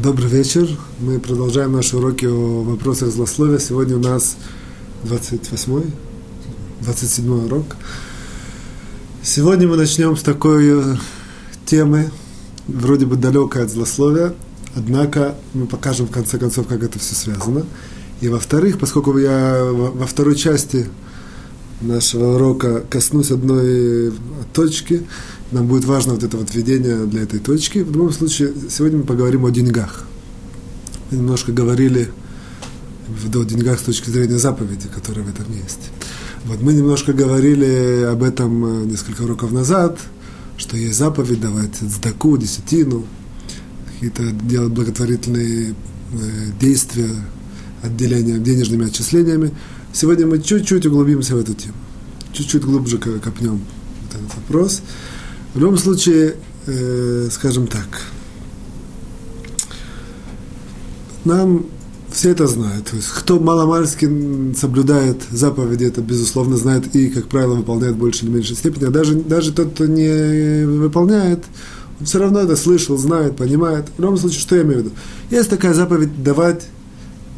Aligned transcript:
Добрый 0.00 0.28
вечер. 0.28 0.68
Мы 1.00 1.18
продолжаем 1.18 1.72
наши 1.72 1.96
уроки 1.96 2.24
о 2.24 2.62
вопросах 2.62 3.08
злословия. 3.08 3.58
Сегодня 3.58 3.96
у 3.96 3.98
нас 3.98 4.36
28-й, 5.02 5.90
27-й 6.82 7.46
урок. 7.46 7.74
Сегодня 9.24 9.66
мы 9.66 9.76
начнем 9.76 10.16
с 10.16 10.22
такой 10.22 10.68
э, 10.70 10.96
темы, 11.66 12.12
вроде 12.68 13.06
бы 13.06 13.16
далекой 13.16 13.64
от 13.64 13.70
злословия, 13.72 14.34
однако 14.76 15.34
мы 15.52 15.66
покажем 15.66 16.06
в 16.06 16.12
конце 16.12 16.38
концов, 16.38 16.68
как 16.68 16.84
это 16.84 17.00
все 17.00 17.16
связано. 17.16 17.66
И 18.20 18.28
во-вторых, 18.28 18.78
поскольку 18.78 19.18
я 19.18 19.64
во 19.64 20.06
второй 20.06 20.36
части 20.36 20.86
нашего 21.80 22.36
урока 22.36 22.84
коснусь 22.88 23.32
одной 23.32 24.12
точки, 24.52 25.02
нам 25.50 25.66
будет 25.66 25.84
важно 25.84 26.14
вот 26.14 26.22
это 26.22 26.36
вот 26.36 26.54
введение 26.54 27.06
для 27.06 27.22
этой 27.22 27.40
точки. 27.40 27.78
В 27.78 27.92
любом 27.92 28.12
случае, 28.12 28.52
сегодня 28.70 28.98
мы 28.98 29.04
поговорим 29.04 29.44
о 29.46 29.50
деньгах. 29.50 30.04
Мы 31.10 31.18
немножко 31.18 31.52
говорили 31.52 32.10
о 33.08 33.44
деньгах 33.44 33.78
с 33.78 33.82
точки 33.82 34.10
зрения 34.10 34.38
заповеди, 34.38 34.88
которые 34.94 35.24
в 35.24 35.30
этом 35.30 35.46
есть. 35.52 35.90
Вот 36.44 36.60
мы 36.60 36.74
немножко 36.74 37.12
говорили 37.12 38.04
об 38.10 38.22
этом 38.22 38.64
э, 38.64 38.84
несколько 38.84 39.22
уроков 39.22 39.50
назад, 39.50 39.98
что 40.56 40.76
есть 40.76 40.98
заповедь 40.98 41.40
давать 41.40 41.76
сдаку, 41.76 42.36
десятину, 42.36 43.06
какие-то 43.92 44.30
делать 44.30 44.72
благотворительные 44.72 45.70
э, 45.70 46.14
действия, 46.60 47.10
отделения 47.82 48.38
денежными 48.38 48.86
отчислениями. 48.86 49.52
Сегодня 49.92 50.26
мы 50.26 50.40
чуть-чуть 50.40 50.84
углубимся 50.86 51.34
в 51.34 51.38
эту 51.38 51.54
тему, 51.54 51.74
чуть-чуть 52.32 52.62
глубже 52.62 52.98
копнем 52.98 53.60
этот 54.08 54.34
вопрос. 54.36 54.82
В 55.54 55.58
любом 55.58 55.78
случае, 55.78 56.36
э, 56.66 57.28
скажем 57.30 57.66
так, 57.66 58.02
нам 61.24 61.66
все 62.10 62.30
это 62.30 62.46
знают. 62.46 62.86
То 62.86 62.96
есть, 62.96 63.08
кто 63.08 63.38
маломальски 63.38 64.54
соблюдает 64.54 65.22
заповеди, 65.30 65.84
это, 65.84 66.00
безусловно, 66.00 66.56
знает 66.56 66.94
и, 66.94 67.08
как 67.08 67.28
правило, 67.28 67.54
выполняет 67.54 67.96
в 67.96 67.98
большей 67.98 68.26
или 68.26 68.34
меньшей 68.34 68.56
степени. 68.56 68.84
А 68.84 68.90
даже, 68.90 69.14
даже 69.14 69.52
тот, 69.52 69.72
кто 69.72 69.86
не 69.86 70.64
выполняет, 70.64 71.44
он 72.00 72.06
все 72.06 72.18
равно 72.18 72.40
это 72.40 72.56
слышал, 72.56 72.96
знает, 72.96 73.36
понимает. 73.36 73.86
В 73.96 74.00
любом 74.00 74.16
случае, 74.16 74.40
что 74.40 74.56
я 74.56 74.62
имею 74.62 74.80
в 74.80 74.84
виду? 74.84 74.94
Есть 75.30 75.50
такая 75.50 75.74
заповедь 75.74 76.22
давать 76.22 76.66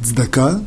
цдака, 0.03 0.61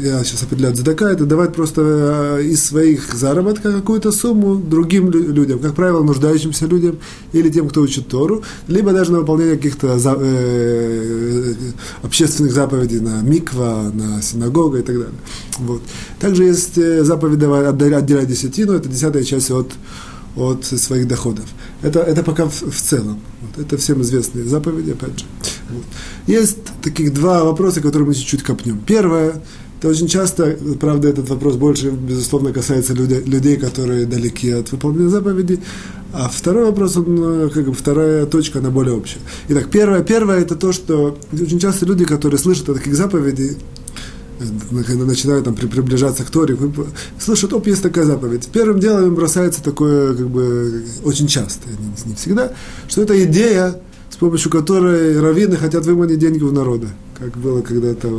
я 0.00 0.24
сейчас 0.24 0.42
определяю, 0.42 0.74
дзадака, 0.74 1.10
это 1.10 1.26
давать 1.26 1.54
просто 1.54 2.38
э, 2.38 2.44
из 2.44 2.64
своих 2.64 3.14
заработка 3.14 3.72
какую-то 3.72 4.12
сумму 4.12 4.56
другим 4.56 5.10
людям, 5.10 5.58
как 5.58 5.74
правило, 5.74 6.02
нуждающимся 6.02 6.66
людям 6.66 6.98
или 7.32 7.48
тем, 7.50 7.68
кто 7.68 7.82
учит 7.82 8.08
Тору, 8.08 8.42
либо 8.68 8.92
даже 8.92 9.12
на 9.12 9.20
выполнение 9.20 9.56
каких-то 9.56 9.98
за, 9.98 10.16
э, 10.18 10.20
э 10.20 11.54
общественных 12.02 12.52
заповедей 12.52 13.00
на 13.00 13.20
миква, 13.22 13.90
на 13.92 14.22
синагога 14.22 14.78
и 14.78 14.82
так 14.82 14.96
далее. 14.96 15.18
Вот. 15.58 15.82
Также 16.18 16.44
есть 16.44 16.78
э, 16.78 17.04
заповедь 17.04 17.42
отделять 17.42 18.06
десятину, 18.28 18.72
это 18.72 18.88
десятая 18.88 19.24
часть 19.24 19.50
от, 19.50 19.70
от 20.36 20.64
своих 20.64 21.08
доходов. 21.08 21.44
Это, 21.82 22.00
это 22.00 22.22
пока 22.22 22.46
в, 22.46 22.62
в 22.62 22.80
целом. 22.80 23.20
Вот. 23.40 23.64
Это 23.64 23.76
всем 23.76 24.02
известные 24.02 24.44
заповеди, 24.44 24.92
опять 24.92 25.18
же. 25.18 25.24
Вот. 25.70 25.84
Есть 26.26 26.58
таких 26.82 27.12
два 27.14 27.44
вопроса, 27.44 27.80
которые 27.80 28.08
мы 28.08 28.14
чуть-чуть 28.14 28.42
копнем. 28.42 28.80
Первое, 28.86 29.42
это 29.80 29.88
очень 29.88 30.08
часто, 30.08 30.58
правда, 30.78 31.08
этот 31.08 31.30
вопрос 31.30 31.56
больше, 31.56 31.88
безусловно, 31.90 32.52
касается 32.52 32.92
людей, 32.92 33.22
людей 33.24 33.56
которые 33.56 34.04
далеки 34.04 34.50
от 34.50 34.70
выполнения 34.72 35.08
заповедей. 35.08 35.60
А 36.12 36.28
второй 36.28 36.66
вопрос, 36.66 36.98
он, 36.98 37.46
э, 37.46 37.48
как 37.48 37.64
бы 37.64 37.72
вторая 37.72 38.26
точка, 38.26 38.58
она 38.58 38.68
более 38.68 38.92
общая. 38.92 39.20
Итак, 39.48 39.70
первое, 39.70 40.02
первое 40.02 40.40
это 40.40 40.54
то, 40.54 40.72
что 40.72 41.16
очень 41.32 41.58
часто 41.58 41.86
люди, 41.86 42.04
которые 42.04 42.38
слышат 42.38 42.68
о 42.68 42.74
таких 42.74 42.94
заповедей, 42.94 43.56
э, 44.40 44.94
начинают 44.96 45.46
там, 45.46 45.54
приближаться 45.54 46.24
к 46.24 46.30
Торе, 46.30 46.58
слышат, 47.18 47.54
оп, 47.54 47.66
есть 47.66 47.82
такая 47.82 48.04
заповедь. 48.04 48.50
Первым 48.52 48.80
делом 48.80 49.06
им 49.06 49.14
бросается 49.14 49.62
такое, 49.62 50.14
как 50.14 50.28
бы, 50.28 50.84
очень 51.04 51.26
часто, 51.26 51.70
не, 52.04 52.14
всегда, 52.16 52.52
что 52.86 53.00
это 53.00 53.24
идея, 53.24 53.80
с 54.10 54.16
помощью 54.16 54.50
которой 54.50 55.18
раввины 55.18 55.56
хотят 55.56 55.86
выманить 55.86 56.18
деньги 56.18 56.42
в 56.42 56.52
народа, 56.52 56.88
как 57.18 57.34
было 57.38 57.62
когда-то 57.62 58.10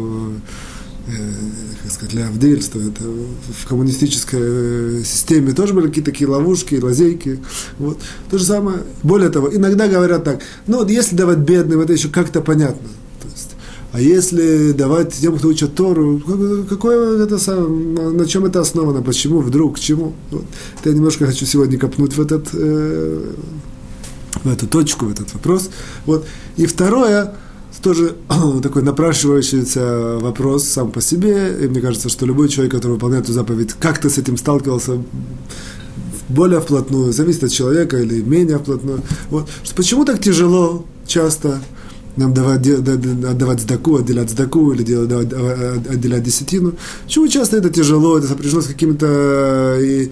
как 1.06 1.92
сказать, 1.92 2.12
для 2.12 2.28
Авдельства, 2.28 2.80
это 2.80 3.04
в 3.04 3.68
коммунистической 3.68 4.40
э, 4.42 5.04
системе 5.04 5.54
тоже 5.54 5.74
были 5.74 5.88
какие-то 5.88 6.12
такие 6.12 6.30
ловушки, 6.30 6.76
лазейки. 6.76 7.40
Вот. 7.80 8.00
То 8.30 8.38
же 8.38 8.46
самое. 8.46 8.80
Более 9.04 9.30
того, 9.30 9.54
иногда 9.54 9.88
говорят 9.88 10.24
так, 10.24 10.42
ну 10.68 10.78
вот 10.80 10.90
если 10.90 11.16
давать 11.16 11.40
бедным, 11.40 11.80
это 11.80 11.94
еще 11.94 12.10
как-то 12.10 12.42
понятно. 12.42 12.88
А 13.94 14.00
если 14.00 14.72
давать 14.72 15.14
тем, 15.14 15.38
кто 15.38 15.50
учат 15.50 15.76
Тору, 15.76 16.22
какое 16.70 17.24
это 17.26 17.38
самое, 17.38 18.12
на 18.12 18.26
чем 18.26 18.46
это 18.46 18.62
основано, 18.62 19.02
почему, 19.02 19.40
вдруг, 19.40 19.76
к 19.76 19.80
чему? 19.80 20.14
Вот. 20.30 20.46
Я 20.86 20.94
немножко 20.94 21.26
хочу 21.26 21.46
сегодня 21.46 21.78
копнуть 21.78 22.16
в 22.16 22.22
этот 22.22 22.48
э, 22.54 23.34
в 24.44 24.52
эту 24.52 24.68
точку, 24.68 25.06
в 25.06 25.12
этот 25.12 25.34
вопрос. 25.34 25.70
Вот. 26.06 26.26
И 26.56 26.66
второе, 26.66 27.34
тоже 27.82 28.16
такой 28.64 28.84
напрашивающийся 28.84 30.18
вопрос 30.20 30.68
сам 30.68 30.92
по 30.92 31.02
себе. 31.02 31.58
И 31.62 31.68
мне 31.68 31.82
кажется, 31.82 32.10
что 32.10 32.26
любой 32.26 32.50
человек, 32.50 32.74
который 32.74 32.94
выполняет 32.94 33.26
эту 33.26 33.34
заповедь, 33.34 33.74
как-то 33.80 34.10
с 34.10 34.18
этим 34.18 34.38
сталкивался 34.38 35.02
более 36.30 36.62
вплотную, 36.62 37.12
зависит 37.12 37.44
от 37.44 37.52
человека 37.52 37.98
или 37.98 38.22
менее 38.22 38.58
вплотную. 38.58 39.02
Вот. 39.30 39.50
Почему 39.76 40.06
так 40.06 40.20
тяжело 40.22 40.86
часто 41.06 41.60
нам 42.18 42.34
давать, 42.34 42.68
отдавать 42.68 43.62
сдаку, 43.62 43.98
отделять 43.98 44.30
сдаку 44.30 44.74
или 44.74 44.84
делать, 44.84 45.12
отделять 45.90 46.24
десятину. 46.24 46.74
Почему 47.06 47.28
часто 47.28 47.58
это 47.58 47.70
тяжело, 47.70 48.18
это 48.18 48.28
сопряжено 48.28 48.62
с 48.62 48.68
какими-то 48.68 49.78
и 49.80 50.12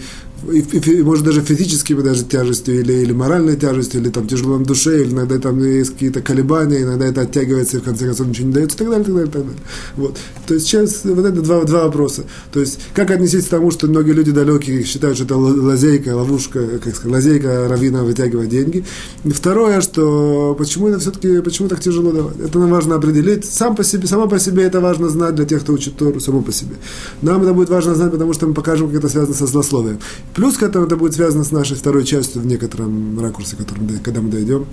и, 0.51 0.59
и, 0.59 1.03
может 1.03 1.25
даже 1.25 1.41
физическими 1.41 2.01
даже 2.01 2.23
тяжестью 2.23 2.79
или, 2.79 2.93
или 2.93 3.11
моральной 3.11 3.55
тяжестью, 3.55 4.01
или 4.01 4.09
там 4.09 4.27
тяжело 4.27 4.57
на 4.57 4.65
душе, 4.65 5.01
или 5.01 5.11
иногда 5.11 5.37
там 5.37 5.59
есть 5.63 5.91
какие-то 5.91 6.21
колебания, 6.21 6.81
иногда 6.81 7.05
это 7.05 7.21
оттягивается, 7.21 7.77
и 7.77 7.79
в 7.79 7.83
конце 7.83 8.05
концов 8.05 8.27
ничего 8.27 8.47
не 8.47 8.53
дается, 8.53 8.75
и 8.75 8.79
так 8.79 8.89
далее, 8.89 9.01
и 9.01 9.05
так 9.05 9.15
далее, 9.15 9.29
и 9.29 9.31
так 9.31 9.41
далее. 9.43 9.59
Вот. 9.97 10.17
То 10.47 10.53
есть 10.53 10.67
сейчас 10.67 11.01
вот 11.03 11.25
это 11.25 11.41
два, 11.41 11.63
два 11.63 11.83
вопроса. 11.85 12.23
То 12.51 12.59
есть 12.59 12.79
как 12.93 13.11
отнестись 13.11 13.45
к 13.45 13.49
тому, 13.49 13.71
что 13.71 13.87
многие 13.87 14.11
люди 14.11 14.31
далекие 14.31 14.83
считают, 14.83 15.17
что 15.17 15.25
это 15.25 15.37
лазейка, 15.37 16.15
ловушка, 16.15 16.79
как 16.83 16.95
сказать, 16.95 17.11
лазейка 17.11 17.67
равина 17.67 18.03
вытягивать 18.03 18.49
деньги. 18.49 18.85
И 19.23 19.31
второе, 19.31 19.81
что 19.81 20.55
почему 20.57 20.87
это 20.87 20.99
все-таки, 20.99 21.41
почему 21.41 21.67
так 21.67 21.79
тяжело 21.79 22.11
давать? 22.11 22.39
Это 22.39 22.59
нам 22.59 22.69
важно 22.69 22.95
определить. 22.95 23.45
Сам 23.45 23.75
по 23.75 23.83
себе, 23.83 24.07
само 24.07 24.27
по 24.27 24.39
себе 24.39 24.63
это 24.63 24.79
важно 24.79 25.09
знать 25.09 25.35
для 25.35 25.45
тех, 25.45 25.61
кто 25.61 25.73
учит 25.73 25.97
Тору, 25.97 26.19
само 26.19 26.41
по 26.41 26.51
себе. 26.51 26.75
Нам 27.21 27.43
это 27.43 27.53
будет 27.53 27.69
важно 27.69 27.95
знать, 27.95 28.11
потому 28.11 28.33
что 28.33 28.47
мы 28.47 28.53
покажем, 28.53 28.87
как 28.87 28.97
это 28.99 29.09
связано 29.09 29.35
со 29.35 29.45
злословием. 29.45 29.99
Плюс 30.35 30.57
к 30.57 30.63
этому 30.63 30.85
это 30.85 30.95
будет 30.95 31.13
связано 31.13 31.43
с 31.43 31.51
нашей 31.51 31.75
второй 31.75 32.05
частью 32.05 32.41
в 32.41 32.45
некотором 32.45 33.19
ракурсе, 33.19 33.55
которым, 33.55 33.89
когда 34.03 34.21
мы 34.21 34.29
дойдем 34.29 34.67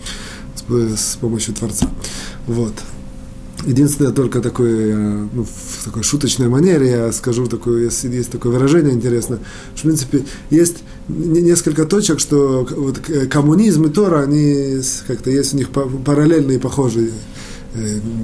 с, 0.55 1.01
с 1.01 1.17
помощью 1.17 1.55
Творца. 1.55 1.89
Вот. 2.47 2.75
Единственное, 3.65 4.13
только 4.13 4.41
такое, 4.41 4.95
э, 4.95 5.29
ну, 5.33 5.45
в 5.45 5.85
такой 5.85 6.03
шуточной 6.03 6.49
манере 6.49 6.91
я 6.91 7.13
скажу, 7.13 7.47
такое, 7.47 7.85
есть, 7.85 8.05
есть 8.05 8.31
такое 8.31 8.53
выражение 8.53 8.93
интересное, 8.93 9.41
что, 9.75 9.79
в 9.79 9.83
принципе, 9.83 10.25
есть 10.51 10.85
несколько 11.09 11.87
точек, 11.87 12.21
что 12.21 12.69
вот 12.71 13.01
коммунизм 13.31 13.85
и 13.87 13.89
Тора, 13.89 14.23
они 14.23 14.81
как-то 15.07 15.31
есть 15.31 15.55
у 15.55 15.57
них 15.57 15.71
параллельные 15.71 16.59
и 16.59 16.61
похожие 16.61 17.09
Э, 17.09 17.46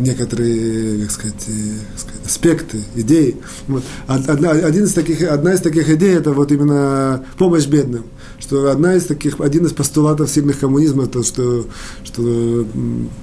некоторые, 0.01 1.03
как 1.03 1.11
сказать, 1.11 1.45
э, 1.49 1.79
как 1.93 2.01
сказать 2.01 2.27
аспекты, 2.27 2.81
идеи. 2.95 3.37
Вот. 3.69 3.83
Одна, 4.07 4.51
один 4.51 4.85
из 4.85 4.93
таких, 4.93 5.23
одна 5.23 5.55
из 5.55 5.61
таких 5.61 5.89
идей 5.91 6.15
это 6.15 6.33
вот 6.33 6.53
именно 6.53 7.25
помощь 7.39 7.67
бедным. 7.67 8.05
Что 8.39 8.71
одна 8.71 8.97
из 8.97 9.05
таких, 9.05 9.41
один 9.41 9.67
из 9.67 9.73
постулатов 9.73 10.29
сильных 10.29 10.59
коммунизма, 10.59 11.05
это 11.05 11.23
что, 11.23 11.65
что 12.03 12.67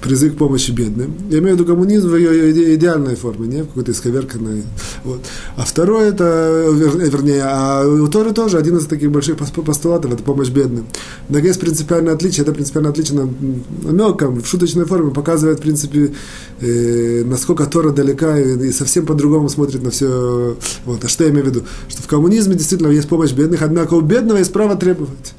призыв 0.00 0.34
к 0.34 0.38
помощи 0.38 0.70
бедным. 0.70 1.14
Я 1.30 1.38
имею 1.38 1.56
в 1.56 1.60
виду 1.60 1.66
коммунизм 1.66 2.08
в 2.08 2.16
ее 2.16 2.74
идеальной 2.74 3.16
форме, 3.16 3.46
не 3.46 3.62
в 3.62 3.68
какой-то 3.68 3.92
исковерканной. 3.92 4.62
Вот. 5.04 5.20
А 5.56 5.64
второе 5.64 6.08
это, 6.10 6.66
вернее, 6.70 7.42
а 7.44 7.86
у 7.86 8.08
Торы 8.08 8.32
тоже 8.32 8.56
один 8.56 8.78
из 8.78 8.86
таких 8.86 9.10
больших 9.10 9.36
постулатов 9.36 10.12
это 10.12 10.22
помощь 10.22 10.48
бедным. 10.48 10.86
Но 11.28 11.38
есть 11.38 11.60
принципиальное 11.60 12.14
отличие, 12.14 12.42
это 12.42 12.52
принципиальное 12.52 12.92
отличие 12.92 13.20
на, 13.20 13.24
на 13.82 13.90
мелком, 13.90 14.40
в 14.40 14.46
шуточной 14.46 14.86
форме 14.86 15.10
показывает, 15.10 15.58
в 15.58 15.62
принципе, 15.62 16.12
э, 16.60 17.22
насколько 17.24 17.66
Тора 17.66 17.90
далека 17.90 18.38
и, 18.38 18.68
и 18.68 18.72
совсем 18.72 19.06
по-другому 19.06 19.48
смотрит 19.48 19.82
на 19.82 19.90
все. 19.90 20.56
Вот. 20.84 21.04
А 21.04 21.08
что 21.08 21.24
я 21.24 21.30
имею 21.30 21.44
в 21.44 21.48
виду? 21.48 21.62
Что 21.88 22.02
в 22.02 22.06
коммунизме 22.06 22.54
действительно 22.54 22.88
есть 22.88 23.08
помощь 23.08 23.32
бедных, 23.32 23.62
однако 23.62 23.94
у 23.94 24.00
бедного 24.00 24.38
есть 24.38 24.52
право 24.52 24.76
требовать. 24.76 25.34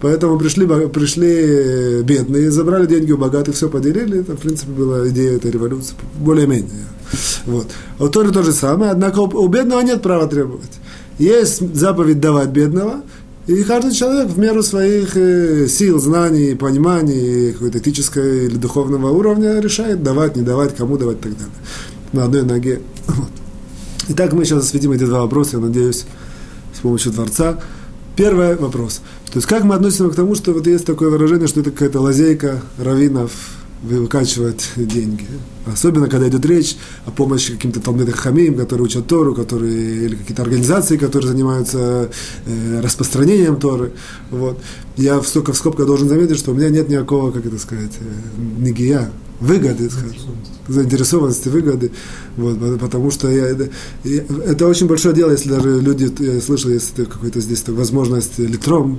Поэтому 0.00 0.38
пришли, 0.38 0.66
пришли 0.66 2.02
бедные, 2.02 2.50
забрали 2.50 2.86
деньги 2.86 3.12
у 3.12 3.16
богатых, 3.16 3.54
все 3.54 3.68
поделили. 3.70 4.20
Это, 4.20 4.34
в 4.34 4.38
принципе, 4.38 4.70
была 4.72 5.08
идея 5.08 5.36
этой 5.36 5.50
революции. 5.50 5.94
Более-менее. 6.18 6.84
Вот. 7.46 7.68
А 7.98 8.04
у 8.04 8.08
Торы 8.08 8.30
то 8.30 8.42
же 8.42 8.52
самое, 8.52 8.90
однако 8.90 9.20
у, 9.20 9.24
у 9.24 9.48
бедного 9.48 9.80
нет 9.80 10.02
права 10.02 10.26
требовать. 10.26 10.70
Есть 11.18 11.74
заповедь 11.74 12.20
давать 12.20 12.48
бедного, 12.48 13.02
И 13.46 13.62
каждый 13.62 13.92
человек 13.92 14.28
в 14.28 14.38
меру 14.38 14.62
своих 14.62 15.16
э, 15.16 15.66
сил, 15.68 16.00
знаний, 16.00 16.54
пониманий, 16.54 17.52
какой-то 17.52 17.78
этического 17.78 18.24
или 18.24 18.56
духовного 18.56 19.10
уровня 19.10 19.60
решает 19.60 20.02
давать, 20.02 20.34
не 20.34 20.42
давать, 20.42 20.74
кому 20.74 20.96
давать 20.96 21.18
и 21.18 21.20
так 21.20 21.32
далее. 21.32 21.54
На 22.12 22.24
одной 22.24 22.42
ноге. 22.42 22.80
Вот. 23.06 23.28
Итак, 24.08 24.32
мы 24.32 24.44
сейчас 24.44 24.64
осветим 24.64 24.92
эти 24.92 25.04
два 25.04 25.20
вопроса, 25.20 25.56
я 25.56 25.62
надеюсь, 25.62 26.04
с 26.74 26.80
помощью 26.80 27.12
Творца. 27.12 27.58
Первый 28.16 28.56
вопрос. 28.56 29.02
То 29.26 29.38
есть, 29.38 29.46
как 29.46 29.64
мы 29.64 29.74
относимся 29.74 30.08
к 30.10 30.14
тому, 30.14 30.34
что 30.34 30.52
вот 30.52 30.66
есть 30.66 30.86
такое 30.86 31.10
выражение, 31.10 31.48
что 31.48 31.60
это 31.60 31.70
какая-то 31.70 32.00
лазейка 32.00 32.62
раввинов, 32.78 33.32
выкачивать 33.84 34.64
деньги. 34.76 35.26
Особенно, 35.66 36.08
когда 36.08 36.28
идет 36.28 36.44
речь 36.46 36.76
о 37.06 37.10
помощи 37.10 37.52
каким-то 37.52 37.80
талмидам 37.80 38.14
хамим, 38.14 38.56
которые 38.56 38.86
учат 38.86 39.06
Тору, 39.06 39.34
которые, 39.34 40.06
или 40.06 40.14
какие-то 40.16 40.42
организации, 40.42 40.96
которые 40.96 41.30
занимаются 41.30 42.10
э, 42.46 42.80
распространением 42.80 43.56
Торы. 43.56 43.92
Вот. 44.30 44.60
Я 44.96 45.20
в, 45.20 45.26
в 45.26 45.54
скобках 45.54 45.86
должен 45.86 46.08
заметить, 46.08 46.38
что 46.38 46.52
у 46.52 46.54
меня 46.54 46.68
нет 46.68 46.88
никакого, 46.88 47.30
как 47.30 47.46
это 47.46 47.58
сказать, 47.58 47.92
э, 48.00 48.40
нигия, 48.58 49.10
выгоды, 49.44 49.90
заинтересованности, 50.68 51.48
выгоды, 51.48 51.90
вот, 52.36 52.80
потому 52.80 53.10
что 53.10 53.30
я, 53.30 53.48
это 53.48 54.66
очень 54.66 54.86
большое 54.86 55.14
дело, 55.14 55.32
если 55.32 55.50
даже 55.50 55.80
люди, 55.80 56.10
я 56.20 56.40
слышал, 56.40 56.70
если 56.70 57.04
какой-то 57.04 57.40
здесь 57.40 57.62
возможность 57.68 58.40
электрон 58.40 58.98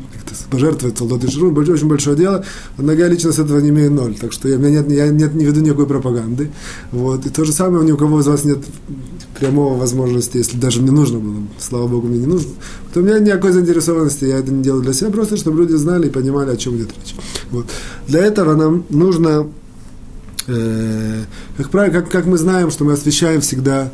пожертвовать 0.52 0.98
солдаты 0.98 1.30
Ширун, 1.30 1.58
очень 1.58 1.88
большое 1.88 2.16
дело, 2.16 2.46
однако 2.78 3.00
я 3.00 3.08
лично 3.08 3.32
с 3.32 3.40
этого 3.40 3.60
не 3.60 3.70
имею 3.70 3.92
ноль, 3.92 4.16
так 4.16 4.32
что 4.32 4.48
я, 4.48 4.58
у 4.58 4.60
меня 4.60 4.82
нет, 4.82 4.92
я 4.92 5.08
нет, 5.10 5.34
не 5.34 5.46
веду 5.46 5.62
никакой 5.62 5.88
пропаганды, 5.88 6.52
вот, 6.92 7.26
и 7.26 7.30
то 7.30 7.44
же 7.44 7.52
самое, 7.52 7.84
ни 7.84 7.92
у 7.92 7.98
кого 7.98 8.20
из 8.20 8.28
вас 8.28 8.46
нет 8.46 8.60
прямого 9.40 9.78
возможности, 9.78 10.38
если 10.38 10.58
даже 10.58 10.82
мне 10.82 10.92
нужно 10.92 11.20
было, 11.20 11.36
слава 11.60 11.88
богу, 11.88 12.08
мне 12.08 12.20
не 12.20 12.28
нужно, 12.28 12.52
то 12.94 13.00
у 13.00 13.04
меня 13.04 13.20
никакой 13.20 13.52
заинтересованности, 13.52 14.26
я 14.26 14.38
это 14.38 14.52
не 14.52 14.64
делаю 14.64 14.84
для 14.84 14.94
себя, 14.94 15.10
просто 15.10 15.36
чтобы 15.38 15.62
люди 15.62 15.74
знали 15.74 16.08
и 16.08 16.12
понимали, 16.12 16.52
о 16.52 16.58
чем 16.58 16.78
идет 16.78 16.90
речь. 16.96 17.16
Вот. 17.52 17.66
Для 18.08 18.22
этого 18.22 18.56
нам 18.56 18.86
нужно 18.90 19.48
э, 20.48 21.24
как 21.58 21.72
как, 21.92 22.10
как 22.10 22.26
мы 22.26 22.38
знаем, 22.38 22.72
что 22.72 22.84
мы 22.86 22.94
освещаем 22.94 23.42
всегда 23.42 23.92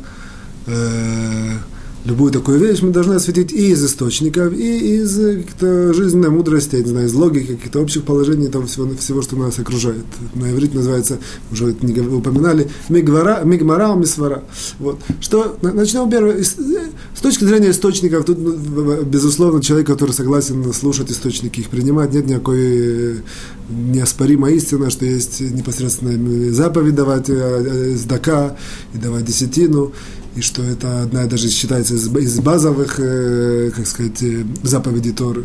э, 0.66 1.56
любую 2.04 2.32
такую 2.32 2.58
вещь, 2.58 2.82
мы 2.82 2.90
должны 2.90 3.14
осветить 3.14 3.52
и 3.52 3.70
из 3.70 3.84
источников, 3.84 4.52
и 4.52 4.96
из 4.96 5.16
каких-то 5.16 5.94
жизненной 5.94 6.30
мудрости, 6.30 6.76
я 6.76 6.82
не 6.82 6.88
знаю, 6.88 7.06
из 7.06 7.14
логики, 7.14 7.54
каких-то 7.54 7.80
общих 7.80 8.02
положений 8.02 8.48
того 8.48 8.66
всего, 8.66 8.88
всего, 8.96 9.22
что 9.22 9.36
нас 9.36 9.58
окружает. 9.58 10.04
На 10.34 10.50
иврите 10.50 10.76
называется, 10.76 11.18
уже 11.50 11.70
это 11.70 11.86
не 11.86 12.00
упоминали, 12.00 12.68
мигвара, 12.88 13.42
мигмара, 13.44 13.94
мисвара. 13.94 14.42
Вот. 14.78 14.98
Что, 15.20 15.56
начнем 15.62 16.10
первое, 16.10 16.42
с 16.42 17.20
точки 17.20 17.44
зрения 17.44 17.70
источников, 17.70 18.24
тут, 18.24 18.38
безусловно, 18.38 19.62
человек, 19.62 19.86
который 19.86 20.12
согласен 20.12 20.72
слушать 20.72 21.10
источники, 21.10 21.60
их 21.60 21.68
принимать, 21.68 22.12
нет 22.12 22.26
никакой 22.26 23.22
неоспоримой 23.70 24.56
истины, 24.56 24.90
что 24.90 25.06
есть 25.06 25.40
непосредственно 25.40 26.52
заповедь 26.52 26.94
давать 26.94 27.28
э, 27.28 27.94
сдака 27.96 28.56
и 28.92 28.98
давать 28.98 29.24
десятину, 29.24 29.92
и 30.34 30.40
что 30.40 30.62
это 30.62 31.02
одна 31.02 31.26
даже 31.26 31.48
считается 31.48 31.94
из, 31.94 32.40
базовых, 32.40 32.96
э, 32.98 33.70
как 33.74 33.86
сказать, 33.86 34.22
э, 34.22 34.44
заповедей 34.62 35.12
Торы. 35.12 35.44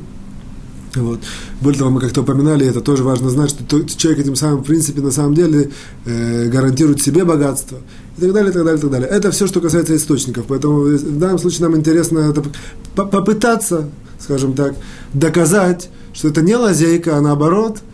Вот. 0.95 1.19
Более 1.61 1.79
того, 1.79 1.91
мы 1.91 1.99
как-то 1.99 2.21
упоминали, 2.21 2.65
это 2.65 2.81
тоже 2.81 3.03
важно 3.03 3.29
знать, 3.29 3.49
что 3.49 3.83
человек 3.83 4.21
этим 4.21 4.35
самым, 4.35 4.63
в 4.63 4.65
принципе, 4.65 5.01
на 5.01 5.11
самом 5.11 5.35
деле 5.35 5.71
э, 6.05 6.47
гарантирует 6.47 7.01
себе 7.01 7.25
богатство. 7.25 7.79
И 8.17 8.21
так 8.21 8.33
далее, 8.33 8.49
и 8.49 8.53
так 8.53 8.63
далее, 8.63 8.79
и 8.79 8.81
так 8.81 8.91
далее. 8.91 9.09
Это 9.09 9.31
все, 9.31 9.45
что 9.45 9.61
касается 9.61 9.95
источников. 9.95 10.45
Поэтому 10.47 10.81
в 10.81 11.19
данном 11.19 11.37
случае 11.37 11.67
нам 11.67 11.77
интересно 11.77 12.19
это 12.19 12.43
попытаться, 12.95 13.89
скажем 14.19 14.53
так, 14.53 14.75
доказать, 15.13 15.89
что 16.13 16.29
это 16.29 16.41
не 16.41 16.55
лазейка, 16.55 17.17
а 17.17 17.21
наоборот– 17.21 17.79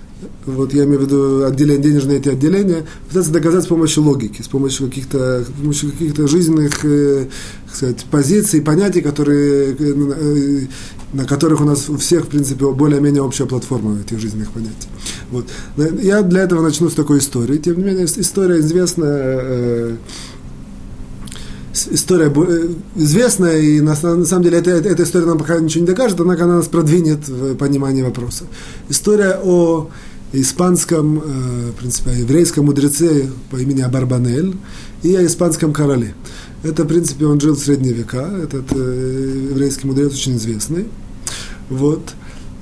вот 0.45 0.73
я 0.73 0.83
имею 0.85 0.99
в 0.99 1.03
виду 1.03 1.45
отделение, 1.45 1.83
денежные 1.83 2.19
эти 2.19 2.29
отделения, 2.29 2.85
пытаться 3.07 3.31
доказать 3.31 3.63
с 3.63 3.67
помощью 3.67 4.03
логики, 4.03 4.41
с 4.41 4.47
помощью 4.47 4.87
каких-то, 4.87 5.43
с 5.43 5.61
помощью 5.61 5.91
каких-то 5.91 6.27
жизненных 6.27 6.83
э, 6.83 7.27
сказать, 7.73 8.05
позиций, 8.09 8.61
понятий, 8.61 9.01
которые, 9.01 9.71
э, 9.71 9.75
э, 9.79 10.61
на 11.13 11.25
которых 11.25 11.61
у 11.61 11.65
нас 11.65 11.89
у 11.89 11.97
всех, 11.97 12.25
в 12.25 12.27
принципе, 12.27 12.71
более-менее 12.71 13.21
общая 13.21 13.45
платформа 13.45 13.99
этих 13.99 14.19
жизненных 14.19 14.51
понятий. 14.51 14.87
Вот. 15.31 15.47
Я 16.01 16.21
для 16.21 16.41
этого 16.41 16.61
начну 16.61 16.89
с 16.89 16.93
такой 16.93 17.19
истории. 17.19 17.57
Тем 17.57 17.77
не 17.77 17.83
менее, 17.83 18.05
история 18.05 18.59
известная, 18.59 19.39
э, 19.41 19.95
история 21.91 22.31
э, 22.33 22.69
известная, 22.95 23.59
и 23.59 23.81
на, 23.81 23.95
на 24.01 24.25
самом 24.25 24.43
деле 24.43 24.59
эта, 24.59 24.71
эта 24.71 25.03
история 25.03 25.25
нам 25.25 25.37
пока 25.37 25.59
ничего 25.59 25.81
не 25.81 25.87
докажет, 25.87 26.19
однако 26.19 26.43
она 26.45 26.57
нас 26.57 26.67
продвинет 26.67 27.27
в 27.27 27.55
понимании 27.55 28.03
вопроса. 28.03 28.45
История 28.89 29.39
о 29.43 29.89
испанском, 30.33 31.19
э, 31.19 31.71
в 31.71 31.79
принципе, 31.79 32.11
о 32.11 32.13
еврейском 32.13 32.65
мудреце 32.65 33.29
по 33.51 33.57
имени 33.57 33.81
Абарбанель 33.81 34.55
и 35.03 35.15
о 35.15 35.25
испанском 35.25 35.73
короле. 35.73 36.15
Это, 36.63 36.83
в 36.83 36.87
принципе, 36.87 37.25
он 37.25 37.39
жил 37.39 37.55
в 37.55 37.59
средние 37.59 37.93
века, 37.93 38.29
этот 38.41 38.65
э, 38.71 39.47
еврейский 39.51 39.87
мудрец 39.87 40.13
очень 40.13 40.37
известный. 40.37 40.87
Вот. 41.69 42.01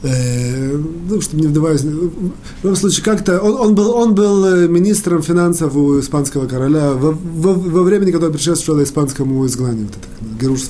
Э, 0.04 0.78
ну, 1.10 1.22
чтобы 1.22 1.44
не 1.44 1.48
вдаваясь, 1.48 1.82
в 1.82 2.22
любом 2.64 2.76
случае, 2.76 3.06
как-то 3.06 3.40
он, 3.40 3.54
он, 3.56 3.76
был, 3.76 3.92
он 3.92 4.16
был 4.16 4.68
министром 4.68 5.22
финансов 5.22 5.76
у 5.76 6.00
испанского 6.00 6.48
короля 6.48 6.92
во, 6.92 7.12
во, 7.12 7.54
во 7.54 7.84
времени, 7.84 8.12
когда 8.12 8.30
предшествовало 8.30 8.84
испанскому 8.84 9.46
изгнанию, 9.46 9.86
вот 9.86 9.96
это, 9.96 10.40
Геруш 10.42 10.62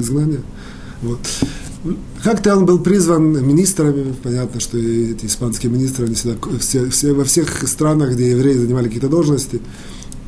изгнание. 0.00 0.40
Вот. 1.02 1.18
Как-то 2.22 2.56
он 2.56 2.66
был 2.66 2.78
призван 2.80 3.46
министрами, 3.46 4.14
понятно, 4.22 4.60
что 4.60 4.78
эти 4.78 5.26
испанские 5.26 5.70
министры, 5.72 6.06
они 6.06 6.14
всегда, 6.14 6.36
все, 6.58 6.88
все, 6.90 7.12
во 7.12 7.24
всех 7.24 7.66
странах, 7.68 8.12
где 8.12 8.30
евреи 8.30 8.54
занимали 8.54 8.86
какие-то 8.86 9.08
должности, 9.08 9.60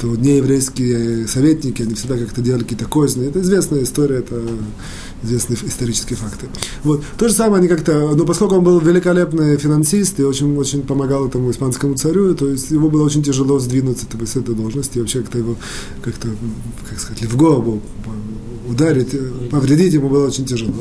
то 0.00 0.06
нееврейские 0.06 1.28
советники, 1.28 1.82
они 1.82 1.94
всегда 1.94 2.16
как-то 2.16 2.40
делали 2.40 2.62
какие-то 2.62 2.86
козни. 2.86 3.26
Это 3.26 3.40
известная 3.40 3.82
история, 3.82 4.18
это 4.18 4.40
известные 5.22 5.58
исторические 5.66 6.16
факты. 6.16 6.46
Вот. 6.84 7.02
То 7.18 7.28
же 7.28 7.34
самое 7.34 7.58
они 7.58 7.68
как-то, 7.68 8.14
но 8.14 8.24
поскольку 8.24 8.56
он 8.56 8.64
был 8.64 8.80
великолепный 8.80 9.58
финансист 9.58 10.18
и 10.18 10.24
очень, 10.24 10.56
очень 10.56 10.82
помогал 10.82 11.28
этому 11.28 11.50
испанскому 11.50 11.96
царю, 11.96 12.34
то 12.34 12.48
есть 12.48 12.70
его 12.70 12.88
было 12.88 13.04
очень 13.04 13.22
тяжело 13.22 13.58
сдвинуться 13.58 14.06
с 14.24 14.36
этой 14.36 14.54
должности, 14.54 14.96
и 14.96 15.00
вообще 15.00 15.20
как-то 15.20 15.38
его, 15.38 15.56
как-то, 16.02 16.28
как 16.88 16.98
сказать, 16.98 17.22
в 17.24 17.36
голову 17.36 17.82
ударить, 18.70 19.14
повредить 19.50 19.92
ему 19.94 20.08
было 20.08 20.26
очень 20.26 20.46
тяжело. 20.46 20.72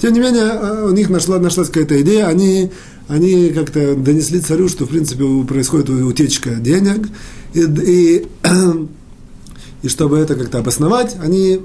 Тем 0.00 0.12
не 0.12 0.20
менее, 0.20 0.50
а, 0.50 0.86
у 0.86 0.92
них 0.92 1.10
нашла, 1.10 1.38
нашлась 1.38 1.68
какая-то 1.68 2.00
идея, 2.02 2.26
они, 2.26 2.70
они 3.08 3.50
как-то 3.50 3.94
донесли 3.96 4.40
царю, 4.40 4.68
что, 4.68 4.86
в 4.86 4.88
принципе, 4.88 5.24
происходит 5.44 5.90
утечка 5.90 6.50
денег, 6.54 7.08
и, 7.54 7.60
и, 7.60 8.26
и 9.82 9.88
чтобы 9.88 10.18
это 10.18 10.34
как-то 10.34 10.58
обосновать, 10.58 11.16
они 11.22 11.60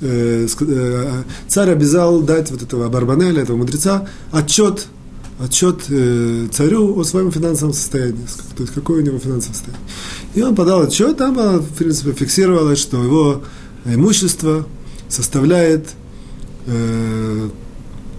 э, 0.00 0.46
э, 0.60 1.22
царь 1.48 1.70
обязал 1.70 2.20
дать 2.20 2.50
вот 2.50 2.62
этого 2.62 2.88
Барбанеля, 2.88 3.42
этого 3.42 3.56
мудреца, 3.56 4.08
отчет, 4.32 4.86
отчет 5.38 5.82
э, 5.88 6.48
царю 6.52 6.98
о 6.98 7.04
своем 7.04 7.30
финансовом 7.30 7.74
состоянии, 7.74 8.26
то 8.56 8.62
есть 8.62 8.74
какое 8.74 8.98
у 8.98 9.04
него 9.04 9.18
финансовое 9.18 9.54
состояние. 9.54 9.86
И 10.34 10.42
он 10.42 10.54
подал 10.54 10.82
отчет, 10.82 11.16
там, 11.16 11.34
в 11.34 11.74
принципе, 11.74 12.12
фиксировалось, 12.12 12.78
что 12.78 13.02
его 13.02 13.42
имущество 13.84 14.66
составляет 15.10 15.90
э, 16.66 17.48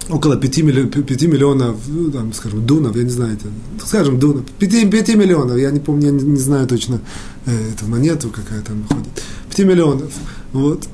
около 0.08 0.36
5, 0.36 0.58
миллион, 0.58 0.88
5 0.90 1.22
миллионов, 1.22 1.76
ну, 1.88 2.10
там, 2.10 2.32
скажем, 2.32 2.66
дунов, 2.66 2.96
я 2.96 3.02
не 3.02 3.10
знаю, 3.10 3.34
это, 3.34 3.48
скажем, 3.84 4.18
дунов, 4.18 4.44
5, 4.58 4.90
5 4.90 5.08
миллионов, 5.16 5.56
я 5.56 5.70
не 5.70 5.80
помню, 5.80 6.06
я 6.06 6.12
не, 6.12 6.22
не 6.22 6.38
знаю 6.38 6.66
точно 6.66 7.00
э, 7.46 7.72
эту 7.72 7.86
монету, 7.86 8.30
какая 8.30 8.62
там 8.62 8.84
ходит, 8.88 9.08
5 9.54 9.66
миллионов, 9.66 10.12
вот. 10.52 10.86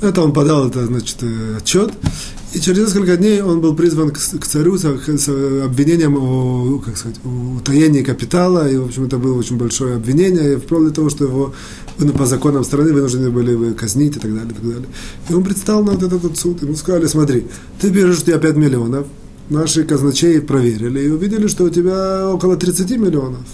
Это 0.00 0.22
он 0.22 0.32
подал, 0.32 0.68
это, 0.68 0.86
значит, 0.86 1.18
э, 1.22 1.56
отчет, 1.58 1.92
и 2.56 2.60
через 2.60 2.78
несколько 2.78 3.18
дней 3.18 3.42
он 3.42 3.60
был 3.60 3.76
призван 3.76 4.10
к, 4.10 4.46
царю 4.46 4.78
с, 4.78 4.84
обвинением 4.86 6.16
о, 6.16 6.78
как 6.78 6.96
сказать, 6.96 7.20
утаении 7.58 8.02
капитала, 8.02 8.66
и, 8.66 8.78
в 8.78 8.86
общем, 8.86 9.04
это 9.04 9.18
было 9.18 9.36
очень 9.38 9.58
большое 9.58 9.96
обвинение, 9.96 10.54
и 10.54 10.56
вплоть 10.56 10.88
до 10.88 10.94
того, 10.94 11.10
что 11.10 11.24
его 11.24 11.54
ну, 11.98 12.12
по 12.12 12.24
законам 12.24 12.64
страны 12.64 12.94
вынуждены 12.94 13.30
были 13.30 13.74
казнить 13.74 14.16
и 14.16 14.20
так 14.20 14.34
далее, 14.34 14.50
и 14.52 14.54
так 14.54 14.64
далее. 14.64 14.86
И 15.28 15.34
он 15.34 15.44
предстал 15.44 15.84
на 15.84 15.92
вот 15.92 16.02
этот 16.02 16.38
суд, 16.38 16.62
ему 16.62 16.76
сказали, 16.76 17.06
смотри, 17.06 17.46
ты 17.78 17.90
берешь 17.90 18.20
у 18.20 18.24
тебя 18.24 18.38
5 18.38 18.56
миллионов, 18.56 19.06
наши 19.50 19.84
казначеи 19.84 20.38
проверили 20.38 21.00
и 21.00 21.08
увидели, 21.10 21.48
что 21.48 21.64
у 21.64 21.68
тебя 21.68 22.30
около 22.30 22.56
30 22.56 22.90
миллионов. 22.92 23.44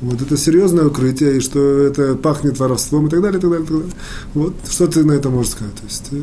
Вот 0.00 0.22
это 0.22 0.36
серьезное 0.36 0.86
укрытие, 0.86 1.38
и 1.38 1.40
что 1.40 1.58
это 1.58 2.14
пахнет 2.14 2.60
воровством 2.60 3.08
и 3.08 3.10
так 3.10 3.20
далее, 3.20 3.38
и 3.38 3.42
так 3.42 3.50
далее, 3.50 3.64
и 3.64 3.68
так 3.68 3.76
далее. 3.78 3.94
Вот 4.34 4.54
что 4.70 4.86
ты 4.86 5.02
на 5.02 5.12
это 5.12 5.28
можешь 5.28 5.52
сказать? 5.52 5.74
То 5.74 5.86
есть, 5.86 6.08
э, 6.12 6.22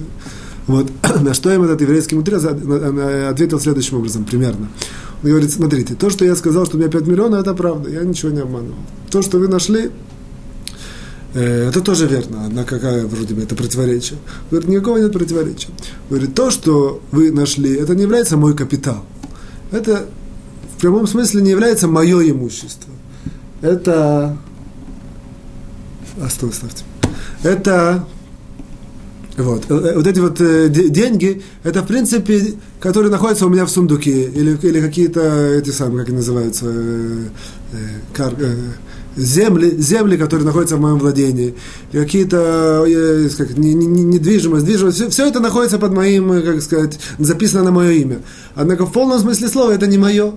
вот, 0.67 0.91
на 1.21 1.33
что 1.33 1.51
им 1.51 1.63
этот 1.63 1.81
еврейский 1.81 2.15
мудрец 2.15 2.43
ответил 2.43 3.59
следующим 3.59 3.97
образом, 3.97 4.25
примерно. 4.25 4.69
Он 5.23 5.29
говорит, 5.29 5.51
смотрите, 5.51 5.93
то, 5.95 6.09
что 6.09 6.25
я 6.25 6.35
сказал, 6.35 6.65
что 6.65 6.77
у 6.77 6.79
меня 6.79 6.89
5 6.89 7.07
миллионов, 7.07 7.41
это 7.41 7.53
правда, 7.53 7.89
я 7.89 8.01
ничего 8.01 8.31
не 8.31 8.39
обманывал. 8.41 8.79
То, 9.09 9.21
что 9.21 9.37
вы 9.37 9.47
нашли, 9.47 9.91
э, 11.33 11.69
это 11.69 11.81
тоже 11.81 12.07
верно, 12.07 12.45
однако 12.45 12.75
какая 12.75 13.05
вроде 13.05 13.35
бы 13.35 13.41
это 13.43 13.55
противоречие. 13.55 14.17
Говорит, 14.49 14.69
никакого 14.69 14.97
нет 14.97 15.13
противоречия. 15.13 15.69
Говорит, 16.09 16.33
то, 16.33 16.49
что 16.49 17.01
вы 17.11 17.31
нашли, 17.31 17.75
это 17.75 17.95
не 17.95 18.03
является 18.03 18.37
мой 18.37 18.55
капитал. 18.55 19.05
это 19.71 20.07
в 20.75 20.81
прямом 20.81 21.05
смысле 21.05 21.43
не 21.43 21.51
является 21.51 21.87
мое 21.87 22.31
имущество. 22.31 22.91
Это... 23.61 24.35
А, 26.19 26.29
стой, 26.29 26.51
ставьте. 26.51 26.83
Это 27.43 28.03
вот. 29.41 29.63
Э, 29.69 29.73
э, 29.73 29.95
вот 29.95 30.07
эти 30.07 30.19
вот 30.19 30.39
э, 30.41 30.69
деньги, 30.69 31.41
это 31.63 31.81
в 31.81 31.87
принципе, 31.87 32.53
которые 32.79 33.11
находятся 33.11 33.45
у 33.45 33.49
меня 33.49 33.65
в 33.65 33.69
сундуке, 33.69 34.23
или, 34.23 34.57
или 34.61 34.81
какие-то 34.81 35.21
эти 35.55 35.69
самые, 35.69 35.99
как 35.99 36.09
они 36.09 36.17
называются, 36.17 36.65
кар, 38.13 38.33
земли, 39.15 39.75
земли, 39.77 40.17
которые 40.17 40.45
находятся 40.45 40.77
в 40.77 40.81
моем 40.81 40.97
владении, 40.97 41.55
какие-то 41.91 42.85
как, 43.37 43.57
не, 43.57 43.73
недвижимость, 43.73 44.65
движимость, 44.65 44.97
все, 44.97 45.09
все 45.09 45.27
это 45.27 45.39
находится 45.39 45.77
под 45.77 45.93
моим, 45.93 46.41
как 46.41 46.61
сказать, 46.61 46.99
записано 47.19 47.65
на 47.65 47.71
мое 47.71 47.91
имя. 47.91 48.19
Однако 48.55 48.85
в 48.85 48.91
полном 48.91 49.19
смысле 49.19 49.47
слова 49.47 49.71
это 49.71 49.87
не 49.87 49.97
мое. 49.97 50.33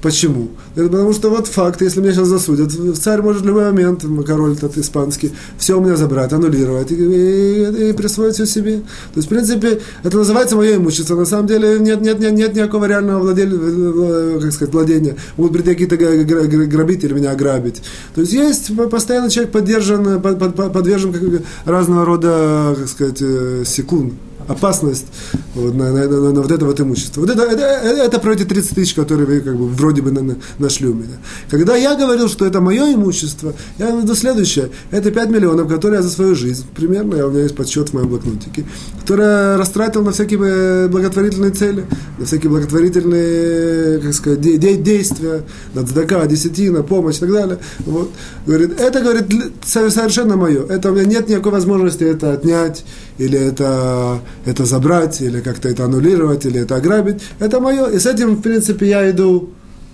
Почему? 0.00 0.50
Потому 0.76 1.12
что 1.12 1.28
вот 1.28 1.48
факт, 1.48 1.82
если 1.82 2.00
меня 2.00 2.12
сейчас 2.12 2.28
засудят, 2.28 2.70
царь 2.96 3.20
может 3.20 3.42
в 3.42 3.46
любой 3.46 3.64
момент, 3.64 4.04
король 4.26 4.52
этот 4.52 4.78
испанский, 4.78 5.32
все 5.58 5.76
у 5.76 5.80
меня 5.80 5.96
забрать, 5.96 6.32
аннулировать 6.32 6.92
и, 6.92 6.94
и, 6.94 7.90
и 7.90 7.92
присвоить 7.92 8.34
все 8.34 8.46
себе. 8.46 8.78
То 8.78 9.16
есть, 9.16 9.26
в 9.26 9.30
принципе, 9.30 9.80
это 10.04 10.16
называется 10.16 10.54
мое 10.54 10.76
имущество. 10.76 11.16
На 11.16 11.24
самом 11.24 11.48
деле 11.48 11.78
нет, 11.80 12.00
нет, 12.00 12.20
нет, 12.20 12.32
нет 12.32 12.54
никакого 12.54 12.84
реального 12.84 13.20
владения, 13.20 14.40
как 14.40 14.52
сказать, 14.52 14.72
владения. 14.72 15.16
Могут 15.36 15.52
прийти 15.52 15.70
какие-то 15.70 15.96
грабители 15.96 17.12
меня 17.12 17.32
ограбить. 17.32 17.82
То 18.14 18.20
есть 18.20 18.32
есть 18.32 18.70
постоянно 18.90 19.30
человек 19.30 19.52
поддержан, 19.52 20.20
подвержен 20.20 21.42
разного 21.64 22.04
рода, 22.04 22.76
как 22.78 22.88
сказать, 22.88 23.18
э, 23.20 23.64
секунд 23.66 24.14
опасность 24.48 25.06
вот, 25.54 25.74
на, 25.74 25.92
на, 25.92 26.08
на, 26.08 26.32
на 26.32 26.40
вот 26.40 26.50
это 26.50 26.64
вот 26.64 26.80
имущество. 26.80 27.20
Вот 27.20 27.30
это, 27.30 27.42
это, 27.42 27.62
это 27.62 28.18
про 28.18 28.32
эти 28.32 28.44
30 28.44 28.74
тысяч, 28.74 28.94
которые 28.94 29.26
вы 29.26 29.40
как 29.40 29.56
бы 29.56 29.68
вроде 29.68 30.02
бы 30.02 30.10
на, 30.10 30.22
на, 30.22 30.36
нашли 30.58 30.88
у 30.88 30.94
меня. 30.94 31.18
Когда 31.50 31.76
я 31.76 31.94
говорил, 31.94 32.28
что 32.28 32.46
это 32.46 32.60
мое 32.60 32.94
имущество, 32.94 33.54
я 33.78 33.86
имею 33.86 34.00
в 34.00 34.02
виду 34.04 34.14
следующее. 34.14 34.70
Это 34.90 35.10
5 35.10 35.30
миллионов, 35.30 35.68
которые 35.68 35.98
я 35.98 36.02
за 36.02 36.10
свою 36.10 36.34
жизнь, 36.34 36.64
примерно, 36.74 37.26
у 37.26 37.30
меня 37.30 37.42
есть 37.42 37.56
подсчет 37.56 37.90
в 37.90 37.92
моем 37.94 38.08
блокнотике, 38.08 38.64
которые 39.00 39.56
растратил 39.56 40.02
на 40.02 40.12
всякие 40.12 40.38
э, 40.42 40.88
благотворительные 40.88 41.50
цели, 41.50 41.84
на 42.18 42.24
всякие 42.24 42.50
благотворительные, 42.50 44.00
как 44.00 44.14
сказать, 44.14 44.40
де, 44.40 44.56
де, 44.56 44.76
действия, 44.76 45.42
на 45.74 45.86
цдака, 45.86 46.26
десятина, 46.26 46.82
помощь 46.82 47.16
и 47.16 47.20
так 47.20 47.32
далее. 47.32 47.58
Вот. 47.80 48.10
Говорит, 48.46 48.80
это, 48.80 49.00
говорит, 49.00 49.26
совершенно 49.64 50.36
мое. 50.36 50.64
Это 50.66 50.90
у 50.90 50.94
меня 50.94 51.04
нет 51.04 51.28
никакой 51.28 51.52
возможности 51.52 52.04
это 52.04 52.32
отнять, 52.32 52.84
или 53.18 53.38
это, 53.38 54.20
это 54.46 54.64
забрать, 54.64 55.20
или 55.20 55.40
как-то 55.40 55.68
это 55.68 55.84
аннулировать, 55.84 56.46
или 56.46 56.60
это 56.60 56.76
ограбить. 56.76 57.22
Это 57.38 57.60
мое. 57.60 57.86
И 57.86 57.98
с 57.98 58.06
этим, 58.06 58.36
в 58.36 58.42
принципе, 58.42 58.88
я 58.88 59.10
иду 59.10 59.50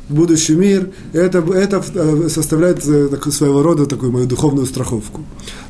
в 0.09 0.15
будущий 0.15 0.55
мир. 0.55 0.91
Это, 1.13 1.39
это 1.39 1.83
э, 1.95 2.29
составляет 2.29 2.87
э, 2.87 3.09
своего 3.31 3.63
рода 3.63 3.87
такую 3.87 4.13
мою 4.13 4.27
духовную 4.27 4.67
страховку. 4.67 5.23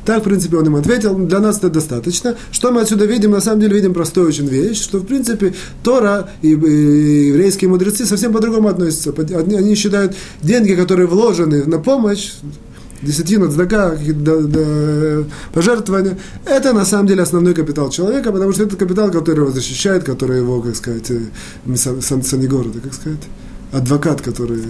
Так, 0.05 0.21
в 0.21 0.23
принципе, 0.23 0.57
он 0.57 0.65
им 0.65 0.75
ответил. 0.75 1.15
Для 1.15 1.39
нас 1.39 1.57
это 1.57 1.69
достаточно. 1.69 2.35
Что 2.51 2.71
мы 2.71 2.81
отсюда 2.81 3.05
видим? 3.05 3.31
На 3.31 3.41
самом 3.41 3.61
деле 3.61 3.75
видим 3.75 3.93
простую 3.93 4.27
очень 4.27 4.47
вещь, 4.47 4.81
что, 4.81 4.99
в 4.99 5.05
принципе, 5.05 5.53
Тора 5.83 6.29
и, 6.41 6.49
и 6.49 7.27
еврейские 7.27 7.69
мудрецы 7.69 8.05
совсем 8.05 8.33
по-другому 8.33 8.67
относятся. 8.67 9.13
Они 9.37 9.75
считают 9.75 10.15
деньги, 10.41 10.73
которые 10.73 11.07
вложены 11.07 11.65
на 11.65 11.79
помощь, 11.79 12.33
десятина, 13.05 13.49
цдака, 13.49 13.97
пожертвования, 15.53 16.17
это 16.45 16.73
на 16.73 16.85
самом 16.85 17.07
деле 17.07 17.23
основной 17.23 17.53
капитал 17.53 17.89
человека, 17.89 18.31
потому 18.31 18.51
что 18.51 18.63
это 18.63 18.75
капитал, 18.75 19.11
который 19.11 19.41
его 19.41 19.51
защищает, 19.51 20.03
который 20.03 20.39
его, 20.39 20.61
как 20.61 20.75
сказать, 20.75 21.11
э, 21.11 21.75
санигор, 21.75 22.67
как 22.83 22.93
сказать, 22.93 23.21
адвокат, 23.71 24.21
который 24.21 24.63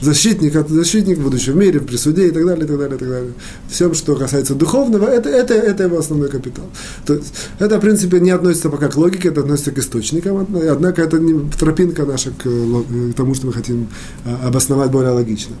защитник, 0.00 0.68
защитник 0.68 1.18
в 1.18 1.22
будущем 1.22 1.58
мире, 1.58 1.80
при 1.80 1.96
суде 1.96 2.28
и 2.28 2.30
так 2.30 2.46
далее, 2.46 2.64
и 2.64 2.68
так 2.68 2.78
далее, 2.78 2.96
и 2.96 2.98
так 2.98 3.08
далее. 3.08 3.32
Всем, 3.68 3.94
что 3.94 4.14
касается 4.14 4.54
духовного, 4.54 5.06
это, 5.06 5.28
это, 5.28 5.54
это 5.54 5.84
его 5.84 5.98
основной 5.98 6.28
капитал. 6.28 6.66
То 7.06 7.14
есть, 7.14 7.32
это, 7.58 7.78
в 7.78 7.80
принципе, 7.80 8.20
не 8.20 8.30
относится 8.30 8.70
пока 8.70 8.88
к 8.88 8.96
логике, 8.96 9.28
это 9.28 9.40
относится 9.40 9.72
к 9.72 9.78
источникам, 9.78 10.46
однако 10.70 11.02
это 11.02 11.18
не 11.18 11.50
тропинка 11.50 12.04
наша 12.04 12.30
к, 12.30 12.42
к 12.42 13.14
тому, 13.16 13.34
что 13.34 13.46
мы 13.46 13.52
хотим 13.52 13.88
а, 14.24 14.48
обосновать 14.48 14.90
более 14.90 15.12
логично. 15.12 15.56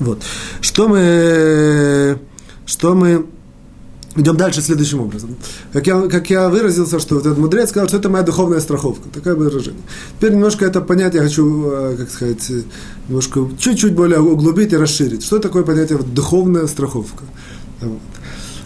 Вот. 0.00 0.22
Что 0.60 0.88
мы, 0.88 2.18
что 2.66 2.94
мы 2.94 3.26
Идем 4.16 4.36
дальше 4.36 4.60
следующим 4.60 5.02
образом. 5.02 5.36
Как 5.72 5.86
я, 5.86 6.00
как 6.08 6.30
я 6.30 6.48
выразился, 6.48 6.98
что 6.98 7.14
вот 7.14 7.26
этот 7.26 7.38
мудрец 7.38 7.68
сказал, 7.68 7.86
что 7.88 7.98
это 7.98 8.08
моя 8.08 8.24
духовная 8.24 8.58
страховка. 8.58 9.08
Такое 9.08 9.36
выражение. 9.36 9.80
Теперь 10.18 10.32
немножко 10.32 10.64
это 10.64 10.80
понятие 10.80 11.22
я 11.22 11.28
хочу, 11.28 11.70
э, 11.70 11.96
как 11.96 12.10
сказать, 12.10 12.50
немножко 13.08 13.48
чуть-чуть 13.56 13.94
более 13.94 14.18
углубить 14.18 14.72
и 14.72 14.76
расширить. 14.76 15.22
Что 15.22 15.38
такое 15.38 15.62
понятие 15.62 15.98
духовная 15.98 16.66
страховка? 16.66 17.22
Вот. 17.80 18.00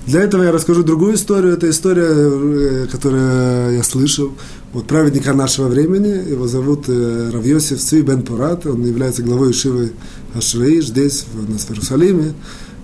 Для 0.06 0.22
этого 0.22 0.42
я 0.44 0.52
расскажу 0.52 0.82
другую 0.82 1.14
историю. 1.14 1.52
Это 1.52 1.68
история, 1.68 2.08
э, 2.10 2.86
которую 2.90 3.74
я 3.76 3.82
слышал 3.82 4.32
от 4.72 4.86
праведника 4.86 5.34
нашего 5.34 5.68
времени. 5.68 6.30
Его 6.30 6.46
зовут 6.46 6.84
э, 6.88 7.30
Равьосиф 7.32 7.80
Цви 7.80 8.00
Бен 8.00 8.22
Пурат. 8.22 8.64
Он 8.64 8.82
является 8.84 9.22
главой 9.22 9.50
Ишивы 9.50 9.92
Ашраи 10.34 10.80
здесь, 10.80 11.24
у 11.34 11.50
нас 11.50 11.62
в 11.62 11.70
Иерусалиме. 11.70 12.34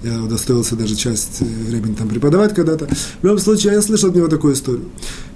Я 0.02 0.22
удостоился 0.22 0.76
даже 0.76 0.94
часть 0.94 1.40
времени 1.40 1.94
там 1.94 2.08
преподавать 2.08 2.54
когда-то. 2.54 2.86
В 2.86 3.24
любом 3.24 3.38
случае, 3.38 3.74
я 3.74 3.82
слышал 3.82 4.08
от 4.08 4.16
него 4.16 4.28
такую 4.28 4.54
историю. 4.54 4.86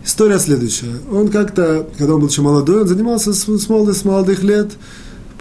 История 0.05 0.39
следующая. 0.39 1.01
Он 1.13 1.29
как-то, 1.29 1.89
когда 1.99 2.15
он 2.15 2.21
был 2.21 2.29
еще 2.29 2.41
молодой, 2.41 2.83
он 2.83 2.89
занимался 2.89 3.35
с, 3.35 3.45
с 3.45 4.05
молодых 4.05 4.43
лет 4.43 4.73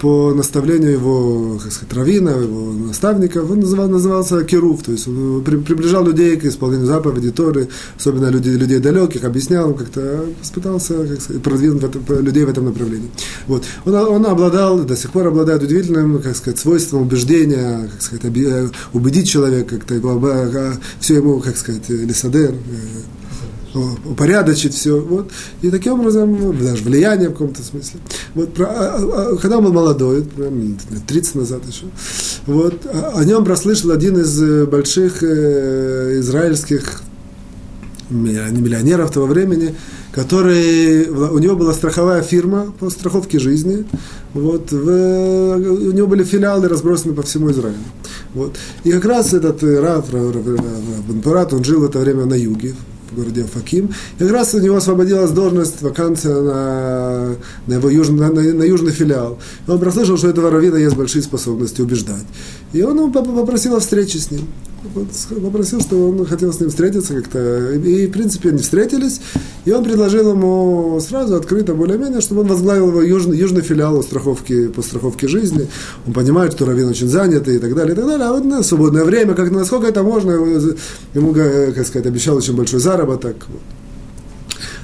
по 0.04 0.34
наставлению 0.34 0.92
его, 0.92 1.58
как 1.62 1.72
сказать, 1.72 1.94
равина, 1.94 2.32
его 2.32 2.72
наставника, 2.72 3.38
он 3.38 3.60
называл, 3.60 3.88
назывался 3.88 4.44
Керув, 4.44 4.82
то 4.82 4.92
есть 4.92 5.08
он 5.08 5.42
при, 5.42 5.56
приближал 5.56 6.04
людей 6.04 6.36
к 6.36 6.44
исполнению 6.44 6.86
заповедей 6.86 7.30
Торы, 7.30 7.68
особенно 7.96 8.28
людей, 8.28 8.52
людей 8.52 8.80
далеких, 8.80 9.24
объяснял, 9.24 9.72
как-то 9.72 10.26
пытался 10.52 11.06
как 11.06 11.40
продвинуть 11.40 11.84
этом, 11.84 12.22
людей 12.22 12.44
в 12.44 12.50
этом 12.50 12.66
направлении. 12.66 13.10
Вот. 13.46 13.64
Он, 13.86 13.94
он 13.94 14.26
обладал, 14.26 14.84
до 14.84 14.94
сих 14.94 15.10
пор 15.10 15.28
обладает 15.28 15.62
удивительным, 15.62 16.20
как 16.20 16.36
сказать, 16.36 16.58
свойством 16.58 17.00
убеждения, 17.00 17.88
как 17.90 18.02
сказать, 18.02 18.70
убедить 18.92 19.26
человека, 19.26 19.78
как-то, 19.78 20.78
все 21.00 21.14
ему, 21.14 21.40
как 21.40 21.56
сказать, 21.56 21.88
лисадер, 21.88 22.54
упорядочить 23.74 24.74
все. 24.74 25.00
Вот. 25.00 25.30
И 25.62 25.70
таким 25.70 25.94
образом, 25.94 26.56
даже 26.58 26.84
влияние 26.84 27.28
в 27.28 27.32
каком-то 27.32 27.62
смысле. 27.62 28.00
Вот, 28.34 28.54
про, 28.54 28.66
а, 28.66 28.96
а, 28.96 29.36
когда 29.36 29.58
он 29.58 29.64
был 29.64 29.72
молодой, 29.72 30.20
лет 30.20 31.06
30 31.06 31.34
назад 31.36 31.62
еще, 31.66 31.86
вот, 32.46 32.86
о 33.14 33.24
нем 33.24 33.44
прослышал 33.44 33.90
один 33.90 34.18
из 34.18 34.40
э, 34.40 34.66
больших 34.66 35.22
э, 35.22 36.18
израильских 36.20 37.02
миллионеров 38.10 39.10
того 39.10 39.26
времени, 39.26 39.74
который, 40.12 41.08
у 41.08 41.38
него 41.38 41.56
была 41.56 41.72
страховая 41.72 42.22
фирма 42.22 42.72
по 42.78 42.90
страховке 42.90 43.38
жизни, 43.38 43.84
вот, 44.34 44.70
в, 44.70 45.56
у 45.56 45.92
него 45.92 46.06
были 46.06 46.22
филиалы 46.22 46.68
разбросаны 46.68 47.14
по 47.14 47.22
всему 47.22 47.50
Израилю. 47.50 47.78
Вот. 48.34 48.56
И 48.84 48.92
как 48.92 49.04
раз 49.06 49.32
этот 49.32 49.62
Рав, 49.62 50.12
Рав, 50.12 50.34
Рав, 50.34 50.46
Рав, 50.46 51.26
Рав 51.26 51.52
он 51.52 51.64
жил 51.64 51.80
в 51.80 51.84
это 51.84 51.98
время 51.98 52.26
на 52.26 52.34
юге, 52.34 52.74
городе 53.14 53.44
Факим. 53.44 53.90
И 54.18 54.18
как 54.18 54.30
раз 54.30 54.54
у 54.54 54.60
него 54.60 54.76
освободилась 54.76 55.30
должность, 55.30 55.82
вакансия 55.82 56.28
на, 56.28 57.36
на 57.66 57.74
его 57.74 57.90
южный, 57.90 58.18
на, 58.18 58.30
на, 58.30 58.62
южный 58.62 58.92
филиал. 58.92 59.38
И 59.66 59.70
он 59.70 59.78
прослышал, 59.78 60.16
что 60.16 60.28
у 60.28 60.30
этого 60.30 60.50
раввина 60.50 60.76
есть 60.76 60.96
большие 60.96 61.22
способности 61.22 61.80
убеждать. 61.80 62.24
И 62.72 62.82
он 62.82 63.12
попросил 63.12 63.76
о 63.76 63.80
встрече 63.80 64.18
с 64.18 64.30
ним. 64.30 64.42
Попросил, 64.92 65.80
что 65.80 66.10
он 66.10 66.26
хотел 66.26 66.52
с 66.52 66.60
ним 66.60 66.68
встретиться 66.68 67.14
как-то. 67.14 67.72
И, 67.72 68.06
в 68.06 68.10
принципе, 68.10 68.50
они 68.50 68.58
встретились. 68.58 69.20
И 69.64 69.72
он 69.72 69.82
предложил 69.82 70.32
ему 70.32 71.00
сразу, 71.00 71.36
открыто, 71.36 71.74
более-менее, 71.74 72.20
чтобы 72.20 72.42
он 72.42 72.48
возглавил 72.48 72.88
его 72.88 73.00
южный, 73.00 73.38
южный 73.38 73.62
филиал 73.62 74.02
страховки, 74.02 74.68
по 74.68 74.82
страховке 74.82 75.26
жизни. 75.26 75.68
Он 76.06 76.12
понимает, 76.12 76.52
что 76.52 76.66
Равин 76.66 76.88
очень 76.88 77.08
занят 77.08 77.48
и 77.48 77.58
так 77.58 77.74
далее, 77.74 77.94
и 77.94 77.96
так 77.96 78.06
далее. 78.06 78.26
А 78.26 78.32
вот 78.32 78.44
на 78.44 78.62
свободное 78.62 79.04
время, 79.04 79.34
как 79.34 79.50
насколько 79.50 79.86
это 79.86 80.02
можно, 80.02 80.32
ему, 81.14 81.32
как 81.32 81.86
сказать, 81.86 82.06
обещал 82.06 82.36
очень 82.36 82.54
большой 82.54 82.80
заработок. 82.80 83.46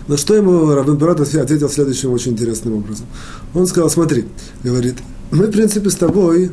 На 0.08 0.16
что 0.16 0.34
ему 0.34 0.72
Равин 0.72 0.96
Барат 0.96 1.20
ответил 1.20 1.68
следующим 1.68 2.12
очень 2.12 2.32
интересным 2.32 2.74
образом. 2.74 3.06
Он 3.54 3.66
сказал, 3.66 3.90
смотри, 3.90 4.24
говорит, 4.64 4.96
мы, 5.30 5.46
в 5.46 5.50
принципе, 5.50 5.90
с 5.90 5.94
тобой 5.94 6.50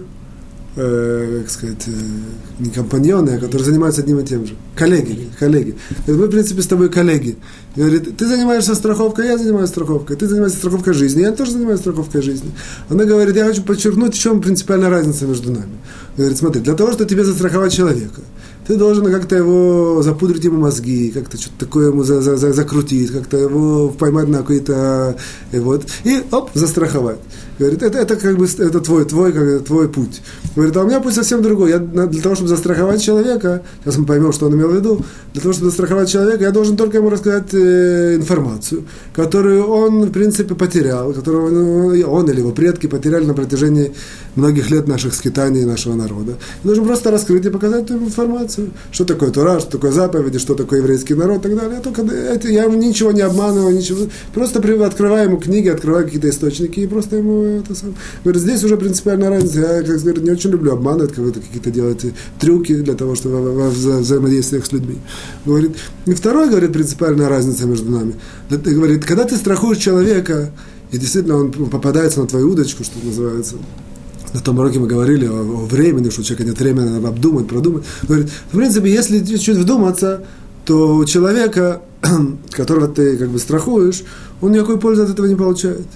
э, 0.78 1.42
как 1.42 1.52
сказать, 1.52 1.84
э, 1.88 1.92
не 2.60 2.70
компаньоны, 2.70 3.32
а 3.32 3.40
которые 3.40 3.66
занимаются 3.66 4.02
одним 4.02 4.20
и 4.20 4.24
тем 4.24 4.46
же. 4.46 4.56
Коллеги, 4.76 5.30
коллеги. 5.40 5.76
Мы, 6.08 6.28
в 6.28 6.30
принципе, 6.30 6.62
с 6.62 6.68
тобой 6.68 6.90
коллеги. 6.90 7.38
Говорит, 7.76 8.16
ты 8.18 8.28
занимаешься 8.28 8.76
страховкой, 8.76 9.28
я 9.28 9.38
занимаюсь 9.38 9.70
страховкой. 9.70 10.16
Ты 10.16 10.28
занимаешься 10.28 10.60
страховкой 10.60 10.94
жизни, 10.94 11.22
я 11.22 11.32
тоже 11.32 11.52
занимаюсь 11.52 11.80
страховкой 11.80 12.22
жизни. 12.22 12.52
Она 12.90 13.04
говорит, 13.04 13.36
я 13.36 13.46
хочу 13.46 13.64
подчеркнуть, 13.64 14.16
в 14.16 14.20
чем 14.20 14.42
принципиальная 14.42 14.90
разница 14.90 15.26
между 15.26 15.52
нами. 15.52 15.78
Говорит, 16.16 16.38
смотри, 16.38 16.62
для 16.62 16.74
того, 16.74 16.92
чтобы 16.92 17.10
тебе 17.10 17.24
застраховать 17.24 17.74
человека, 17.74 18.22
ты 18.68 18.76
должен 18.76 19.06
как-то 19.06 19.36
его 19.36 20.02
запудрить 20.04 20.44
ему 20.44 20.60
мозги, 20.60 21.10
как-то 21.12 21.38
что-то 21.38 21.66
такое 21.66 21.88
ему 21.88 22.04
за, 22.04 22.22
за, 22.22 22.36
за, 22.36 22.54
закрутить, 22.54 23.12
как-то 23.12 23.38
его 23.38 23.90
поймать 23.90 24.28
на 24.28 24.40
какой-то, 24.40 25.16
и 25.52 25.60
вот, 25.60 25.86
и 26.04 26.22
оп, 26.32 26.52
застраховать. 26.54 27.20
Говорит, 27.60 27.82
это, 27.82 27.98
это 27.98 28.16
как 28.16 28.38
бы 28.38 28.46
это 28.46 28.80
твой, 28.80 29.06
твой, 29.06 29.34
как, 29.34 29.66
твой 29.66 29.90
путь. 29.90 30.22
Говорит, 30.56 30.78
а 30.78 30.84
у 30.84 30.88
меня 30.88 31.00
путь 31.00 31.16
совсем 31.16 31.42
другой. 31.42 31.72
Я 31.72 31.80
для 31.80 32.22
того, 32.22 32.36
чтобы 32.36 32.50
застраховать 32.50 33.02
человека, 33.02 33.64
сейчас 33.84 33.98
мы 33.98 34.06
поймем, 34.06 34.32
что 34.32 34.46
он 34.46 34.56
имел 34.56 34.70
в 34.70 34.76
виду, 34.76 35.02
для 35.34 35.42
того, 35.42 35.54
чтобы 35.54 35.70
застраховать 35.70 36.10
человека, 36.10 36.44
я 36.44 36.52
должен 36.52 36.78
только 36.78 36.98
ему 36.98 37.10
рассказать 37.10 37.54
э, 37.54 38.16
информацию, 38.16 38.84
которую 39.16 39.66
он, 39.68 40.04
в 40.04 40.12
принципе, 40.12 40.54
потерял, 40.56 41.14
которую 41.14 41.46
он, 41.48 42.04
он 42.04 42.30
или 42.30 42.40
его 42.40 42.52
предки 42.52 42.88
потеряли 42.88 43.26
на 43.26 43.34
протяжении 43.34 43.94
многих 44.36 44.70
лет 44.70 44.88
наших 44.88 45.16
скитаний 45.16 45.66
нашего 45.66 45.96
народа. 45.96 46.34
Я 46.64 46.68
должен 46.68 46.86
просто 46.86 47.12
раскрыть 47.12 47.46
и 47.46 47.50
показать 47.50 47.86
эту 47.86 47.96
информацию. 47.96 48.70
Что 48.92 49.06
такое 49.06 49.32
Тура, 49.32 49.60
что 49.60 49.72
такое 49.72 49.92
заповеди, 49.92 50.38
что 50.38 50.54
такое 50.54 50.80
еврейский 50.80 51.16
народ 51.16 51.40
и 51.40 51.50
так 51.50 51.56
далее. 51.56 51.76
Я, 51.78 51.82
только, 51.82 52.02
это, 52.04 52.48
я 52.48 52.66
ничего 52.68 53.12
не 53.12 53.22
обманываю, 53.22 53.76
ничего. 53.76 54.08
Просто 54.34 54.60
открываю 54.86 55.30
ему 55.30 55.38
книги, 55.38 55.70
открываю 55.70 56.06
какие-то 56.06 56.30
источники 56.30 56.82
и 56.82 56.88
просто 56.88 57.18
ему 57.18 57.47
это 57.50 57.76
сам. 57.76 57.96
Говорит, 58.24 58.42
здесь 58.42 58.64
уже 58.64 58.78
принципиальная 58.78 59.30
разница. 59.30 59.60
Я, 59.60 59.84
как 59.84 60.00
говорит, 60.02 60.24
не 60.24 60.32
очень 60.32 60.52
люблю 60.52 60.74
обманывать, 60.74 61.14
какие-то 61.14 61.72
делать 61.72 62.06
трюки 62.40 62.76
для 62.76 62.94
того, 62.94 63.16
чтобы 63.16 63.52
во, 63.52 63.70
вза 63.70 64.00
взаимодействиях 64.00 64.66
с 64.66 64.72
людьми. 64.72 64.98
Говорит, 65.46 65.78
и 66.06 66.14
второй, 66.14 66.50
говорит, 66.50 66.74
принципиальная 66.74 67.30
разница 67.30 67.66
между 67.66 67.92
нами. 67.92 68.16
Говорит, 68.50 69.06
когда 69.06 69.24
ты 69.24 69.36
страхуешь 69.36 69.78
человека, 69.78 70.52
и 70.92 70.98
действительно 70.98 71.38
он 71.38 71.52
попадается 71.52 72.22
на 72.22 72.28
твою 72.28 72.52
удочку, 72.52 72.84
что 72.84 72.98
называется, 73.04 73.56
на 74.34 74.42
том 74.42 74.60
уроке 74.60 74.80
мы 74.80 74.88
говорили 74.88 75.26
о, 75.26 75.40
о 75.40 75.66
времени, 75.66 76.10
что 76.10 76.22
у 76.22 76.24
человека 76.24 76.50
нет 76.50 76.60
времени 76.60 77.06
обдумать, 77.06 77.48
продумать. 77.48 77.84
Говорит, 78.08 78.30
в 78.52 78.58
принципе, 78.58 78.92
если 78.92 79.24
чуть-чуть 79.24 79.58
вдуматься, 79.58 80.24
то 80.66 80.96
у 80.96 81.06
человека, 81.06 81.82
которого 82.52 82.88
ты 82.88 83.18
как 83.18 83.30
бы 83.30 83.40
страхуешь, 83.40 84.04
он 84.42 84.52
никакой 84.52 84.80
пользы 84.80 85.04
от 85.04 85.10
этого 85.10 85.26
не 85.26 85.36
получает. 85.36 85.88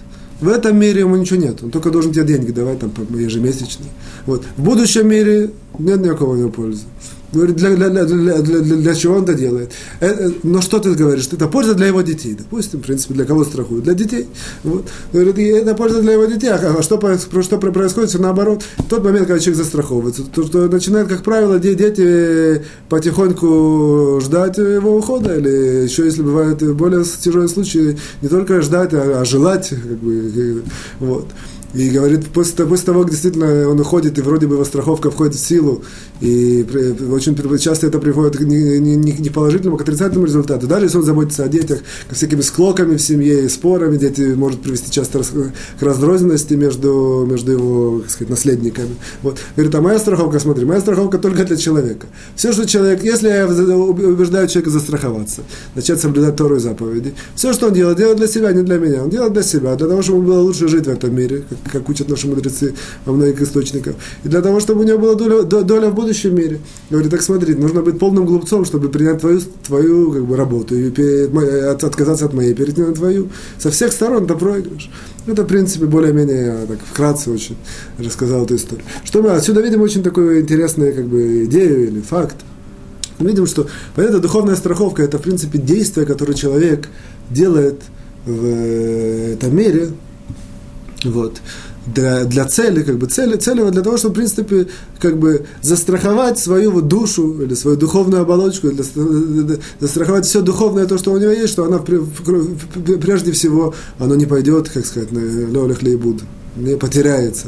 В 0.42 0.50
этом 0.50 0.78
мире 0.78 1.02
ему 1.02 1.16
ничего 1.16 1.40
нет. 1.40 1.64
Он 1.64 1.70
только 1.70 1.92
должен 1.92 2.12
тебе 2.12 2.26
деньги 2.26 2.52
давать 2.52 2.80
там 2.80 2.92
ежемесячно. 3.12 3.86
Вот. 4.26 4.44
В 4.58 4.64
будущем 4.64 5.08
мире 5.08 5.52
нет 5.78 6.02
никакого 6.02 6.34
у 6.34 6.36
него 6.36 6.50
пользы. 6.50 6.84
Говорит, 7.32 7.56
для, 7.56 7.70
для, 7.76 7.90
для, 7.90 8.42
для, 8.42 8.60
для, 8.60 8.96
чего 8.96 9.16
он 9.16 9.24
это 9.24 9.34
делает? 9.34 9.72
Это, 10.02 10.34
но 10.44 10.62
что 10.62 10.80
ты 10.80 10.94
говоришь? 10.94 11.30
Это 11.32 11.48
польза 11.48 11.76
для 11.76 11.88
его 11.88 12.02
детей. 12.02 12.36
Допустим, 12.38 12.82
в 12.82 12.84
принципе, 12.84 13.14
для 13.14 13.26
кого 13.26 13.46
страхуют? 13.46 13.86
Для 13.86 13.94
детей. 13.94 14.28
Вот. 14.64 14.90
Говорит, 15.14 15.38
это 15.38 15.74
польза 15.74 16.02
для 16.02 16.14
его 16.14 16.26
детей. 16.26 16.50
А 16.50 16.82
что, 16.82 17.00
что 17.42 17.58
происходит? 17.58 18.10
Все 18.10 18.20
наоборот. 18.20 18.64
В 18.78 18.84
тот 18.84 19.04
момент, 19.04 19.28
когда 19.28 19.40
человек 19.40 19.64
застраховывается, 19.64 20.24
то, 20.24 20.44
что 20.44 20.68
начинает, 20.68 21.08
как 21.08 21.24
правило, 21.24 21.58
дети 21.58 22.64
потихоньку 22.90 24.20
ждать 24.22 24.58
его 24.58 24.98
ухода. 24.98 25.38
Или 25.38 25.86
еще, 25.86 26.06
если 26.06 26.24
бывают 26.24 26.62
более 26.62 27.06
тяжелые 27.06 27.48
случаи, 27.48 27.98
не 28.22 28.28
только 28.28 28.62
ждать, 28.62 28.94
а, 28.94 29.22
а 29.22 29.26
желать. 29.26 29.70
Как 29.70 29.98
бы, 30.00 30.64
вот. 31.00 31.28
И 31.74 31.90
говорит, 31.90 32.28
после, 32.28 32.66
после 32.66 32.86
того, 32.86 33.02
как 33.02 33.12
действительно 33.12 33.70
он 33.70 33.80
уходит, 33.80 34.18
и 34.18 34.22
вроде 34.22 34.46
бы 34.48 34.56
его 34.56 34.66
страховка 34.66 35.10
входит 35.10 35.36
в 35.36 35.40
силу, 35.40 35.84
и 36.20 36.66
очень 37.12 37.36
часто 37.58 37.88
это 37.88 38.00
приводит 38.00 38.38
к 38.38 38.42
не, 38.42 38.78
не, 38.80 38.96
не 38.96 39.30
положительному, 39.30 39.78
а 39.78 39.80
к 39.80 39.82
отрицательному 39.84 40.26
результату. 40.26 40.68
Даже 40.68 40.86
если 40.86 40.98
он 40.98 41.04
заботится 41.04 41.44
о 41.44 41.48
детях, 41.48 41.80
к 42.10 42.14
всякими 42.14 42.42
склоками 42.42 42.98
в 42.98 43.02
семье 43.02 43.46
и 43.46 43.50
спорами, 43.50 43.98
дети 43.98 44.34
может 44.36 44.62
привести 44.62 44.92
часто 44.92 45.22
к 45.22 45.82
раздрозненности 45.82 46.56
между, 46.56 47.26
между 47.30 47.54
его, 47.54 48.00
так 48.02 48.10
сказать, 48.10 48.30
наследниками. 48.30 48.96
Вот. 49.22 49.40
Говорит, 49.56 49.74
а 49.76 49.82
моя 49.82 50.00
страховка, 50.00 50.40
смотри, 50.40 50.66
моя 50.66 50.82
страховка 50.82 51.18
только 51.18 51.46
для 51.46 51.56
человека. 51.56 52.08
Все, 52.36 52.52
что 52.52 52.68
человек, 52.68 53.04
если 53.04 53.30
я 53.30 53.48
убеждаю 53.48 54.48
человека 54.48 54.72
застраховаться, 54.72 55.42
начать 55.76 56.02
соблюдать 56.02 56.36
Тору 56.36 56.60
заповеди, 56.60 57.14
все, 57.36 57.54
что 57.54 57.68
он 57.68 57.74
делает, 57.74 57.98
делает 57.98 58.18
для 58.18 58.28
себя, 58.28 58.52
не 58.52 58.64
для 58.64 58.78
меня. 58.78 59.04
Он 59.04 59.10
делает 59.10 59.34
для 59.34 59.44
себя, 59.44 59.76
для 59.76 59.88
того, 59.88 60.02
чтобы 60.02 60.22
было 60.24 60.42
лучше 60.42 60.68
жить 60.68 60.86
в 60.86 60.90
этом 60.90 61.16
мире, 61.16 61.44
как 61.50 61.61
учат 61.88 62.10
наши 62.10 62.28
мудрецы 62.28 62.74
во 63.06 63.14
многих 63.14 63.42
источниках. 63.42 63.96
И 64.24 64.30
для 64.30 64.42
того, 64.42 64.60
чтобы 64.60 64.82
у 64.82 64.84
него 64.84 64.98
была 64.98 65.16
доля, 65.16 65.44
доля 65.44 65.90
в 65.90 65.96
будущем 65.96 66.36
мире. 66.36 66.60
Говорит, 66.90 67.12
так 67.12 67.22
смотри, 67.22 67.56
нужно 67.56 67.82
быть 67.82 68.00
полным 68.00 68.26
глупцом, 68.26 68.66
чтобы 68.66 68.90
принять 68.90 69.22
твою, 69.22 69.42
твою 69.66 70.12
как 70.12 70.26
бы, 70.26 70.36
работу 70.36 70.76
и 70.76 70.90
от, 70.90 71.84
отказаться 71.84 72.26
от 72.26 72.34
моей, 72.34 72.54
перейти 72.54 72.82
на 72.82 72.94
твою. 72.94 73.30
Со 73.58 73.72
всех 73.72 73.92
сторон 73.92 74.26
это 74.26 74.36
проигрыш. 74.36 74.90
Это, 75.28 75.44
в 75.44 75.48
принципе, 75.48 75.86
более-менее 75.86 76.66
так 76.68 76.80
вкратце 76.80 77.32
очень 77.32 77.58
рассказал 78.00 78.46
эту 78.46 78.56
историю. 78.56 78.86
Что 79.04 79.22
мы 79.22 79.30
отсюда 79.32 79.62
видим 79.62 79.82
очень 79.82 80.04
такую 80.04 80.42
интересную 80.42 80.94
как 80.96 81.06
бы, 81.06 81.46
идею 81.46 81.88
или 81.88 82.02
факт. 82.02 82.38
Мы 83.20 83.30
видим, 83.30 83.46
что 83.46 83.68
понятно, 83.96 84.20
духовная 84.20 84.56
страховка– 84.56 85.04
это, 85.04 85.20
в 85.20 85.22
принципе, 85.22 85.60
действие, 85.60 86.08
которое 86.08 86.34
человек 86.34 86.88
делает 87.30 87.82
в 88.26 89.34
этом 89.34 89.56
мире, 89.56 89.90
вот, 91.04 91.42
для, 91.86 92.26
для 92.26 92.46
цели, 92.46 92.84
как 92.84 92.98
бы 92.98 93.08
цели, 93.08 93.36
цели 93.38 93.68
для 93.70 93.82
того, 93.82 93.98
чтобы, 93.98 94.14
в 94.14 94.18
принципе, 94.18 94.68
как 95.00 95.18
бы 95.18 95.46
застраховать 95.62 96.38
свою 96.38 96.72
вот 96.72 96.88
душу 96.88 97.42
или 97.42 97.56
свою 97.56 97.78
духовную 97.78 98.22
оболочку, 98.22 98.70
для, 98.70 98.84
застраховать 99.80 100.26
все 100.26 100.42
духовное, 100.42 100.86
то, 100.86 100.98
что 100.98 101.12
у 101.12 101.18
него 101.18 101.32
есть, 101.32 101.54
что 101.54 101.66
она 101.66 101.80
прежде 101.80 103.32
всего, 103.32 103.74
оно 103.98 104.16
не 104.16 104.26
пойдет, 104.26 104.70
как 104.70 104.86
сказать, 104.86 105.12
на 105.12 105.20
лёлях 105.20 105.82
лейбуд, 105.82 106.22
не 106.56 106.78
потеряется. 106.78 107.48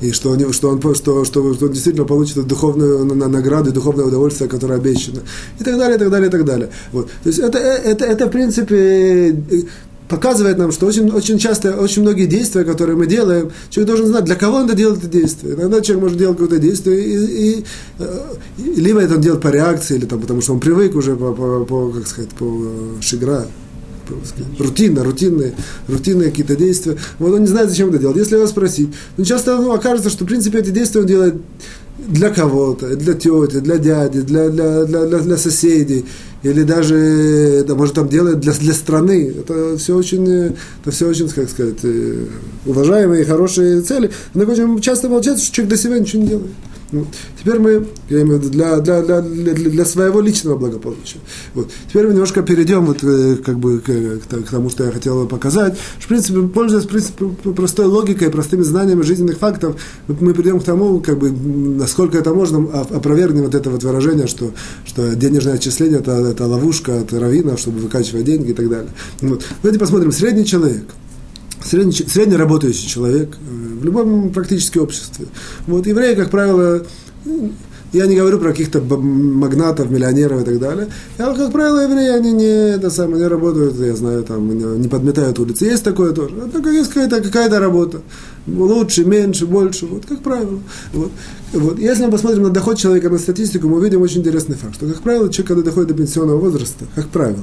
И 0.00 0.12
что, 0.12 0.30
он, 0.30 0.52
что, 0.52 0.70
он, 0.70 0.94
что, 0.94 1.24
что, 1.24 1.42
он 1.42 1.72
действительно 1.72 2.06
получит 2.06 2.46
духовную 2.46 3.04
награду 3.04 3.70
и 3.70 3.72
духовное 3.72 4.04
удовольствие, 4.04 4.48
которое 4.48 4.74
обещано. 4.74 5.22
И 5.58 5.64
так 5.64 5.76
далее, 5.76 5.96
и 5.96 5.98
так 5.98 6.10
далее, 6.10 6.28
и 6.28 6.30
так 6.30 6.44
далее. 6.44 6.70
Вот. 6.92 7.08
То 7.24 7.28
есть 7.28 7.40
это, 7.40 7.58
это, 7.58 8.04
это, 8.04 8.26
в 8.26 8.30
принципе, 8.30 9.42
показывает 10.08 10.58
нам, 10.58 10.72
что 10.72 10.86
очень, 10.86 11.10
очень 11.10 11.38
часто, 11.38 11.76
очень 11.76 12.02
многие 12.02 12.26
действия, 12.26 12.64
которые 12.64 12.96
мы 12.96 13.06
делаем, 13.06 13.50
человек 13.70 13.88
должен 13.88 14.06
знать, 14.06 14.24
для 14.24 14.34
кого 14.34 14.58
он 14.58 14.66
это 14.66 14.74
делает 14.74 14.98
это 14.98 15.08
действие. 15.08 15.54
Иногда 15.54 15.80
человек 15.80 16.02
может 16.02 16.18
делать 16.18 16.38
какое-то 16.38 16.58
действие, 16.58 17.04
и, 17.04 17.16
и, 17.16 17.64
и, 18.58 18.80
либо 18.80 19.00
это 19.00 19.14
он 19.14 19.20
делает 19.20 19.42
по 19.42 19.48
реакции, 19.48 19.96
или 19.96 20.06
там, 20.06 20.20
потому 20.20 20.40
что 20.40 20.54
он 20.54 20.60
привык 20.60 20.94
уже 20.94 21.16
по, 21.16 21.32
по, 21.32 21.64
по 21.64 21.90
как 21.90 22.06
сказать, 22.06 22.30
по 22.30 22.46
шигра, 23.00 23.46
рутинно, 24.58 25.04
рутинные, 25.04 25.54
рутинные 25.86 26.30
какие-то 26.30 26.56
действия. 26.56 26.96
Вот 27.18 27.32
он 27.32 27.40
не 27.40 27.46
знает, 27.46 27.68
зачем 27.68 27.90
это 27.90 27.98
делать. 27.98 28.16
Если 28.16 28.36
его 28.36 28.46
спросить, 28.46 28.88
ну, 29.16 29.24
часто 29.24 29.56
ну, 29.56 29.72
окажется, 29.72 30.10
что, 30.10 30.24
в 30.24 30.28
принципе, 30.28 30.58
эти 30.58 30.70
действия 30.70 31.00
он 31.00 31.06
делает 31.06 31.34
для 32.08 32.30
кого-то, 32.30 32.96
для 32.96 33.14
тети, 33.14 33.60
для 33.60 33.78
дяди, 33.78 34.22
для, 34.22 34.48
для, 34.48 34.84
для, 34.84 35.04
для, 35.06 35.18
для 35.18 35.36
соседей, 35.36 36.06
или 36.42 36.62
даже, 36.62 37.64
да, 37.66 37.74
может, 37.74 37.94
там 37.94 38.08
делает 38.08 38.40
для, 38.40 38.52
для 38.52 38.72
страны. 38.72 39.34
Это 39.40 39.76
все 39.76 39.94
очень, 39.94 40.54
это 40.82 40.90
все 40.90 41.06
очень, 41.08 41.28
как 41.28 41.50
сказать, 41.50 41.78
э, 41.82 42.24
уважаемые, 42.64 43.24
хорошие 43.24 43.82
цели. 43.82 44.10
Но 44.34 44.44
очень 44.44 44.80
часто 44.80 45.08
получается, 45.08 45.44
что 45.44 45.56
человек 45.56 45.68
для 45.70 45.78
себя 45.78 45.98
ничего 45.98 46.22
не 46.22 46.28
делает. 46.28 46.50
Вот. 46.90 47.06
Теперь 47.38 47.58
мы, 47.58 47.86
я 48.08 48.22
имею 48.22 48.38
в 48.38 48.42
виду, 48.42 48.50
для, 48.50 48.78
для, 48.78 49.02
для, 49.02 49.20
для, 49.20 49.84
своего 49.84 50.20
личного 50.20 50.56
благополучия. 50.56 51.18
Вот. 51.54 51.70
Теперь 51.88 52.06
мы 52.06 52.12
немножко 52.12 52.42
перейдем 52.42 52.86
вот, 52.86 53.02
э, 53.02 53.36
как 53.44 53.58
бы, 53.58 53.80
к, 53.80 53.86
к 53.86 54.50
тому, 54.50 54.70
что 54.70 54.84
я 54.84 54.90
хотел 54.90 55.26
показать. 55.26 55.76
Что, 55.98 56.04
в 56.04 56.08
принципе, 56.08 56.42
пользуясь 56.42 56.84
в 56.84 57.52
простой 57.52 57.86
логикой, 57.86 58.30
простыми 58.30 58.62
знаниями 58.62 59.02
жизненных 59.02 59.38
фактов, 59.38 59.76
мы 60.06 60.32
придем 60.32 60.60
к 60.60 60.64
тому, 60.64 61.00
как 61.00 61.18
бы, 61.18 61.30
насколько 61.30 62.16
это 62.16 62.32
можно, 62.32 62.58
опровергнем 62.80 63.44
вот 63.44 63.54
это 63.54 63.68
вот 63.68 63.84
выражение, 63.84 64.26
что, 64.26 64.52
что 64.86 65.14
денежное 65.14 65.54
отчисление 65.54 65.98
это, 65.98 66.12
это 66.12 66.46
ловушка 66.46 67.00
от 67.00 67.12
равина, 67.12 67.58
чтобы 67.58 67.80
выкачивать 67.80 68.24
деньги 68.24 68.50
и 68.50 68.54
так 68.54 68.68
далее. 68.68 68.90
Вот. 69.20 69.44
Давайте 69.62 69.78
посмотрим. 69.78 70.10
Средний 70.12 70.46
человек– 70.46 70.84
средний, 71.62 71.92
средний 71.92 72.36
работающий 72.36 72.88
человек 72.88 73.36
э, 73.36 73.80
в 73.80 73.84
любом 73.84 74.30
практически 74.30 74.78
обществе. 74.78 75.26
Вот 75.66 75.86
евреи, 75.86 76.14
как 76.14 76.30
правило, 76.30 76.84
я 77.92 78.06
не 78.06 78.16
говорю 78.16 78.38
про 78.38 78.50
каких-то 78.50 78.80
магнатов, 78.80 79.90
миллионеров 79.90 80.42
и 80.42 80.44
так 80.44 80.58
далее. 80.58 80.88
А, 81.16 81.34
как 81.34 81.52
правило, 81.52 81.80
евреи, 81.80 82.08
они 82.10 82.32
не, 82.32 82.74
это 82.74 82.90
самое, 82.90 83.22
не 83.22 83.28
работают, 83.28 83.78
я 83.78 83.96
знаю, 83.96 84.24
там, 84.24 84.80
не 84.80 84.88
подметают 84.88 85.38
улицы. 85.38 85.64
Есть 85.64 85.84
такое 85.84 86.12
тоже. 86.12 86.34
Только 86.52 86.70
есть 86.70 86.90
какая-то 86.90 87.22
какая 87.22 87.48
работа. 87.58 88.02
Лучше, 88.46 89.04
меньше, 89.04 89.46
больше. 89.46 89.86
Вот, 89.86 90.04
как 90.06 90.22
правило. 90.22 90.60
Вот. 90.92 91.10
Вот. 91.52 91.78
Если 91.78 92.04
мы 92.04 92.10
посмотрим 92.10 92.42
на 92.42 92.50
доход 92.50 92.78
человека, 92.78 93.08
на 93.08 93.18
статистику, 93.18 93.68
мы 93.68 93.78
увидим 93.78 94.02
очень 94.02 94.20
интересный 94.20 94.56
факт, 94.56 94.74
что, 94.74 94.86
как 94.86 95.00
правило, 95.00 95.30
человек, 95.30 95.48
когда 95.48 95.62
доходит 95.62 95.88
до 95.88 95.94
пенсионного 95.94 96.38
возраста, 96.38 96.84
как 96.94 97.08
правило, 97.08 97.38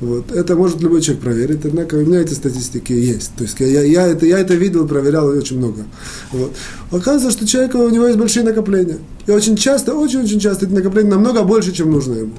вот, 0.00 0.32
это 0.32 0.56
может 0.56 0.80
любой 0.80 1.00
человек 1.02 1.22
проверить, 1.22 1.60
однако 1.64 1.94
у 1.94 2.00
меня 2.00 2.20
эти 2.20 2.34
статистики 2.34 2.92
есть. 2.92 3.32
То 3.36 3.44
есть 3.44 3.54
я, 3.60 3.82
я, 3.82 4.06
это, 4.08 4.26
я 4.26 4.40
это 4.40 4.54
видел, 4.54 4.88
проверял 4.88 5.28
очень 5.28 5.58
много. 5.58 5.84
Вот. 6.32 6.52
Оказывается, 6.90 7.30
что 7.30 7.46
человек, 7.46 7.74
у 7.76 7.88
него 7.88 8.06
есть 8.06 8.18
большие 8.18 8.44
накопления. 8.44 8.98
И 9.26 9.30
очень 9.30 9.56
часто, 9.56 9.94
очень-очень 9.94 10.40
часто 10.40 10.66
эти 10.66 10.72
накопления 10.72 11.10
намного 11.10 11.44
больше, 11.44 11.72
чем 11.72 11.92
нужно 11.92 12.14
ему. 12.14 12.34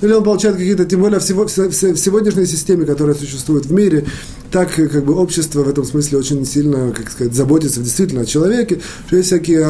Или 0.00 0.12
он 0.12 0.24
получает 0.24 0.56
какие-то, 0.56 0.84
тем 0.84 1.00
более 1.00 1.18
в, 1.18 1.28
в, 1.28 1.46
в 1.46 1.96
сегодняшней 1.98 2.46
системе, 2.46 2.86
которая 2.86 3.14
существует 3.14 3.66
в 3.66 3.72
мире, 3.72 4.06
так 4.50 4.74
как 4.74 5.04
бы 5.04 5.14
общество 5.14 5.62
в 5.62 5.68
этом 5.68 5.84
смысле 5.84 6.18
очень 6.18 6.44
сильно, 6.44 6.92
как 6.92 7.10
сказать, 7.10 7.34
заботится 7.34 7.80
действительно 7.80 8.22
о 8.22 8.26
человеке, 8.26 8.80
что 9.06 9.16
есть 9.16 9.28
всякие, 9.28 9.60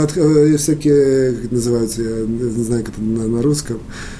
есть 0.51 0.64
всякие 0.64 1.33
как 1.33 1.45
это 1.45 1.55
называется, 1.55 2.03
я 2.03 2.27
не 2.27 2.64
знаю, 2.64 2.85
как 2.85 2.95
это 2.95 3.03
на, 3.03 3.29
на 3.29 3.43
русском, 3.43 3.81
Э, 3.81 4.19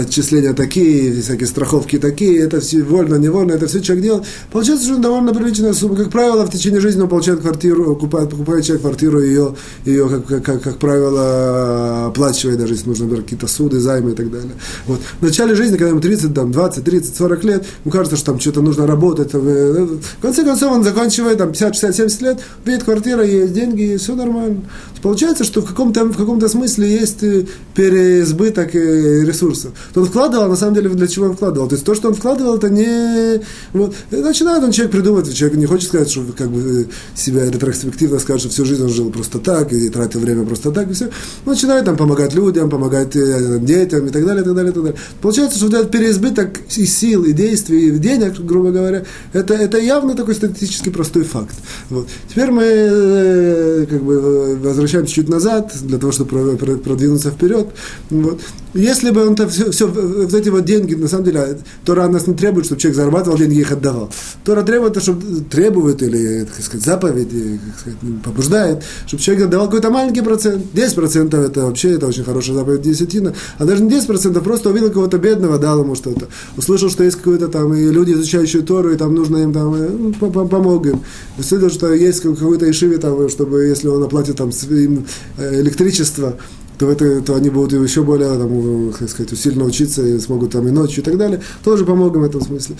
отчисления 0.00 0.52
такие, 0.52 1.20
всякие 1.20 1.46
страховки 1.46 1.98
такие, 1.98 2.40
это 2.40 2.60
все 2.60 2.82
вольно, 2.82 3.16
невольно, 3.16 3.52
это 3.52 3.66
все 3.66 3.80
человек 3.80 4.04
делает. 4.04 4.24
Получается, 4.52 4.86
что 4.86 4.96
довольно 4.98 5.34
приличная 5.34 5.72
сумма. 5.72 5.96
Как 5.96 6.10
правило, 6.10 6.44
в 6.44 6.50
течение 6.50 6.80
жизни 6.80 7.02
он 7.02 7.08
получает 7.08 7.40
квартиру, 7.40 7.94
покупает, 7.94 8.30
покупает 8.30 8.64
человек 8.64 8.82
квартиру, 8.82 9.20
ее, 9.20 9.54
ее 9.84 10.08
как, 10.08 10.44
как, 10.44 10.62
как, 10.62 10.78
правило, 10.78 12.06
оплачивает, 12.06 12.58
даже 12.58 12.74
если 12.74 12.88
нужно 12.88 13.04
например, 13.04 13.24
какие-то 13.24 13.46
суды, 13.46 13.80
займы 13.80 14.12
и 14.12 14.14
так 14.14 14.30
далее. 14.30 14.52
Вот. 14.86 15.00
В 15.20 15.22
начале 15.22 15.54
жизни, 15.54 15.76
когда 15.76 15.90
ему 15.90 16.00
30, 16.00 16.34
там, 16.34 16.52
20, 16.52 16.84
30, 16.84 17.16
40 17.16 17.44
лет, 17.44 17.66
ему 17.84 17.92
кажется, 17.92 18.16
что 18.16 18.26
там 18.26 18.40
что-то 18.40 18.62
нужно 18.62 18.86
работать. 18.86 19.30
Э, 19.32 19.38
в 19.38 20.22
конце 20.22 20.44
концов, 20.44 20.72
он 20.72 20.84
заканчивает 20.84 21.38
там, 21.38 21.52
50, 21.52 21.74
60, 21.74 21.96
70 21.96 22.22
лет, 22.22 22.40
видит 22.64 22.84
квартира, 22.84 23.24
есть 23.24 23.52
деньги, 23.52 23.94
и 23.94 23.96
все 23.96 24.14
нормально. 24.14 24.62
Получается, 25.02 25.44
что 25.44 25.60
в 25.60 25.66
каком-то, 25.66 26.04
в 26.04 26.16
каком-то 26.16 26.48
смысле 26.48 26.90
есть 26.90 27.22
э, 27.22 27.46
переизбыток 27.74 28.74
ресурсов. 29.22 29.72
То 29.92 30.00
он 30.00 30.06
вкладывал, 30.06 30.48
на 30.48 30.56
самом 30.56 30.74
деле, 30.74 30.88
для 30.90 31.06
чего 31.06 31.26
он 31.26 31.34
вкладывал. 31.34 31.68
То 31.68 31.74
есть 31.74 31.84
то, 31.84 31.94
что 31.94 32.08
он 32.08 32.14
вкладывал, 32.14 32.56
это 32.56 32.68
не... 32.68 33.40
Вот. 33.72 33.94
Начинает 34.10 34.62
он 34.62 34.72
человек 34.72 34.92
придумывать, 34.92 35.34
человек 35.34 35.58
не 35.58 35.66
хочет 35.66 35.88
сказать, 35.88 36.10
что 36.10 36.24
как 36.36 36.50
бы 36.50 36.88
себя 37.14 37.44
ретроспективно 37.50 38.18
скажет, 38.18 38.42
что 38.42 38.50
всю 38.50 38.64
жизнь 38.64 38.82
он 38.82 38.88
жил 38.88 39.10
просто 39.10 39.38
так, 39.38 39.72
и 39.72 39.88
тратил 39.88 40.20
время 40.20 40.44
просто 40.44 40.70
так, 40.70 40.90
и 40.90 40.94
все. 40.94 41.10
начинает 41.46 41.84
там 41.84 41.96
помогать 41.96 42.34
людям, 42.34 42.70
помогать 42.70 43.14
э, 43.16 43.58
детям 43.60 44.06
и 44.06 44.10
так 44.10 44.24
далее, 44.24 44.42
и 44.42 44.44
так 44.44 44.54
далее, 44.54 44.70
и 44.70 44.74
так 44.74 44.82
далее. 44.82 44.98
Получается, 45.20 45.58
что 45.58 45.66
вот 45.66 45.74
этот 45.74 45.90
переизбыток 45.90 46.60
и 46.76 46.86
сил, 46.86 47.24
и 47.24 47.32
действий, 47.32 47.88
и 47.88 47.98
денег, 47.98 48.40
грубо 48.40 48.70
говоря, 48.70 49.04
это, 49.32 49.54
это 49.54 49.78
явно 49.78 50.14
такой 50.14 50.34
статистически 50.34 50.90
простой 50.90 51.24
факт. 51.24 51.54
Вот. 51.90 52.08
Теперь 52.28 52.50
мы 52.50 52.64
э, 52.64 53.86
как 53.88 54.02
бы 54.02 54.56
возвращаемся 54.56 55.14
чуть 55.14 55.28
назад, 55.28 55.72
для 55.82 55.98
того, 55.98 56.12
чтобы 56.12 56.56
продвинуться 56.56 57.30
вперед. 57.30 57.68
Вот. 58.10 58.40
Если 58.74 59.03
бы 59.10 59.26
он 59.26 59.36
все, 59.48 59.70
все, 59.70 59.86
вот 59.86 60.32
эти 60.32 60.48
вот 60.48 60.64
деньги, 60.64 60.94
на 60.94 61.08
самом 61.08 61.24
деле, 61.24 61.58
Тора 61.84 62.08
нас 62.08 62.26
не 62.26 62.34
требует, 62.34 62.66
чтобы 62.66 62.80
человек 62.80 62.96
зарабатывал 62.96 63.38
деньги 63.38 63.56
и 63.56 63.60
их 63.60 63.72
отдавал. 63.72 64.10
Тора 64.44 64.62
требует, 64.62 65.00
чтобы 65.00 65.40
требует 65.42 66.02
или, 66.02 66.44
так 66.44 66.64
сказать, 66.64 66.84
заповеди, 66.84 67.60
как 67.66 67.80
сказать, 67.80 67.98
ну, 68.02 68.18
побуждает, 68.18 68.82
чтобы 69.06 69.22
человек 69.22 69.46
отдавал 69.46 69.66
какой-то 69.66 69.90
маленький 69.90 70.22
процент. 70.22 70.64
10% 70.74 71.36
это 71.36 71.66
вообще, 71.66 71.92
это 71.92 72.06
очень 72.06 72.24
хорошая 72.24 72.56
заповедь 72.56 72.82
десятина. 72.82 73.34
А 73.58 73.64
даже 73.64 73.82
не 73.82 73.90
10%, 73.90 74.40
просто 74.42 74.70
увидел 74.70 74.90
кого-то 74.90 75.18
бедного, 75.18 75.58
дал 75.58 75.80
ему 75.80 75.94
что-то. 75.94 76.28
Услышал, 76.56 76.90
что 76.90 77.04
есть 77.04 77.16
какой-то 77.16 77.48
там, 77.48 77.74
и 77.74 77.90
люди, 77.90 78.12
изучающие 78.12 78.62
Тору, 78.62 78.92
и 78.92 78.96
там 78.96 79.14
нужно 79.14 79.38
им 79.38 79.52
там, 79.52 80.12
ну, 80.20 80.30
помог 80.30 80.86
им. 80.86 81.00
Услышал, 81.38 81.70
что 81.70 81.92
есть 81.92 82.20
какой-то 82.20 82.70
ишиве 82.70 82.98
там, 82.98 83.28
чтобы, 83.28 83.64
если 83.64 83.88
он 83.88 84.02
оплатит 84.02 84.36
там 84.36 84.50
э, 84.50 85.60
электричество, 85.60 86.36
то, 86.78 86.90
это, 86.90 87.20
то 87.20 87.34
они 87.34 87.50
будут 87.50 87.72
еще 87.72 88.02
более, 88.02 88.30
там, 88.38 88.92
как 88.98 89.08
сказать, 89.08 89.32
усиленно 89.32 89.64
учиться 89.64 90.02
и 90.02 90.18
смогут 90.18 90.52
там 90.52 90.66
и 90.68 90.70
ночью 90.70 91.02
и 91.02 91.04
так 91.04 91.16
далее, 91.16 91.40
тоже 91.62 91.84
помогут 91.84 92.16
в 92.16 92.24
этом 92.24 92.40
смысле. 92.40 92.76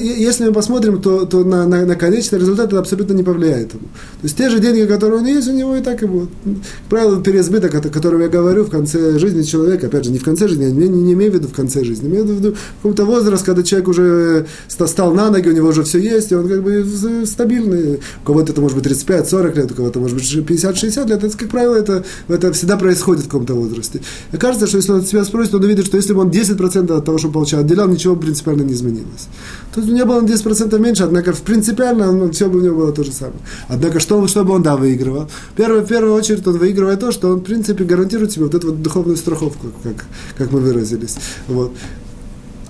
Если 0.00 0.44
мы 0.44 0.52
посмотрим, 0.52 1.00
то, 1.00 1.24
то 1.24 1.44
на, 1.44 1.66
на, 1.66 1.86
на 1.86 1.96
конечный 1.96 2.38
результат 2.38 2.68
это 2.68 2.78
абсолютно 2.78 3.14
не 3.14 3.22
повлияет. 3.22 3.72
То 3.72 3.78
есть 4.22 4.36
те 4.36 4.50
же 4.50 4.60
деньги, 4.60 4.86
которые 4.86 5.20
он 5.20 5.26
есть, 5.26 5.48
у 5.48 5.52
него 5.52 5.76
и 5.76 5.80
так 5.82 6.02
и 6.02 6.06
будут. 6.06 6.30
Как 6.44 6.54
правило, 6.90 7.22
переизбыток, 7.22 7.74
о 7.74 7.80
котором 7.88 8.20
я 8.20 8.28
говорю, 8.28 8.64
в 8.64 8.70
конце 8.70 9.18
жизни 9.18 9.42
человека, 9.42 9.86
опять 9.86 10.04
же, 10.04 10.10
не 10.10 10.18
в 10.18 10.24
конце 10.24 10.48
жизни, 10.48 10.64
я 10.64 10.70
не, 10.70 10.88
не 10.88 11.12
имею 11.14 11.32
в 11.32 11.34
виду 11.34 11.48
в 11.48 11.54
конце 11.54 11.84
жизни, 11.84 12.08
имею 12.08 12.24
в 12.24 12.30
виду 12.30 12.52
в 12.52 12.76
каком-то 12.76 13.04
возраст, 13.04 13.44
когда 13.44 13.62
человек 13.62 13.88
уже 13.88 14.46
стал 14.68 15.14
на 15.14 15.30
ноги, 15.30 15.48
у 15.48 15.52
него 15.52 15.68
уже 15.68 15.82
все 15.82 15.98
есть, 15.98 16.32
и 16.32 16.34
он 16.34 16.48
как 16.48 16.62
бы 16.62 16.84
стабильный. 17.26 18.00
У 18.22 18.26
кого-то 18.26 18.52
это 18.52 18.60
может 18.60 18.76
быть 18.76 18.86
35-40 18.86 19.56
лет, 19.56 19.72
у 19.72 19.74
кого-то 19.74 20.00
может 20.00 20.16
быть 20.16 20.24
50-60 20.24 21.08
лет. 21.08 21.24
Это, 21.24 21.36
как 21.36 21.48
правило, 21.48 21.74
это, 21.74 22.04
это 22.28 22.52
всегда 22.52 22.76
происходит 22.76 23.13
происходит 23.14 23.24
в 23.24 23.28
каком-то 23.28 23.54
возрасте. 23.54 24.00
И 24.32 24.36
кажется, 24.36 24.66
что 24.66 24.76
если 24.78 24.92
он 24.92 25.02
себя 25.02 25.24
спросит, 25.24 25.54
он 25.54 25.64
увидит, 25.64 25.86
что 25.86 25.96
если 25.96 26.12
бы 26.12 26.20
он 26.20 26.30
10% 26.30 26.96
от 26.96 27.04
того, 27.04 27.18
что 27.18 27.28
получал, 27.30 27.60
отделял, 27.60 27.88
ничего 27.88 28.16
принципиально 28.16 28.62
не 28.62 28.72
изменилось. 28.72 29.28
То 29.74 29.80
есть 29.80 29.92
у 29.92 29.96
него 29.96 30.06
было 30.06 30.20
на 30.20 30.26
10% 30.26 30.78
меньше, 30.78 31.04
однако 31.04 31.32
принципиально 31.32 32.12
ну, 32.12 32.30
все 32.30 32.48
бы 32.48 32.58
у 32.58 32.62
него 32.62 32.76
было 32.76 32.92
то 32.92 33.04
же 33.04 33.12
самое. 33.12 33.38
Однако 33.68 34.00
что, 34.00 34.26
что 34.28 34.44
бы 34.44 34.54
он, 34.54 34.62
да, 34.62 34.76
выигрывал? 34.76 35.28
Первое, 35.56 35.80
в 35.80 35.86
первую 35.86 36.14
очередь 36.14 36.46
он 36.46 36.58
выигрывает 36.58 37.00
то, 37.00 37.12
что 37.12 37.28
он, 37.28 37.38
в 37.38 37.42
принципе, 37.42 37.84
гарантирует 37.84 38.32
себе 38.32 38.44
вот 38.44 38.54
эту 38.54 38.68
вот 38.68 38.82
духовную 38.82 39.16
страховку, 39.16 39.68
как, 39.82 40.04
как 40.38 40.52
мы 40.52 40.60
выразились. 40.60 41.16
Вот. 41.48 41.72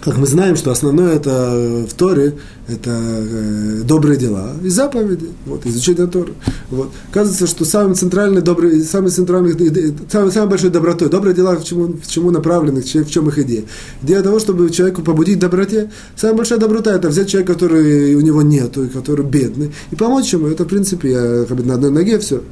Как 0.04 0.18
мы 0.18 0.26
знаем, 0.26 0.54
что 0.54 0.70
основное 0.70 1.14
это 1.14 1.86
в 1.88 1.94
Торе, 1.94 2.34
это 2.68 2.90
э, 2.90 3.82
добрые 3.84 4.18
дела 4.18 4.52
и 4.62 4.68
заповеди, 4.68 5.30
вот, 5.46 5.64
изучение 5.64 6.06
Торы. 6.06 6.34
Вот. 6.68 6.90
Оказывается, 7.10 7.46
что 7.46 7.64
самый 7.64 7.94
центральный, 7.94 8.42
добрый, 8.42 8.82
самый 8.82 9.10
центральный, 9.10 9.54
самый, 10.10 10.30
самой 10.30 10.50
большой 10.50 10.68
добротой, 10.68 11.08
добрые 11.08 11.34
дела 11.34 11.56
в 11.56 11.64
чему, 11.64 11.86
в 11.86 12.06
чему 12.06 12.30
направлены, 12.30 12.82
в 12.82 13.10
чем 13.10 13.28
их 13.28 13.38
идея? 13.38 13.64
Идея 14.02 14.22
того, 14.22 14.40
чтобы 14.40 14.68
человеку 14.68 15.00
побудить 15.00 15.38
доброте. 15.38 15.90
Самая 16.16 16.36
большая 16.36 16.58
доброта– 16.58 16.92
это 16.94 17.08
взять 17.08 17.30
человека, 17.30 17.54
который 17.54 18.14
у 18.14 18.20
него 18.20 18.42
нету, 18.42 18.90
который 18.92 19.24
бедный, 19.24 19.72
и 19.90 19.96
помочь 19.96 20.30
ему. 20.34 20.48
Это, 20.48 20.64
в 20.64 20.68
принципе, 20.68 21.12
я, 21.12 21.44
как 21.48 21.56
бы, 21.56 21.64
на 21.64 21.74
одной 21.74 21.90
ноге 21.90 22.18
все. 22.18 22.42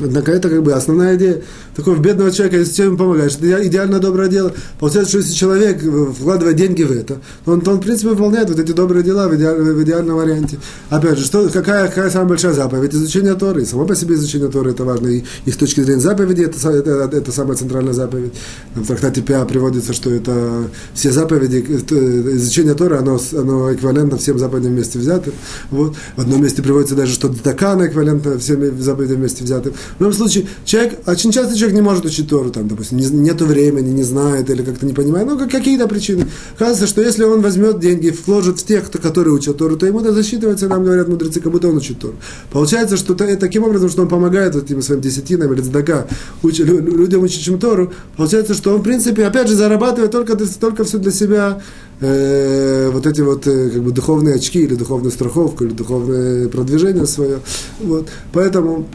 Однако 0.00 0.32
это 0.32 0.48
как 0.48 0.62
бы 0.62 0.72
основная 0.72 1.16
идея 1.16 1.42
такого 1.76 1.96
бедного 1.96 2.30
человека, 2.32 2.58
если 2.58 2.82
чем 2.82 2.96
помогаешь, 2.96 3.36
это 3.36 3.66
идеально 3.66 4.00
доброе 4.00 4.28
дело. 4.28 4.52
Получается, 4.78 5.10
что 5.10 5.18
если 5.18 5.34
человек 5.34 5.82
вкладывает 6.18 6.56
деньги 6.56 6.82
в 6.82 6.90
это, 6.90 7.20
то 7.44 7.52
он, 7.52 7.60
то 7.60 7.72
он 7.72 7.78
в 7.78 7.80
принципе, 7.80 8.08
выполняет 8.10 8.48
вот 8.48 8.58
эти 8.58 8.72
добрые 8.72 9.04
дела 9.04 9.28
в, 9.28 9.36
идеаль, 9.36 9.60
в 9.60 9.82
идеальном 9.82 10.16
варианте. 10.16 10.58
Опять 10.90 11.18
же, 11.18 11.24
что, 11.24 11.48
какая, 11.48 11.88
какая 11.88 12.10
самая 12.10 12.28
большая 12.28 12.52
заповедь? 12.52 12.94
Изучение 12.94 13.34
Торы. 13.34 13.62
И 13.62 13.64
само 13.64 13.84
по 13.86 13.94
себе 13.94 14.14
изучение 14.14 14.48
Торы 14.48 14.72
это 14.72 14.84
важно. 14.84 15.08
И, 15.08 15.22
и 15.44 15.50
с 15.50 15.56
точки 15.56 15.80
зрения 15.80 16.00
заповеди 16.00 16.42
это, 16.42 16.70
это, 16.70 16.90
это, 16.90 17.16
это 17.16 17.32
самая 17.32 17.56
центральная 17.56 17.92
заповедь. 17.92 18.32
В 18.74 18.86
трактате 18.86 19.22
Пиа 19.22 19.44
приводится, 19.44 19.92
что 19.92 20.10
это 20.10 20.68
все 20.94 21.10
заповеди, 21.12 21.60
изучение 21.60 22.74
Торы, 22.74 22.96
оно, 22.96 23.20
оно 23.32 23.72
эквивалентно 23.72 24.18
всем 24.18 24.38
заповедям 24.38 24.72
вместе 24.72 24.98
взятым. 24.98 25.34
Вот. 25.70 25.94
В 26.16 26.20
одном 26.20 26.42
месте 26.42 26.62
приводится 26.62 26.94
даже, 26.94 27.12
что 27.12 27.28
Дакана 27.28 27.86
эквивалентно 27.86 28.38
всем 28.38 28.80
заповедям 28.80 29.18
вместе 29.18 29.44
взятым. 29.44 29.74
В 29.98 30.00
любом 30.00 30.14
случае, 30.14 30.46
человек, 30.64 31.00
очень 31.06 31.32
часто 31.32 31.56
человек 31.56 31.76
не 31.76 31.82
может 31.82 32.04
учить 32.04 32.28
Тору, 32.28 32.50
там, 32.50 32.68
допустим, 32.68 32.98
не, 32.98 33.06
нету 33.06 33.46
времени, 33.46 33.90
не 33.90 34.02
знает 34.02 34.50
или 34.50 34.62
как-то 34.62 34.86
не 34.86 34.92
понимает, 34.92 35.26
ну, 35.26 35.38
какие-то 35.48 35.88
причины. 35.88 36.26
Кажется, 36.58 36.86
что 36.86 37.02
если 37.02 37.24
он 37.24 37.40
возьмет 37.40 37.80
деньги 37.80 38.08
и 38.08 38.10
вложит 38.10 38.60
в 38.60 38.66
тех, 38.66 38.86
кто, 38.86 38.98
которые 38.98 39.34
учат 39.34 39.58
Тору, 39.58 39.76
то 39.76 39.86
ему 39.86 40.00
это 40.00 40.12
засчитывается, 40.12 40.68
нам 40.68 40.84
говорят 40.84 41.08
мудрецы, 41.08 41.40
как 41.40 41.52
будто 41.52 41.68
он 41.68 41.76
учит 41.76 41.98
Тору. 41.98 42.14
Получается, 42.50 42.96
что 42.96 43.14
то, 43.14 43.36
таким 43.36 43.64
образом, 43.64 43.88
что 43.88 44.02
он 44.02 44.08
помогает 44.08 44.56
этим 44.56 44.82
своим 44.82 45.00
десятинам 45.00 45.52
или 45.52 45.60
цдака 45.60 46.06
уч, 46.42 46.58
людям 46.58 47.26
чем 47.28 47.58
Тору, 47.58 47.92
получается, 48.16 48.54
что 48.54 48.74
он, 48.74 48.80
в 48.80 48.82
принципе, 48.82 49.24
опять 49.26 49.48
же, 49.48 49.54
зарабатывает 49.54 50.10
только, 50.10 50.36
только 50.36 50.84
все 50.84 50.98
для 50.98 51.12
себя, 51.12 51.60
э, 52.00 52.90
вот 52.92 53.06
эти 53.06 53.20
вот 53.20 53.46
э, 53.46 53.70
как 53.70 53.82
бы 53.82 53.92
духовные 53.92 54.36
очки 54.36 54.60
или 54.60 54.74
духовную 54.74 55.12
страховку 55.12 55.64
или 55.64 55.72
духовное 55.72 56.48
продвижение 56.48 57.06
свое. 57.06 57.38
Вот. 57.80 58.08
Поэтому 58.32 58.86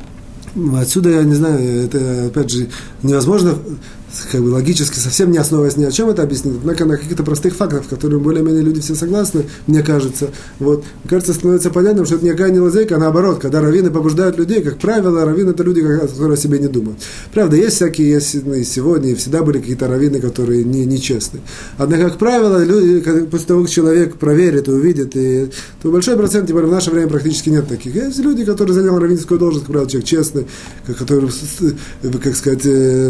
Отсюда, 0.75 1.09
я 1.09 1.23
не 1.23 1.35
знаю, 1.35 1.85
это, 1.85 2.27
опять 2.27 2.49
же, 2.49 2.69
невозможно 3.03 3.55
как 4.31 4.41
бы 4.41 4.49
логически, 4.49 4.97
совсем 4.97 5.31
не 5.31 5.37
основываясь 5.37 5.77
ни 5.77 5.85
о 5.85 5.91
чем 5.91 6.09
это 6.09 6.23
объяснить, 6.23 6.55
однако 6.61 6.85
на 6.85 6.97
каких-то 6.97 7.23
простых 7.23 7.55
фактах, 7.55 7.87
которые 7.87 8.19
более-менее 8.19 8.63
люди 8.63 8.81
все 8.81 8.95
согласны, 8.95 9.45
мне 9.67 9.83
кажется. 9.83 10.29
Вот. 10.59 10.83
Мне 11.03 11.09
кажется, 11.09 11.33
становится 11.33 11.69
понятным, 11.69 12.05
что 12.05 12.15
это 12.15 12.25
никакая 12.25 12.51
не 12.51 12.59
лазейка, 12.59 12.95
а 12.95 12.99
наоборот, 12.99 13.39
когда 13.39 13.61
раввины 13.61 13.91
побуждают 13.91 14.37
людей, 14.37 14.61
как 14.61 14.79
правило, 14.79 15.25
раввины 15.25 15.51
это 15.51 15.63
люди, 15.63 15.81
которые 15.81 16.33
о 16.33 16.37
себе 16.37 16.59
не 16.59 16.67
думают. 16.67 16.99
Правда, 17.33 17.55
есть 17.55 17.75
всякие, 17.75 18.09
есть 18.09 18.45
ну, 18.45 18.55
и 18.55 18.63
сегодня, 18.63 19.11
и 19.11 19.15
всегда 19.15 19.43
были 19.43 19.59
какие-то 19.59 19.87
раввины, 19.87 20.19
которые 20.19 20.63
не, 20.63 20.85
нечестны. 20.85 21.41
Однако, 21.77 22.09
как 22.09 22.17
правило, 22.17 22.63
люди, 22.63 23.25
после 23.25 23.47
того, 23.47 23.61
как 23.61 23.69
человек 23.69 24.15
проверит 24.15 24.67
и 24.67 24.71
увидит, 24.71 25.15
и, 25.15 25.49
то 25.81 25.91
большой 25.91 26.17
процент, 26.17 26.47
тем 26.47 26.55
более 26.55 26.69
в 26.69 26.73
наше 26.73 26.89
время 26.91 27.09
практически 27.09 27.49
нет 27.49 27.67
таких. 27.67 27.95
Есть 27.95 28.19
люди, 28.19 28.43
которые 28.43 28.73
заняли 28.73 28.89
раввинскую 28.89 29.39
должность, 29.39 29.65
как 29.65 29.73
правило, 29.73 29.89
человек 29.89 30.09
честный, 30.09 30.47
который, 30.87 31.29
как 32.23 32.35
сказать, 32.35 32.61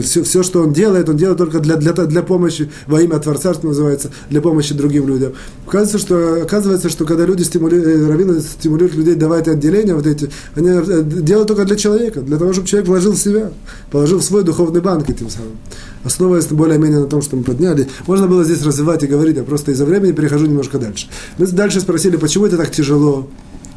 все, 0.06 0.24
все, 0.24 0.44
что 0.44 0.64
он 0.64 0.74
делает, 0.74 0.89
делает, 0.90 1.10
он 1.10 1.18
делает 1.18 1.38
только 1.38 1.60
для, 1.60 1.76
для, 1.76 1.94
для 1.94 2.24
помощи, 2.24 2.70
во 2.88 3.02
имя 3.02 3.20
Творца, 3.20 3.54
что 3.54 3.68
называется, 3.68 4.12
для 4.30 4.42
помощи 4.42 4.74
другим 4.74 5.08
людям. 5.08 5.34
Оказывается, 5.68 6.00
что, 6.00 6.44
оказывается, 6.44 6.90
что 6.90 7.06
когда 7.06 7.26
люди 7.26 7.44
стимулируют, 7.44 7.88
э, 7.88 8.08
раввины 8.08 8.40
стимулируют 8.42 8.96
людей 8.96 9.16
давать 9.16 9.48
отделения 9.48 9.96
вот 9.96 10.08
эти, 10.08 10.30
они 10.56 10.70
э, 10.70 11.04
делают 11.04 11.48
только 11.48 11.66
для 11.66 11.76
человека, 11.76 12.22
для 12.22 12.38
того, 12.38 12.54
чтобы 12.54 12.68
человек 12.68 12.90
вложил 12.90 13.14
в 13.14 13.18
себя, 13.18 13.52
положил 13.92 14.20
в 14.20 14.24
свой 14.24 14.44
духовный 14.44 14.82
банк 14.82 15.10
этим 15.10 15.30
самым. 15.30 15.58
Основываясь 16.04 16.46
более-менее 16.48 17.00
на 17.00 17.08
том, 17.08 17.22
что 17.22 17.36
мы 17.36 17.44
подняли, 17.44 17.88
можно 18.08 18.28
было 18.28 18.44
здесь 18.44 18.64
развивать 18.64 19.04
и 19.04 19.08
говорить, 19.08 19.38
я 19.38 19.44
просто 19.44 19.72
из-за 19.72 19.86
времени 19.86 20.12
перехожу 20.12 20.46
немножко 20.46 20.80
дальше. 20.80 21.08
Мы 21.38 21.48
дальше 21.48 21.82
спросили, 21.82 22.18
почему 22.18 22.46
это 22.46 22.58
так 22.58 22.72
тяжело, 22.72 23.28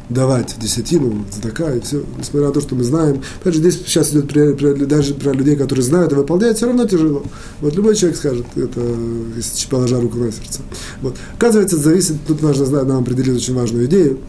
давать 0.09 0.55
десятину, 0.59 1.25
задака 1.31 1.73
и 1.73 1.79
все, 1.79 2.03
несмотря 2.17 2.47
на 2.47 2.53
то, 2.53 2.61
что 2.61 2.75
мы 2.75 2.83
знаем. 2.83 3.21
Опять 3.41 3.53
же, 3.53 3.59
здесь 3.59 3.75
сейчас 3.85 4.11
идет 4.11 4.29
при, 4.29 4.53
при, 4.53 4.85
даже 4.85 5.13
про 5.13 5.31
людей, 5.31 5.55
которые 5.55 5.83
знают 5.83 6.11
и 6.11 6.15
выполняют, 6.15 6.57
все 6.57 6.67
равно 6.67 6.85
тяжело. 6.85 7.23
Вот 7.61 7.75
любой 7.75 7.95
человек 7.95 8.17
скажет, 8.17 8.45
это, 8.55 8.81
если 9.35 9.67
положа 9.67 9.99
руку 9.99 10.17
на 10.17 10.31
сердце. 10.31 10.61
Вот. 11.01 11.15
Оказывается, 11.35 11.77
зависит, 11.77 12.17
тут 12.27 12.41
нужно 12.41 12.65
знать, 12.65 12.85
нам 12.85 13.01
определить 13.01 13.37
очень 13.37 13.53
важную 13.53 13.85
идею. 13.85 14.19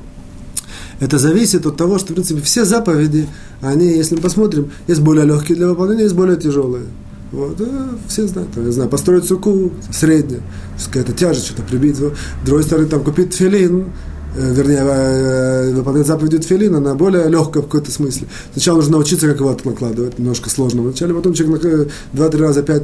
Это 1.00 1.18
зависит 1.18 1.66
от 1.66 1.76
того, 1.76 1.98
что, 1.98 2.12
в 2.12 2.14
принципе, 2.14 2.40
все 2.40 2.64
заповеди, 2.64 3.26
они, 3.60 3.88
если 3.88 4.14
мы 4.14 4.20
посмотрим, 4.20 4.70
есть 4.86 5.00
более 5.00 5.26
легкие 5.26 5.56
для 5.56 5.66
выполнения, 5.66 6.04
есть 6.04 6.14
более 6.14 6.36
тяжелые. 6.36 6.84
Вот, 7.32 7.56
да, 7.56 7.90
все 8.06 8.28
знают, 8.28 8.50
я 8.56 8.70
знаю, 8.70 8.88
построить 8.88 9.24
суку 9.24 9.72
средняя, 9.92 10.40
какая-то 10.86 11.12
тяжесть, 11.12 11.46
что-то 11.46 11.62
прибить. 11.62 11.96
С 11.96 12.12
другой 12.44 12.62
стороны, 12.62 12.86
там 12.86 13.02
купить 13.02 13.34
филин, 13.34 13.86
Э, 13.86 14.13
вернее, 14.36 14.80
э, 14.80 15.72
выполнять 15.72 16.06
заповедь 16.06 16.42
Тфилин, 16.42 16.74
она 16.74 16.94
более 16.94 17.28
легкая 17.28 17.62
в 17.62 17.66
какой-то 17.66 17.90
смысле. 17.90 18.26
Сначала 18.52 18.76
нужно 18.76 18.92
научиться, 18.92 19.28
как 19.28 19.38
его 19.38 19.56
накладывать, 19.64 20.18
немножко 20.18 20.50
сложно 20.50 20.82
вначале, 20.82 21.14
потом 21.14 21.34
человек 21.34 21.88
2-3 22.12 22.38
раза, 22.38 22.62
5, 22.62 22.82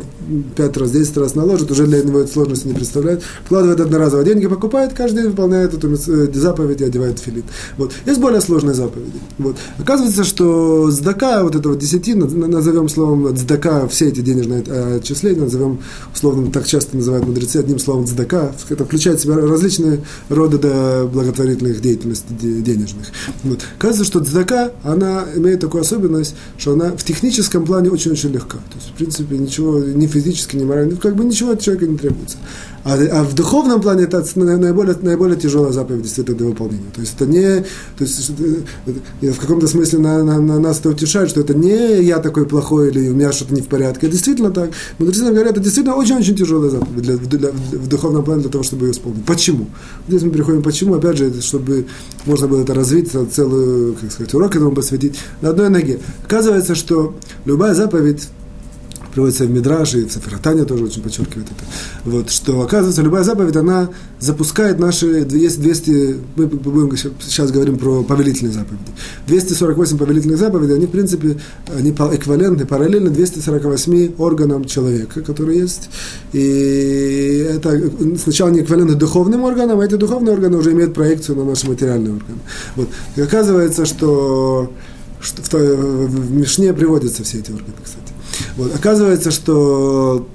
5 0.56 0.76
раз, 0.76 0.90
10 0.90 1.16
раз 1.18 1.34
наложит, 1.34 1.70
уже 1.70 1.86
для 1.86 2.02
него 2.02 2.20
это 2.20 2.32
сложности 2.32 2.68
не 2.68 2.74
представляет, 2.74 3.22
вкладывает 3.44 3.80
одноразово 3.80 4.22
деньги, 4.22 4.46
покупает, 4.46 4.92
каждый 4.92 5.22
день 5.22 5.30
выполняет 5.30 5.74
эту 5.74 5.92
э, 5.92 6.32
заповедь 6.32 6.80
и 6.80 6.84
одевает 6.84 7.18
филин. 7.18 7.44
Вот. 7.76 7.92
Есть 8.06 8.20
более 8.20 8.40
сложные 8.40 8.74
заповеди. 8.74 9.18
Вот. 9.38 9.56
Оказывается, 9.78 10.24
что 10.24 10.90
сдака, 10.90 11.42
вот 11.42 11.56
этого 11.56 11.74
десятина, 11.74 12.26
назовем 12.26 12.88
словом 12.88 13.36
сдака 13.36 13.88
все 13.88 14.08
эти 14.08 14.20
денежные 14.20 14.62
отчисления, 14.96 15.42
назовем 15.42 15.80
условно, 16.14 16.50
так 16.52 16.66
часто 16.66 16.96
называют 16.96 17.26
мудрецы 17.26 17.56
одним 17.56 17.78
словом 17.78 18.06
сдака, 18.06 18.52
это 18.68 18.84
включает 18.84 19.18
в 19.18 19.22
себя 19.22 19.36
различные 19.36 20.04
роды 20.28 20.58
благотворительности 21.06 21.39
благотворительных 21.40 21.80
деятельностей 21.80 22.62
денежных. 22.62 23.06
Вот. 23.44 23.60
Кажется, 23.78 24.04
что 24.04 24.20
цдака, 24.20 24.72
она 24.82 25.24
имеет 25.36 25.60
такую 25.60 25.82
особенность, 25.82 26.34
что 26.58 26.72
она 26.72 26.90
в 26.90 27.04
техническом 27.04 27.64
плане 27.64 27.90
очень-очень 27.90 28.30
легка. 28.30 28.58
То 28.58 28.76
есть, 28.76 28.90
в 28.90 28.94
принципе, 28.94 29.38
ничего 29.38 29.78
ни 29.78 30.06
физически, 30.06 30.56
ни 30.56 30.64
морально, 30.64 30.96
как 30.96 31.16
бы 31.16 31.24
ничего 31.24 31.52
от 31.52 31.60
человека 31.60 31.86
не 31.86 31.96
требуется. 31.96 32.36
А, 32.82 32.94
а 32.94 33.24
в 33.24 33.34
духовном 33.34 33.80
плане 33.82 34.04
это 34.04 34.24
наиболее, 34.36 34.96
наиболее 35.02 35.38
тяжелая 35.38 35.72
заповедь 35.72 36.02
действительно 36.02 36.38
для 36.38 36.46
выполнения. 36.46 36.90
То 36.94 37.00
есть 37.02 37.14
это 37.14 37.26
не, 37.26 37.60
то 37.60 38.04
есть 38.04 38.30
в 39.20 39.38
каком-то 39.38 39.66
смысле 39.66 39.98
на, 39.98 40.24
на, 40.24 40.40
на 40.40 40.58
нас 40.58 40.80
это 40.80 40.88
утешает, 40.88 41.28
что 41.28 41.40
это 41.40 41.52
не 41.52 42.02
я 42.02 42.20
такой 42.20 42.46
плохой 42.46 42.88
или 42.88 43.10
у 43.10 43.14
меня 43.14 43.32
что-то 43.32 43.54
не 43.54 43.60
в 43.60 43.66
порядке. 43.66 44.06
Это 44.06 44.12
действительно 44.12 44.50
так. 44.50 44.70
Мудрецы 44.98 45.24
нам 45.24 45.34
говорят, 45.34 45.52
это 45.52 45.60
действительно 45.60 45.94
очень-очень 45.94 46.34
тяжелая 46.34 46.70
заповедь 46.70 47.02
для, 47.02 47.16
для, 47.16 47.38
для, 47.38 47.50
в 47.52 47.86
духовном 47.86 48.24
плане 48.24 48.42
для 48.42 48.50
того, 48.50 48.64
чтобы 48.64 48.86
ее 48.86 48.92
исполнить. 48.92 49.24
Почему? 49.26 49.66
Здесь 50.08 50.22
мы 50.22 50.30
приходим, 50.30 50.62
почему? 50.62 50.94
Опять 50.94 51.18
же, 51.18 51.29
чтобы 51.40 51.86
можно 52.26 52.48
было 52.48 52.62
это 52.62 52.74
развить, 52.74 53.10
целый, 53.32 53.94
как 53.94 54.10
сказать, 54.10 54.34
урок 54.34 54.56
этому 54.56 54.72
посвятить. 54.72 55.18
На 55.40 55.50
одной 55.50 55.68
ноге. 55.68 56.00
Оказывается, 56.24 56.74
что 56.74 57.14
любая 57.44 57.74
заповедь 57.74 58.28
приводится 59.12 59.44
в 59.44 59.50
Мидраже, 59.50 60.02
и 60.02 60.04
в 60.04 60.12
Сафиратане 60.12 60.64
тоже 60.64 60.84
очень 60.84 61.02
подчеркивает 61.02 61.46
это. 61.46 61.64
Вот, 62.04 62.30
что, 62.30 62.60
оказывается, 62.62 63.02
любая 63.02 63.24
заповедь, 63.24 63.56
она 63.56 63.90
запускает 64.18 64.78
наши, 64.78 65.26
есть 65.30 65.60
200, 65.60 66.16
мы 66.36 66.46
будем 66.46 66.96
сейчас 66.96 67.50
говорим 67.50 67.78
про 67.78 68.02
повелительные 68.02 68.52
заповеди. 68.52 68.84
248 69.26 69.98
повелительных 69.98 70.38
заповедей, 70.38 70.74
они, 70.74 70.86
в 70.86 70.90
принципе, 70.90 71.38
они 71.74 71.90
эквивалентны, 71.90 72.66
параллельно 72.66 73.10
248 73.10 74.14
органам 74.18 74.64
человека, 74.64 75.22
которые 75.22 75.60
есть. 75.60 75.90
И 76.32 77.46
это 77.50 77.80
сначала 78.22 78.50
не 78.50 78.60
эквивалентны 78.60 78.96
духовным 78.96 79.44
органам, 79.44 79.80
а 79.80 79.84
эти 79.84 79.94
духовные 79.94 80.34
органы 80.34 80.56
уже 80.56 80.72
имеют 80.72 80.94
проекцию 80.94 81.36
на 81.36 81.44
наши 81.44 81.66
материальные 81.68 82.14
органы. 82.14 82.38
Вот. 82.76 82.88
И 83.16 83.20
оказывается, 83.20 83.86
что, 83.86 84.72
что 85.20 85.42
в, 85.42 86.06
в 86.06 86.32
Мишне 86.32 86.72
приводятся 86.72 87.24
все 87.24 87.38
эти 87.38 87.50
органы, 87.50 87.74
кстати. 87.82 87.99
Вот. 88.60 88.74
Оказывается, 88.74 89.30
что 89.30 90.28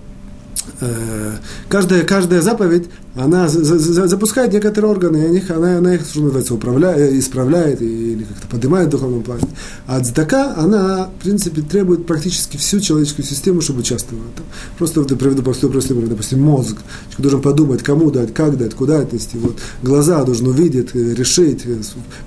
э, 0.82 1.34
каждая, 1.70 2.02
каждая 2.02 2.42
заповедь, 2.42 2.90
она 3.16 3.48
за, 3.48 3.80
за, 3.80 4.08
запускает 4.08 4.52
некоторые 4.52 4.92
органы, 4.92 5.26
и 5.26 5.30
них, 5.30 5.50
она, 5.50 5.78
она 5.78 5.96
их, 5.96 6.02
что 6.06 6.20
называется, 6.20 6.54
управляет, 6.54 7.14
исправляет 7.14 7.82
или 7.82 8.24
как-то 8.24 8.48
поднимает 8.48 8.88
в 8.90 8.92
духовном 8.92 9.24
плане. 9.24 9.44
А 9.88 10.02
цдака, 10.02 10.54
она, 10.58 11.06
в 11.18 11.24
принципе, 11.24 11.62
требует 11.62 12.06
практически 12.06 12.58
всю 12.58 12.82
человеческую 12.82 13.26
систему, 13.26 13.62
чтобы 13.62 13.80
участвовать 13.80 14.22
в 14.22 14.34
этом. 14.34 14.46
Просто 14.78 15.00
вот, 15.00 15.18
приведу 15.18 15.44
простой, 15.44 15.70
простой 15.70 15.96
пример, 15.96 16.10
допустим, 16.10 16.42
мозг. 16.42 16.78
Человек 17.10 17.20
должен 17.20 17.42
подумать, 17.42 17.84
кому 17.84 18.12
дать, 18.12 18.34
как 18.34 18.58
дать, 18.58 18.74
куда 18.74 19.00
отнести. 19.00 19.38
Вот. 19.38 19.56
Глаза 19.82 20.24
должен 20.26 20.48
увидеть, 20.48 20.90
э, 20.94 21.14
решить, 21.14 21.62
э, 21.66 21.78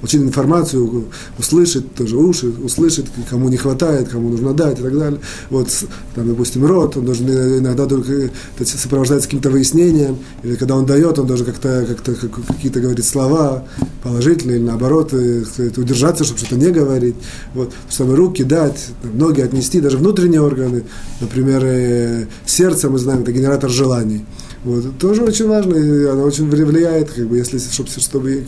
получить 0.01 0.22
информацию, 0.22 1.05
услышать, 1.38 1.94
тоже 1.94 2.16
уши, 2.16 2.48
услышать, 2.48 3.07
кому 3.29 3.51
не 3.51 3.59
хватает, 3.59 4.09
кому 4.09 4.31
нужно 4.31 4.55
дать 4.55 4.81
и 4.81 4.83
так 4.83 4.98
далее. 4.98 5.20
Вот, 5.51 5.68
там, 6.14 6.29
допустим, 6.29 6.64
рот, 6.64 6.96
он 6.96 7.05
должен 7.05 7.29
иногда 7.29 7.85
только 7.85 8.31
сопровождать 8.64 9.24
каким-то 9.24 9.51
выяснением, 9.51 10.16
или 10.42 10.55
когда 10.55 10.78
он 10.79 10.87
дает, 10.87 11.19
он 11.19 11.27
должен 11.27 11.47
как-то, 11.47 11.85
как-то 11.87 12.14
какие-то 12.14 12.81
говорить 12.81 13.05
слова 13.05 13.64
положительные 14.03 14.59
или 14.59 14.64
наоборот, 14.64 15.12
э, 15.12 15.45
удержаться, 15.77 16.25
чтобы 16.25 16.38
что-то 16.38 16.57
не 16.57 16.71
говорить. 16.71 17.17
Вот, 17.55 17.73
чтобы 17.91 18.17
руки 18.17 18.45
дать, 18.45 18.88
ноги 19.03 19.41
отнести, 19.41 19.81
даже 19.81 19.99
внутренние 19.99 20.41
органы, 20.41 20.85
например, 21.21 21.62
э, 21.64 22.27
сердце, 22.47 22.91
мы 22.91 22.99
знаем, 22.99 23.23
это 23.23 23.33
генератор 23.33 23.71
желаний. 23.71 24.25
Вот, 24.64 24.99
тоже 24.99 25.23
очень 25.23 25.49
важно, 25.49 25.75
и 25.77 26.05
оно 26.07 26.23
очень 26.25 26.49
влияет, 26.49 27.11
как 27.11 27.27
бы, 27.29 27.37
если, 27.37 27.59
чтобы, 27.59 27.88
чтобы 27.91 28.47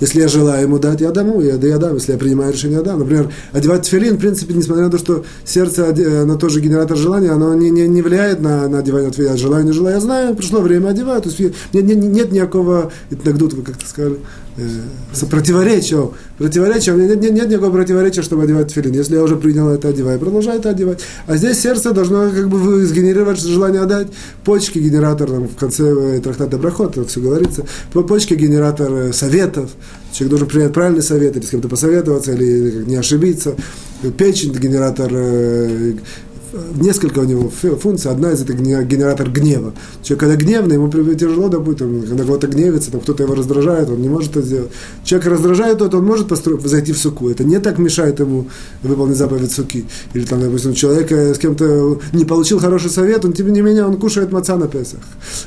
если 0.00 0.20
я 0.20 0.28
желаю 0.28 0.62
ему 0.62 0.78
дать, 0.78 1.00
я 1.00 1.10
дам 1.10 1.38
я, 1.40 1.54
я 1.54 1.78
дам. 1.78 1.94
Если 1.94 2.12
я 2.12 2.18
принимаю 2.18 2.52
решение, 2.52 2.78
я 2.78 2.82
дам. 2.82 3.00
Например, 3.00 3.30
одевать 3.52 3.82
тфилин, 3.82 4.16
в 4.16 4.20
принципе, 4.20 4.54
несмотря 4.54 4.84
на 4.84 4.90
то, 4.90 4.98
что 4.98 5.24
сердце, 5.44 5.94
оно 6.22 6.36
тоже 6.36 6.60
генератор 6.60 6.96
желания, 6.96 7.30
оно 7.30 7.54
не, 7.54 7.70
не, 7.70 7.86
не 7.86 8.02
влияет 8.02 8.40
на, 8.40 8.68
на 8.68 8.78
одевание. 8.78 9.10
Я 9.16 9.36
желаю, 9.36 9.64
не 9.64 9.72
желаю, 9.72 9.96
я 9.96 10.00
знаю, 10.00 10.34
пришло 10.34 10.60
время, 10.60 10.88
одеваю. 10.88 11.20
То 11.20 11.28
есть 11.28 11.40
нет, 11.40 11.54
нет, 11.72 11.96
нет 11.96 12.32
никакого, 12.32 12.90
как-то 13.10 13.86
сказали, 13.86 14.16
э, 14.56 15.26
противоречия. 15.30 16.10
Противоречия, 16.38 16.92
нет, 16.92 17.20
нет, 17.20 17.32
нет 17.32 17.48
никакого 17.48 17.72
противоречия, 17.72 18.22
чтобы 18.22 18.44
одевать 18.44 18.68
тфилин. 18.68 18.92
Если 18.92 19.14
я 19.14 19.22
уже 19.22 19.36
принял 19.36 19.68
это, 19.68 19.88
одеваю, 19.88 20.18
продолжаю 20.18 20.58
это 20.58 20.70
одевать. 20.70 21.00
А 21.26 21.36
здесь 21.36 21.60
сердце 21.60 21.92
должно 21.92 22.30
как 22.30 22.48
бы 22.48 22.84
сгенерировать 22.86 23.40
желание 23.40 23.82
отдать. 23.82 24.08
Почки 24.44 24.78
генератор, 24.78 25.28
там, 25.28 25.48
в 25.48 25.56
конце 25.56 25.84
э, 25.84 26.20
трактата 26.20 26.58
Брахот, 26.58 26.96
все 27.08 27.20
говорится, 27.20 27.66
почки 27.92 28.34
генератор 28.34 28.92
э, 28.92 29.12
советов. 29.12 29.70
Человек 30.12 30.30
должен 30.30 30.48
принять 30.48 30.72
правильный 30.72 31.02
совет, 31.02 31.36
или 31.36 31.44
с 31.44 31.50
кем-то 31.50 31.68
посоветоваться, 31.68 32.32
или, 32.32 32.84
не 32.84 32.96
ошибиться. 32.96 33.54
Печень 34.16 34.52
генератор 34.52 35.12
несколько 36.74 37.20
у 37.20 37.24
него 37.24 37.50
функций. 37.50 38.10
Одна 38.10 38.32
из 38.32 38.42
это 38.42 38.52
генератор 38.52 39.30
гнева. 39.30 39.72
Человек, 40.02 40.20
когда 40.20 40.36
гневный, 40.36 40.74
ему 40.76 40.90
тяжело, 41.14 41.48
допустим, 41.48 42.02
когда 42.02 42.24
кого-то 42.24 42.46
гневится, 42.46 42.90
там 42.90 43.00
кто-то 43.00 43.22
его 43.22 43.34
раздражает, 43.34 43.90
он 43.90 44.00
не 44.00 44.08
может 44.08 44.36
это 44.36 44.42
сделать. 44.42 44.70
Человек 45.04 45.28
раздражает 45.28 45.78
тот, 45.78 45.94
он 45.94 46.04
может 46.04 46.28
построить, 46.28 46.62
зайти 46.62 46.92
в 46.92 46.98
суку. 46.98 47.30
Это 47.30 47.44
не 47.44 47.58
так 47.58 47.78
мешает 47.78 48.20
ему 48.20 48.48
выполнить 48.82 49.16
заповедь 49.16 49.52
суки. 49.52 49.84
Или 50.14 50.24
там, 50.24 50.40
допустим, 50.40 50.74
человек 50.74 51.10
с 51.12 51.38
кем-то 51.38 52.00
не 52.12 52.24
получил 52.24 52.58
хороший 52.58 52.90
совет, 52.90 53.24
он, 53.24 53.32
тем 53.32 53.52
не 53.52 53.60
менее, 53.60 53.84
он 53.84 53.96
кушает 53.96 54.32
маца 54.32 54.56
на 54.56 54.68
Песах. 54.68 55.00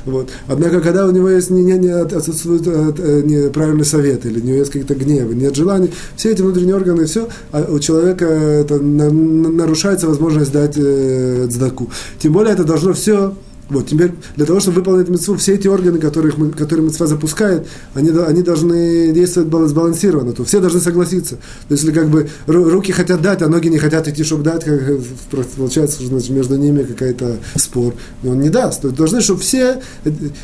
Вот. 0.04 0.30
Однако, 0.46 0.80
когда 0.80 1.06
у 1.06 1.10
него 1.10 1.28
есть 1.28 1.50
не, 1.50 1.62
не, 1.62 1.78
не, 1.78 1.90
отсутствует 1.90 2.62
э, 2.66 3.22
неправильный 3.24 3.84
совет, 3.84 4.26
или 4.26 4.40
у 4.40 4.44
него 4.44 4.56
есть 4.56 4.70
какие-то 4.70 4.94
гневы, 4.94 5.34
нет 5.34 5.54
желаний, 5.54 5.90
все 6.16 6.30
эти 6.30 6.42
внутренние 6.42 6.76
органы, 6.76 7.04
все, 7.06 7.28
а 7.52 7.66
у 7.70 7.78
человека 7.78 8.24
это 8.24 8.78
нарушается 8.78 10.08
возможность 10.08 10.52
дать 10.52 10.76
э, 10.94 11.48
цдаку. 11.48 11.90
Тем 12.18 12.32
более 12.32 12.54
это 12.54 12.64
должно 12.64 12.92
все 12.92 13.34
вот, 13.70 13.86
теперь 13.86 14.12
для 14.36 14.44
того, 14.44 14.60
чтобы 14.60 14.76
выполнить 14.76 15.08
митцву, 15.08 15.36
все 15.36 15.54
эти 15.54 15.68
органы, 15.68 15.98
которых 15.98 16.36
которые 16.54 16.86
митцва 16.86 17.06
запускает, 17.06 17.66
они, 17.94 18.10
они 18.10 18.42
должны 18.42 19.10
действовать 19.12 19.70
сбалансированно, 19.70 20.32
то 20.32 20.44
все 20.44 20.60
должны 20.60 20.80
согласиться. 20.80 21.36
То 21.68 21.74
есть, 21.74 21.84
если 21.84 21.98
как 21.98 22.08
бы 22.08 22.28
руки 22.46 22.92
хотят 22.92 23.22
дать, 23.22 23.40
а 23.40 23.48
ноги 23.48 23.68
не 23.68 23.78
хотят 23.78 24.06
идти, 24.06 24.22
чтобы 24.22 24.42
дать, 24.42 24.64
как, 24.64 25.46
получается, 25.56 26.04
значит, 26.04 26.30
между 26.30 26.56
ними 26.56 26.82
какой-то 26.82 27.38
спор. 27.56 27.94
Но 28.22 28.32
он 28.32 28.40
не 28.40 28.50
даст. 28.50 28.82
То 28.82 28.88
есть, 28.88 28.98
должны, 28.98 29.22
чтобы 29.22 29.40
все, 29.40 29.80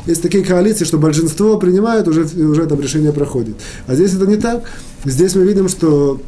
есть 0.07 0.23
такие 0.23 0.43
коалиции, 0.43 0.85
что 0.85 0.97
большинство 0.97 1.57
принимают, 1.57 2.07
уже, 2.07 2.23
уже 2.23 2.65
там 2.65 2.81
решение 2.81 3.13
проходит. 3.13 3.55
А 3.85 3.93
здесь 3.93 4.15
это 4.15 4.25
не 4.25 4.37
так. 4.37 4.63
Здесь 5.05 5.35
мы 5.35 5.43
видим, 5.43 5.69
что 5.69 6.19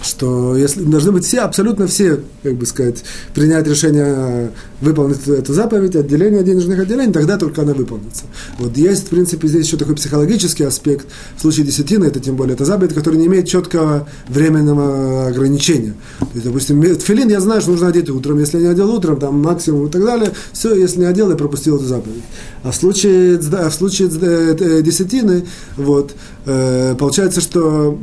что 0.00 0.56
если 0.56 0.82
должны 0.82 1.12
быть 1.12 1.24
все, 1.24 1.40
абсолютно 1.40 1.86
все, 1.86 2.20
как 2.42 2.54
бы 2.54 2.66
сказать, 2.66 3.04
принять 3.34 3.66
решение 3.66 4.50
выполнить 4.80 5.26
эту 5.28 5.52
заповедь, 5.52 5.94
отделение 5.94 6.42
денежных 6.42 6.80
отделений, 6.80 7.12
тогда 7.12 7.36
только 7.36 7.62
она 7.62 7.72
выполнится. 7.72 8.24
Вот 8.58 8.76
есть, 8.76 9.06
в 9.06 9.10
принципе, 9.10 9.46
здесь 9.48 9.66
еще 9.66 9.76
такой 9.76 9.94
психологический 9.94 10.64
аспект. 10.64 11.06
В 11.36 11.40
случае 11.40 11.66
десятины, 11.66 12.06
это 12.06 12.20
тем 12.20 12.36
более, 12.36 12.54
это 12.54 12.64
заповедь, 12.64 12.94
которая 12.94 13.20
не 13.20 13.26
имеет 13.26 13.46
четкого 13.46 14.08
временного 14.28 15.28
ограничения. 15.28 15.94
То 16.18 16.26
есть, 16.34 16.46
допустим, 16.46 16.82
филин 16.82 17.28
я 17.28 17.40
знаю, 17.40 17.60
что 17.60 17.70
нужно 17.70 17.88
одеть 17.88 18.10
утром, 18.10 18.38
если 18.38 18.58
я 18.58 18.64
не 18.64 18.70
одел 18.70 18.92
утром, 18.92 19.18
там 19.18 19.40
максимум 19.40 19.86
и 19.86 19.90
так 19.90 20.04
далее, 20.04 20.32
все, 20.52 20.74
если 20.74 21.00
не 21.00 21.06
одел, 21.06 21.30
я 21.30 21.36
пропустил 21.36 21.76
эту 21.76 21.84
заповедь. 21.84 22.22
А 22.64 22.70
в 22.70 22.74
случае, 22.74 23.38
в 23.38 23.70
случае 23.70 24.08
э, 24.08 24.82
десятины, 24.82 25.44
вот, 25.76 26.12
э, 26.46 26.94
получается, 26.98 27.40
что 27.40 27.98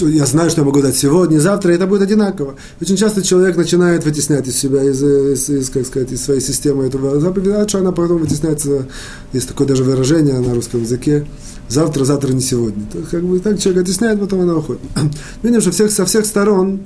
я 0.00 0.26
знаю, 0.26 0.50
что 0.50 0.60
я 0.60 0.66
могу 0.66 0.80
дать 0.82 0.96
сегодня, 0.96 1.38
завтра, 1.38 1.72
и 1.72 1.76
это 1.76 1.86
будет 1.86 2.02
одинаково. 2.02 2.56
Очень 2.80 2.96
часто 2.96 3.22
человек 3.22 3.56
начинает 3.56 4.04
вытеснять 4.04 4.46
из 4.46 4.56
себя, 4.56 4.82
из, 4.82 5.02
из, 5.02 5.48
из 5.48 5.70
как 5.70 5.86
сказать, 5.86 6.12
из 6.12 6.22
своей 6.22 6.40
системы 6.40 6.84
этого 6.84 7.20
заповеди, 7.20 7.50
а 7.50 7.68
что 7.68 7.78
она 7.78 7.92
потом 7.92 8.18
вытесняется, 8.18 8.86
есть 9.32 9.48
такое 9.48 9.66
даже 9.66 9.84
выражение 9.84 10.38
на 10.38 10.54
русском 10.54 10.82
языке, 10.82 11.26
завтра, 11.68 12.04
завтра 12.04 12.32
не 12.32 12.40
сегодня. 12.40 12.84
То, 12.92 12.98
как 13.10 13.22
бы 13.22 13.38
так 13.40 13.58
человек 13.58 13.84
оттесняет, 13.84 14.20
потом 14.20 14.40
она 14.40 14.56
уходит. 14.56 14.82
Видим, 15.42 15.60
что 15.60 15.70
всех, 15.70 15.90
со 15.90 16.04
всех 16.04 16.26
сторон 16.26 16.80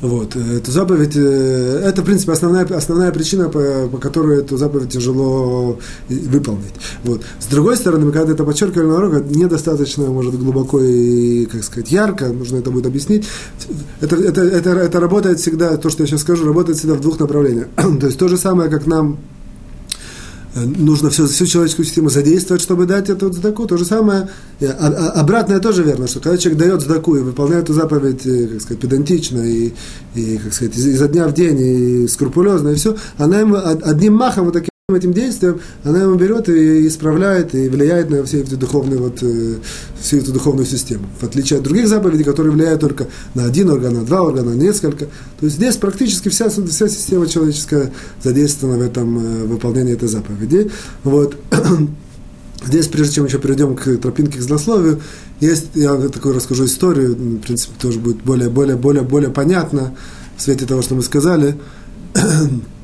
вот. 0.00 0.36
Э, 0.36 0.58
эту 0.58 0.70
заповедь, 0.70 1.16
э, 1.16 1.82
это, 1.84 2.02
в 2.02 2.04
принципе, 2.04 2.32
основная, 2.32 2.64
основная 2.64 3.10
причина, 3.12 3.48
по, 3.48 3.88
по 3.90 3.98
которой 3.98 4.40
эту 4.40 4.56
заповедь 4.56 4.90
тяжело 4.90 5.78
выполнить. 6.08 6.74
Вот. 7.04 7.22
С 7.38 7.46
другой 7.46 7.76
стороны, 7.76 8.06
мы 8.06 8.12
когда 8.12 8.32
это 8.32 8.44
подчеркивали 8.44 8.86
на 8.86 8.96
уроках, 8.96 9.24
недостаточно, 9.30 10.06
может, 10.06 10.38
глубоко 10.38 10.80
и, 10.80 11.46
как 11.46 11.62
сказать, 11.64 11.90
ярко, 11.90 12.28
нужно 12.28 12.58
это 12.58 12.70
будет 12.70 12.86
объяснить. 12.86 13.26
Это, 14.00 14.16
это, 14.16 14.42
это, 14.42 14.70
это 14.70 15.00
работает 15.00 15.40
всегда, 15.40 15.76
то, 15.76 15.90
что 15.90 16.02
я 16.02 16.06
сейчас 16.06 16.22
скажу, 16.22 16.46
работает 16.46 16.78
всегда 16.78 16.94
в 16.94 17.00
двух 17.00 17.18
направлениях. 17.18 17.68
то 18.00 18.06
есть 18.06 18.18
то 18.18 18.28
же 18.28 18.36
самое, 18.36 18.70
как 18.70 18.86
нам 18.86 19.18
Э, 19.18 19.41
нужно 20.54 21.10
всю, 21.10 21.26
всю 21.26 21.46
человеческую 21.46 21.86
систему 21.86 22.10
задействовать, 22.10 22.62
чтобы 22.62 22.86
дать 22.86 23.08
эту 23.10 23.32
сдаку. 23.32 23.66
То 23.66 23.76
же 23.76 23.84
самое, 23.84 24.28
а, 24.60 24.66
а, 24.66 25.20
обратное 25.20 25.60
тоже 25.60 25.82
верно, 25.82 26.06
что 26.06 26.20
когда 26.20 26.36
человек 26.36 26.60
дает 26.60 26.80
сдаку 26.82 27.16
и 27.16 27.20
выполняет 27.20 27.64
эту 27.64 27.74
заповедь, 27.74 28.26
э, 28.26 28.48
как 28.48 28.60
сказать, 28.60 28.80
педантично 28.80 29.40
и, 29.40 29.72
и 30.14 30.38
как 30.38 30.52
сказать, 30.52 30.76
изо 30.76 31.08
дня 31.08 31.28
в 31.28 31.34
день 31.34 31.58
и 31.58 32.08
скрупулезно, 32.08 32.70
и 32.70 32.74
все, 32.74 32.96
она 33.16 33.40
ему 33.40 33.56
одним 33.56 34.14
махом 34.14 34.46
вот 34.46 34.54
таким 34.54 34.71
этим 34.94 35.12
действием, 35.12 35.60
она 35.84 36.02
ему 36.02 36.14
берет 36.16 36.48
и 36.48 36.86
исправляет, 36.86 37.54
и 37.54 37.68
влияет 37.68 38.10
на 38.10 38.24
все 38.24 38.40
эти 38.40 38.54
духовные, 38.54 38.98
вот, 38.98 39.18
э, 39.22 39.56
всю 40.00 40.18
эту 40.18 40.32
духовную 40.32 40.66
систему. 40.66 41.06
В 41.20 41.24
отличие 41.24 41.58
от 41.58 41.64
других 41.64 41.88
заповедей, 41.88 42.24
которые 42.24 42.52
влияют 42.52 42.80
только 42.80 43.06
на 43.34 43.44
один 43.44 43.70
орган, 43.70 43.94
на 43.94 44.04
два 44.04 44.22
органа, 44.22 44.54
на 44.54 44.54
несколько. 44.54 45.06
То 45.06 45.46
есть 45.46 45.56
здесь 45.56 45.76
практически 45.76 46.28
вся, 46.28 46.48
вся 46.48 46.88
система 46.88 47.26
человеческая 47.26 47.92
задействована 48.22 48.78
в 48.78 48.82
этом 48.82 49.18
э, 49.18 49.44
выполнении 49.46 49.94
этой 49.94 50.08
заповеди. 50.08 50.70
Вот. 51.04 51.36
Здесь, 52.66 52.86
прежде 52.86 53.16
чем 53.16 53.24
еще 53.26 53.38
перейдем 53.38 53.74
к 53.74 53.96
тропинке 53.96 54.38
к 54.38 54.42
злословию, 54.42 55.00
есть, 55.40 55.70
я 55.74 55.96
такую 55.96 56.36
расскажу 56.36 56.66
историю, 56.66 57.14
в 57.14 57.38
принципе, 57.40 57.74
тоже 57.80 57.98
будет 57.98 58.22
более, 58.22 58.48
более, 58.50 58.76
более, 58.76 59.02
более 59.02 59.30
понятно 59.30 59.94
в 60.36 60.42
свете 60.42 60.64
того, 60.66 60.82
что 60.82 60.94
мы 60.94 61.02
сказали 61.02 61.56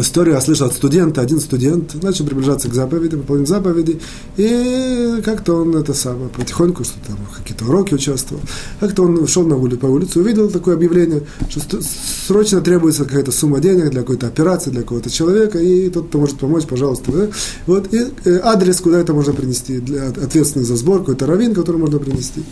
историю 0.00 0.34
я 0.34 0.40
слышал 0.40 0.66
от 0.66 0.74
студента, 0.74 1.20
один 1.20 1.40
студент 1.40 2.02
начал 2.02 2.24
приближаться 2.24 2.68
к 2.68 2.74
заповеди, 2.74 3.16
выполнять 3.16 3.48
заповеди, 3.48 4.00
и 4.36 5.20
как-то 5.24 5.54
он 5.54 5.76
это 5.76 5.94
самое, 5.94 6.28
потихоньку, 6.28 6.84
что 6.84 6.94
там 7.06 7.18
какие-то 7.36 7.64
уроки 7.64 7.94
участвовал, 7.94 8.42
как-то 8.80 9.04
он 9.04 9.26
шел 9.26 9.46
на 9.46 9.56
улицу, 9.56 9.78
по 9.78 9.86
улице, 9.86 10.20
увидел 10.20 10.50
такое 10.50 10.74
объявление, 10.74 11.22
что 11.48 11.80
срочно 12.26 12.60
требуется 12.60 13.04
какая-то 13.04 13.32
сумма 13.32 13.60
денег 13.60 13.90
для 13.90 14.00
какой-то 14.00 14.26
операции, 14.26 14.70
для 14.70 14.82
какого-то 14.82 15.10
человека, 15.10 15.58
и 15.58 15.88
тот, 15.90 16.08
кто 16.08 16.18
может 16.18 16.38
помочь, 16.38 16.64
пожалуйста. 16.66 17.12
Да? 17.12 17.28
Вот, 17.66 17.92
и 17.92 18.06
э, 18.24 18.40
адрес, 18.42 18.80
куда 18.80 18.98
это 18.98 19.12
можно 19.14 19.32
принести, 19.32 19.80
для, 19.80 20.08
ответственный 20.08 20.64
за 20.64 20.76
сбор, 20.76 21.00
какой-то 21.00 21.26
равин, 21.26 21.54
который 21.54 21.76
можно 21.76 21.98
принести. 21.98 22.42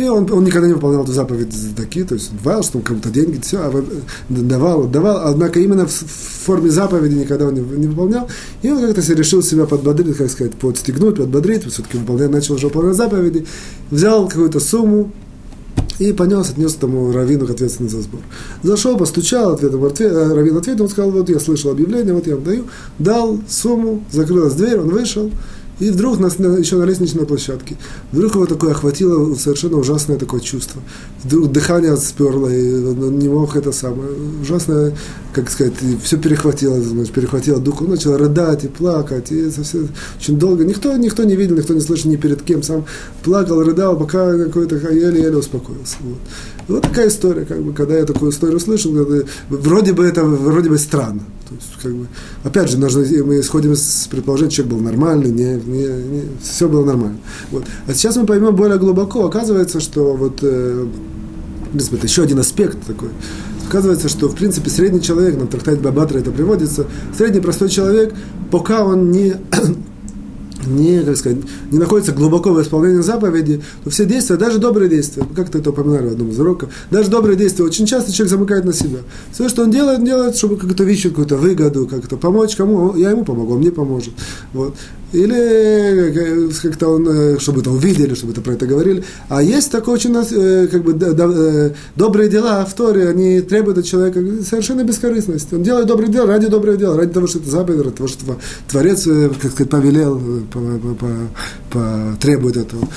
И 0.00 0.08
он, 0.08 0.32
он 0.32 0.44
никогда 0.44 0.66
не 0.66 0.72
выполнял 0.72 1.02
эту 1.02 1.12
заповедь 1.12 1.54
такие, 1.76 2.06
то 2.06 2.14
есть 2.14 2.30
давал, 2.42 2.62
что 2.62 2.78
он 2.78 2.84
кому-то 2.84 3.10
деньги, 3.10 3.38
все, 3.42 3.58
а 3.58 3.84
давал, 4.30 4.86
давал, 4.86 5.26
однако 5.26 5.60
именно 5.60 5.86
в, 5.86 5.90
форме 5.90 6.70
заповеди 6.70 7.16
никогда 7.16 7.48
он 7.48 7.54
не, 7.54 7.60
не 7.60 7.86
выполнял. 7.86 8.26
И 8.62 8.70
он 8.70 8.80
как-то 8.80 9.12
решил 9.12 9.42
себя 9.42 9.66
подбодрить, 9.66 10.16
как 10.16 10.30
сказать, 10.30 10.54
подстегнуть, 10.54 11.16
подбодрить, 11.16 11.70
все-таки 11.70 11.98
выполнять, 11.98 12.30
начал 12.30 12.54
уже 12.54 12.68
выполнять 12.68 12.96
заповеди, 12.96 13.46
взял 13.90 14.26
какую-то 14.26 14.58
сумму, 14.58 15.12
и 15.98 16.14
понес, 16.14 16.48
отнес 16.48 16.74
тому 16.76 17.12
раввину 17.12 17.44
ответственность 17.44 17.94
за 17.94 18.00
сбор. 18.00 18.20
Зашел, 18.62 18.96
постучал, 18.96 19.52
ответом, 19.52 19.84
ответ, 19.84 20.12
э, 20.12 20.32
раввин 20.32 20.56
ответил, 20.56 20.84
он 20.84 20.88
сказал, 20.88 21.10
вот 21.10 21.28
я 21.28 21.38
слышал 21.38 21.72
объявление, 21.72 22.14
вот 22.14 22.26
я 22.26 22.36
вам 22.36 22.44
даю, 22.44 22.64
дал 22.98 23.38
сумму, 23.46 24.02
закрылась 24.10 24.54
дверь, 24.54 24.78
он 24.78 24.88
вышел, 24.88 25.30
и 25.80 25.90
вдруг 25.90 26.20
на, 26.20 26.26
еще 26.26 26.76
на 26.76 26.84
лестничной 26.84 27.26
площадке, 27.26 27.76
вдруг 28.12 28.34
его 28.34 28.46
такое 28.46 28.72
охватило 28.72 29.34
совершенно 29.34 29.78
ужасное 29.78 30.18
такое 30.18 30.40
чувство. 30.40 30.82
Вдруг 31.24 31.50
дыхание 31.50 31.96
сперло, 31.96 32.48
и 32.48 32.84
он 32.84 33.18
не 33.18 33.28
мог 33.28 33.56
это 33.56 33.72
самое. 33.72 34.10
Ужасное, 34.42 34.94
как 35.32 35.50
сказать, 35.50 35.74
все 36.02 36.18
перехватило, 36.18 36.80
значит, 36.80 37.12
перехватило 37.14 37.58
дух. 37.58 37.80
Он 37.80 37.90
начал 37.90 38.16
рыдать 38.16 38.64
и 38.64 38.68
плакать, 38.68 39.32
и 39.32 39.38
это 39.38 39.62
все 39.62 39.86
очень 40.18 40.38
долго. 40.38 40.64
Никто, 40.64 40.94
никто 40.96 41.24
не 41.24 41.34
видел, 41.34 41.56
никто 41.56 41.72
не 41.72 41.80
слышал 41.80 42.10
ни 42.10 42.16
перед 42.16 42.42
кем. 42.42 42.62
Сам 42.62 42.84
плакал, 43.22 43.62
рыдал, 43.62 43.98
пока 43.98 44.36
какой-то 44.36 44.76
еле-еле 44.76 45.36
успокоился. 45.36 45.96
Вот. 46.00 46.18
Вот 46.68 46.82
такая 46.82 47.08
история, 47.08 47.46
как 47.46 47.62
бы, 47.62 47.72
когда 47.72 47.96
я 47.96 48.04
такую 48.04 48.30
историю 48.32 48.60
слышал, 48.60 48.92
вроде 49.48 49.92
бы 49.92 50.04
это 50.04 50.24
вроде 50.24 50.68
бы 50.68 50.78
странно. 50.78 51.22
То 51.50 51.56
есть, 51.56 51.82
как 51.82 51.92
бы, 51.92 52.06
опять 52.44 52.70
же, 52.70 52.78
нужно, 52.78 53.04
мы 53.24 53.40
исходим 53.40 53.74
с 53.74 54.06
предположения, 54.08 54.52
человек 54.52 54.74
был 54.74 54.80
нормальный, 54.80 55.30
не, 55.30 55.54
не, 55.56 55.86
не, 55.86 56.22
все 56.40 56.68
было 56.68 56.84
нормально. 56.84 57.18
Вот. 57.50 57.64
А 57.88 57.92
сейчас 57.92 58.16
мы 58.16 58.24
поймем 58.24 58.54
более 58.54 58.78
глубоко. 58.78 59.26
Оказывается, 59.26 59.80
что 59.80 60.14
вот, 60.14 60.38
э, 60.42 60.86
в 61.66 61.70
принципе, 61.70 61.96
это 61.96 62.06
еще 62.06 62.22
один 62.22 62.38
аспект 62.38 62.78
такой. 62.86 63.08
Оказывается, 63.68 64.08
что, 64.08 64.28
в 64.28 64.36
принципе, 64.36 64.70
средний 64.70 65.02
человек, 65.02 65.36
на 65.36 65.48
трактате 65.48 65.80
Бабатра 65.80 66.18
это 66.18 66.30
приводится, 66.30 66.86
средний 67.16 67.40
простой 67.40 67.68
человек, 67.68 68.14
пока 68.52 68.84
он 68.84 69.10
не 69.10 69.34
не, 70.66 71.02
как 71.02 71.16
сказать, 71.16 71.38
не 71.70 71.78
находится 71.78 72.12
глубоко 72.12 72.52
в 72.52 72.60
исполнении 72.62 73.00
заповеди, 73.00 73.62
то 73.84 73.90
все 73.90 74.04
действия, 74.04 74.36
даже 74.36 74.58
добрые 74.58 74.88
действия, 74.88 75.24
как-то 75.34 75.58
это 75.58 75.70
упоминали 75.70 76.08
в 76.08 76.12
одном 76.12 76.30
из 76.30 76.38
уроков, 76.38 76.70
даже 76.90 77.10
добрые 77.10 77.36
действия, 77.36 77.64
очень 77.64 77.86
часто 77.86 78.12
человек 78.12 78.30
замыкает 78.30 78.64
на 78.64 78.72
себя. 78.72 79.00
Все, 79.32 79.48
что 79.48 79.62
он 79.62 79.70
делает, 79.70 80.00
он 80.00 80.04
делает, 80.04 80.36
чтобы 80.36 80.56
как-то 80.56 80.84
видеть 80.84 81.04
какую-то 81.04 81.36
выгоду, 81.36 81.86
как-то 81.86 82.16
помочь 82.16 82.56
кому, 82.56 82.96
я 82.96 83.10
ему 83.10 83.24
помогу, 83.24 83.54
он 83.54 83.60
мне 83.60 83.70
поможет. 83.70 84.12
Вот. 84.52 84.74
Или 85.12 85.36
э, 85.36 86.50
как-то 86.62 86.88
он, 86.88 87.08
э, 87.08 87.38
чтобы 87.40 87.60
это 87.60 87.70
увидели, 87.70 88.14
чтобы 88.14 88.32
это 88.32 88.40
про 88.40 88.52
это 88.52 88.66
говорили. 88.66 89.02
А 89.28 89.42
есть 89.42 89.72
такое 89.72 89.96
очень, 89.96 90.14
э, 90.14 90.68
как 90.68 90.84
бы, 90.84 91.74
добрые 91.96 92.28
дела 92.28 92.64
в 92.64 92.74
Торе, 92.74 93.08
они 93.08 93.40
требуют 93.40 93.78
от 93.78 93.84
человека 93.84 94.20
совершенно 94.48 94.84
бескорыстности. 94.84 95.54
Он 95.54 95.62
делает 95.62 95.86
добрые 95.86 96.12
дела 96.12 96.26
ради 96.26 96.46
доброго 96.46 96.76
дела, 96.76 96.96
ради 96.96 97.12
того, 97.12 97.26
что 97.26 97.38
это 97.38 97.50
заповедь, 97.50 97.80
ради 97.80 97.96
того, 97.96 98.08
что 98.08 98.38
Творец, 98.68 99.04
как 99.40 99.50
сказать, 99.50 99.70
повелел, 99.70 100.20
требует 102.20 102.56
этого. 102.56 102.88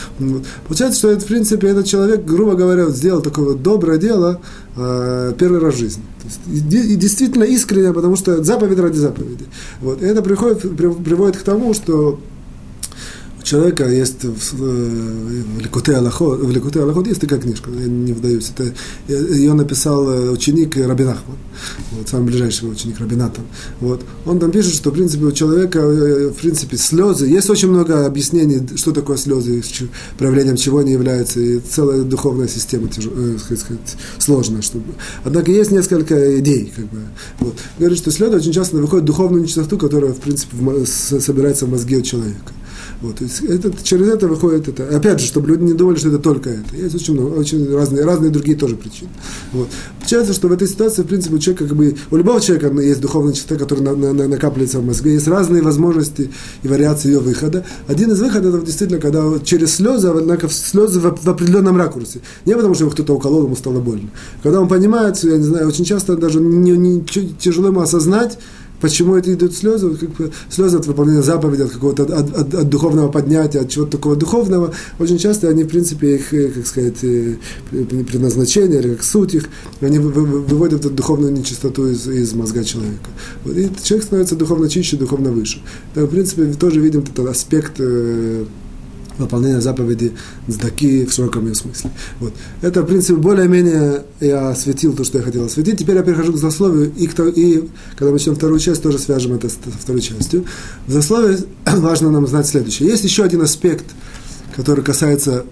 Получается, 0.67 0.99
что 0.99 1.11
это, 1.11 1.21
в 1.21 1.27
принципе, 1.27 1.67
этот 1.69 1.87
человек, 1.87 2.25
грубо 2.25 2.53
говоря, 2.55 2.89
сделал 2.89 3.21
такое 3.21 3.45
вот 3.45 3.63
доброе 3.63 3.97
дело 3.97 4.39
первый 4.75 5.59
раз 5.59 5.75
в 5.75 5.77
жизни. 5.77 6.03
И 6.47 6.95
действительно 6.95 7.43
искренне, 7.43 7.93
потому 7.93 8.15
что 8.15 8.43
заповедь 8.43 8.79
ради 8.79 8.97
заповеди. 8.97 9.45
Вот. 9.81 10.01
И 10.01 10.05
это 10.05 10.21
приходит, 10.21 10.61
приводит 10.75 11.37
к 11.37 11.43
тому, 11.43 11.73
что 11.73 12.19
человека 13.53 13.87
есть 13.87 14.23
в, 14.23 14.53
в 14.53 15.59
Ликуте 15.59 15.95
Аллахот, 15.95 16.39
в 16.39 16.49
Ликуте 16.49 16.81
Аллахот 16.81 17.05
есть 17.05 17.21
такая 17.21 17.39
книжка, 17.39 17.69
я 17.69 17.85
не 17.85 18.11
вдаюсь, 18.11 18.49
это, 18.49 18.73
ее 19.07 19.53
написал 19.53 20.07
ученик 20.31 20.75
Рабинахман, 20.75 21.37
вот, 21.91 22.09
самый 22.09 22.25
ближайший 22.25 22.71
ученик 22.71 22.99
Рабинатан. 22.99 23.43
Вот. 23.79 24.01
Он 24.25 24.39
там 24.39 24.49
пишет, 24.49 24.73
что, 24.73 24.89
в 24.89 24.93
принципе, 24.93 25.25
у 25.25 25.31
человека, 25.31 25.79
в 25.81 26.33
принципе, 26.33 26.77
слезы, 26.77 27.27
есть 27.27 27.47
очень 27.47 27.69
много 27.69 28.07
объяснений, 28.07 28.59
что 28.75 28.91
такое 28.91 29.17
слезы, 29.17 29.61
проявлением 30.17 30.57
чего 30.57 30.79
они 30.79 30.93
являются, 30.93 31.39
и 31.39 31.59
целая 31.59 32.01
духовная 32.01 32.47
система 32.47 32.87
тяж, 32.87 33.05
э, 33.05 33.37
сказать, 33.39 33.97
сложная. 34.17 34.63
Чтобы... 34.63 34.85
Однако 35.23 35.51
есть 35.51 35.69
несколько 35.69 36.39
идей. 36.39 36.73
Как 36.75 36.85
бы, 36.85 37.01
вот. 37.39 37.55
Говорит, 37.77 37.99
что 37.99 38.09
слезы 38.09 38.37
очень 38.37 38.51
часто 38.51 38.77
выходят 38.77 39.03
в 39.03 39.07
духовную 39.07 39.43
нечистоту, 39.43 39.77
которая, 39.77 40.13
в 40.13 40.19
принципе, 40.19 40.57
собирается 40.85 41.67
в 41.67 41.69
мозге 41.69 41.97
у 41.97 42.01
человека. 42.01 42.51
Вот, 43.03 43.17
то 43.17 43.25
есть 43.25 43.41
это, 43.41 43.69
через 43.83 44.07
это 44.07 44.29
выходит 44.29 44.69
это. 44.69 44.95
Опять 44.95 45.19
же, 45.19 45.27
чтобы 45.27 45.49
люди 45.49 45.63
не 45.63 45.73
думали, 45.73 45.97
что 45.97 46.07
это 46.07 46.19
только 46.19 46.51
это. 46.51 46.73
Есть 46.73 46.95
очень 46.95 47.15
много, 47.15 47.33
очень 47.33 47.69
разные, 47.69 48.05
разные 48.05 48.31
другие 48.31 48.57
тоже 48.57 48.77
причины. 48.77 49.09
Вот. 49.51 49.67
Получается, 49.99 50.31
что 50.31 50.47
в 50.47 50.53
этой 50.53 50.69
ситуации, 50.69 51.01
в 51.01 51.07
принципе, 51.07 51.35
у 51.35 51.39
человека, 51.39 51.67
как 51.67 51.75
бы, 51.75 51.97
у 52.11 52.15
любого 52.15 52.39
человека 52.39 52.73
есть 52.81 53.01
духовная 53.01 53.33
частота, 53.33 53.59
которая 53.59 53.83
на, 53.83 53.95
на, 53.97 54.13
на, 54.13 54.27
накапливается 54.29 54.79
в 54.79 54.85
мозге. 54.85 55.15
Есть 55.15 55.27
разные 55.27 55.61
возможности 55.61 56.31
и 56.63 56.67
вариации 56.69 57.09
ее 57.09 57.19
выхода. 57.19 57.65
Один 57.87 58.09
из 58.09 58.21
выходов, 58.21 58.55
это 58.55 58.65
действительно, 58.65 59.01
когда 59.01 59.21
через 59.43 59.75
слезы, 59.75 60.07
однако 60.07 60.47
слезы 60.47 61.01
в, 61.01 61.13
в 61.21 61.29
определенном 61.29 61.75
ракурсе. 61.75 62.21
Не 62.45 62.55
потому, 62.55 62.73
что 62.73 62.85
его 62.85 62.93
кто-то 62.93 63.15
уколол, 63.15 63.43
ему 63.43 63.57
стало 63.57 63.81
больно. 63.81 64.11
Когда 64.41 64.61
он 64.61 64.69
понимает, 64.69 65.21
я 65.23 65.35
не 65.37 65.43
знаю, 65.43 65.67
очень 65.67 65.83
часто 65.83 66.15
даже 66.15 66.39
не, 66.39 66.71
не, 66.71 67.01
тяжело 67.01 67.67
ему 67.67 67.81
осознать, 67.81 68.39
Почему 68.83 69.15
это 69.15 69.33
идут 69.33 69.55
слезы? 69.55 69.95
Как 69.95 70.09
бы, 70.09 70.31
слезы 70.49 70.75
от 70.77 70.85
выполнения 70.87 71.21
заповеди, 71.21 71.61
от 71.61 71.71
какого-то 71.71 72.03
от, 72.03 72.37
от, 72.37 72.53
от 72.53 72.69
духовного 72.69 73.09
поднятия, 73.09 73.61
от 73.61 73.69
чего-то 73.69 73.91
такого 73.93 74.17
духовного. 74.17 74.73
Очень 74.99 75.17
часто 75.19 75.47
они, 75.47 75.63
в 75.63 75.69
принципе, 75.69 76.15
их, 76.15 76.33
э, 76.33 76.49
как 76.49 76.67
сказать, 76.67 77.01
э, 77.03 77.35
предназначение, 77.71 78.81
или 78.81 78.95
как 78.95 79.05
суть 79.05 79.35
их, 79.35 79.45
они 79.79 79.99
выводят 79.99 80.81
эту 80.81 80.89
духовную 80.89 81.31
нечистоту 81.31 81.87
из, 81.87 82.05
из 82.09 82.33
мозга 82.33 82.65
человека. 82.65 83.09
Вот, 83.45 83.55
и 83.55 83.69
человек 83.81 84.05
становится 84.05 84.35
духовно 84.35 84.67
чище, 84.67 84.97
духовно 84.97 85.31
выше. 85.31 85.61
Так, 85.93 86.03
в 86.03 86.09
принципе, 86.09 86.51
тоже 86.51 86.81
видим 86.81 87.05
этот 87.09 87.17
аспект 87.19 87.79
выполнение 89.17 89.61
заповеди 89.61 90.13
сдаки 90.47 91.05
в 91.05 91.13
широком 91.13 91.45
ее 91.47 91.55
смысле. 91.55 91.91
Вот. 92.19 92.33
Это, 92.61 92.81
в 92.81 92.85
принципе, 92.85 93.15
более-менее 93.15 94.03
я 94.19 94.49
осветил 94.49 94.93
то, 94.93 95.03
что 95.03 95.19
я 95.19 95.23
хотел 95.23 95.45
осветить. 95.45 95.77
Теперь 95.77 95.97
я 95.97 96.03
перехожу 96.03 96.33
к 96.33 96.37
засловию, 96.37 96.91
и, 96.95 97.07
к, 97.07 97.19
и 97.19 97.69
когда 97.91 98.07
мы 98.07 98.13
начнем 98.13 98.35
вторую 98.35 98.59
часть, 98.59 98.81
тоже 98.81 98.99
свяжем 98.99 99.33
это 99.33 99.49
со 99.49 99.57
второй 99.79 100.01
частью. 100.01 100.45
В 100.87 100.91
засловии 100.91 101.37
важно 101.65 102.09
нам 102.09 102.27
знать 102.27 102.47
следующее. 102.47 102.89
Есть 102.89 103.03
еще 103.03 103.23
один 103.23 103.41
аспект, 103.41 103.85
который 104.55 104.83
касается 104.83 105.45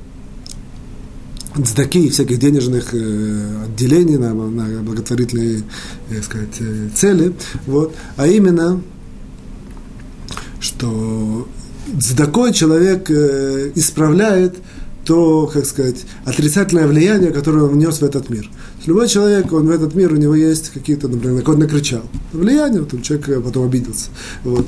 цдаки 1.66 2.09
всяких 2.09 2.39
денежных 2.39 2.93
э, 2.93 3.66
отделений 3.66 4.18
на, 4.18 4.34
на 4.34 4.82
благотворительные 4.82 5.64
э, 6.09 6.22
сказать, 6.22 6.55
э, 6.59 6.89
цели, 6.95 7.34
вот, 7.68 7.93
а 8.16 8.28
именно, 8.28 8.82
что 10.62 11.47
цдакой 11.99 12.53
человек 12.53 13.09
э, 13.09 13.71
исправляет 13.75 14.55
то, 15.05 15.49
как 15.51 15.65
сказать, 15.65 16.05
отрицательное 16.25 16.87
влияние, 16.87 17.31
которое 17.31 17.63
он 17.63 17.71
внес 17.71 17.99
в 17.99 18.03
этот 18.03 18.29
мир. 18.29 18.49
Любой 18.85 19.07
человек, 19.07 19.51
он 19.51 19.65
в 19.65 19.71
этот 19.71 19.95
мир, 19.95 20.13
у 20.13 20.15
него 20.15 20.35
есть 20.35 20.69
какие-то, 20.69 21.07
например, 21.07 21.43
он 21.49 21.59
накричал. 21.59 22.03
Влияние, 22.33 22.81
вот, 22.81 23.01
человек 23.01 23.43
потом 23.43 23.65
обиделся. 23.65 24.09
Вот. 24.43 24.67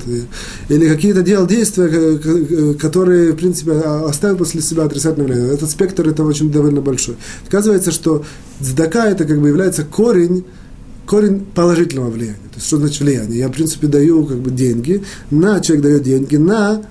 Или 0.70 0.88
какие-то 0.88 1.22
делал 1.22 1.46
действия, 1.46 2.18
которые, 2.74 3.34
в 3.34 3.36
принципе, 3.36 3.74
оставил 3.74 4.38
после 4.38 4.62
себя 4.62 4.86
отрицательное 4.86 5.28
влияние. 5.28 5.54
Этот 5.54 5.70
спектр, 5.70 6.08
это 6.08 6.24
очень 6.24 6.52
довольно 6.52 6.82
большой. 6.82 7.16
Оказывается, 7.48 7.92
что 7.92 8.26
дздака, 8.60 9.08
это 9.08 9.26
как 9.26 9.40
бы 9.40 9.48
является 9.48 9.84
корень 9.84 10.46
корень 11.06 11.46
положительного 11.54 12.10
влияния. 12.10 12.38
То 12.52 12.56
есть, 12.56 12.68
что 12.68 12.78
значит 12.78 13.02
влияние? 13.02 13.40
Я, 13.40 13.50
в 13.50 13.52
принципе, 13.52 13.88
даю 13.88 14.26
как 14.26 14.38
бы 14.38 14.52
деньги, 14.52 15.04
на, 15.32 15.60
человек 15.60 15.84
дает 15.84 16.04
деньги 16.04 16.38
на 16.38 16.82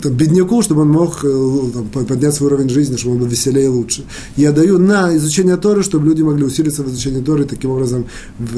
там, 0.00 0.12
бедняку, 0.12 0.62
чтобы 0.62 0.82
он 0.82 0.90
мог 0.90 1.24
э, 1.24 1.70
там, 1.72 2.06
поднять 2.06 2.34
свой 2.34 2.52
уровень 2.52 2.68
жизни, 2.68 2.96
чтобы 2.96 3.14
он 3.14 3.20
был 3.20 3.28
веселее 3.28 3.66
и 3.66 3.68
лучше. 3.68 4.04
Я 4.36 4.52
даю 4.52 4.78
на 4.78 5.16
изучение 5.16 5.56
Торы, 5.56 5.82
чтобы 5.82 6.06
люди 6.06 6.22
могли 6.22 6.44
усилиться 6.44 6.82
в 6.82 6.88
изучении 6.88 7.22
Торы, 7.22 7.44
таким 7.44 7.70
образом, 7.70 8.06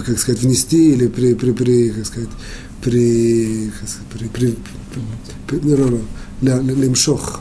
как 0.06 0.18
сказать, 0.18 0.42
внести 0.42 0.92
или 0.92 1.08
при, 1.08 1.34
при, 1.34 1.52
при 1.52 1.90
как 1.90 2.06
сказать, 2.06 2.30
при, 2.82 3.70
как 3.78 3.88
сказать, 3.88 4.06
при, 4.12 4.28
при, 4.28 4.56
при, 5.46 5.58
при, 5.58 5.58
при, 5.58 6.82
лимшох, 6.82 7.40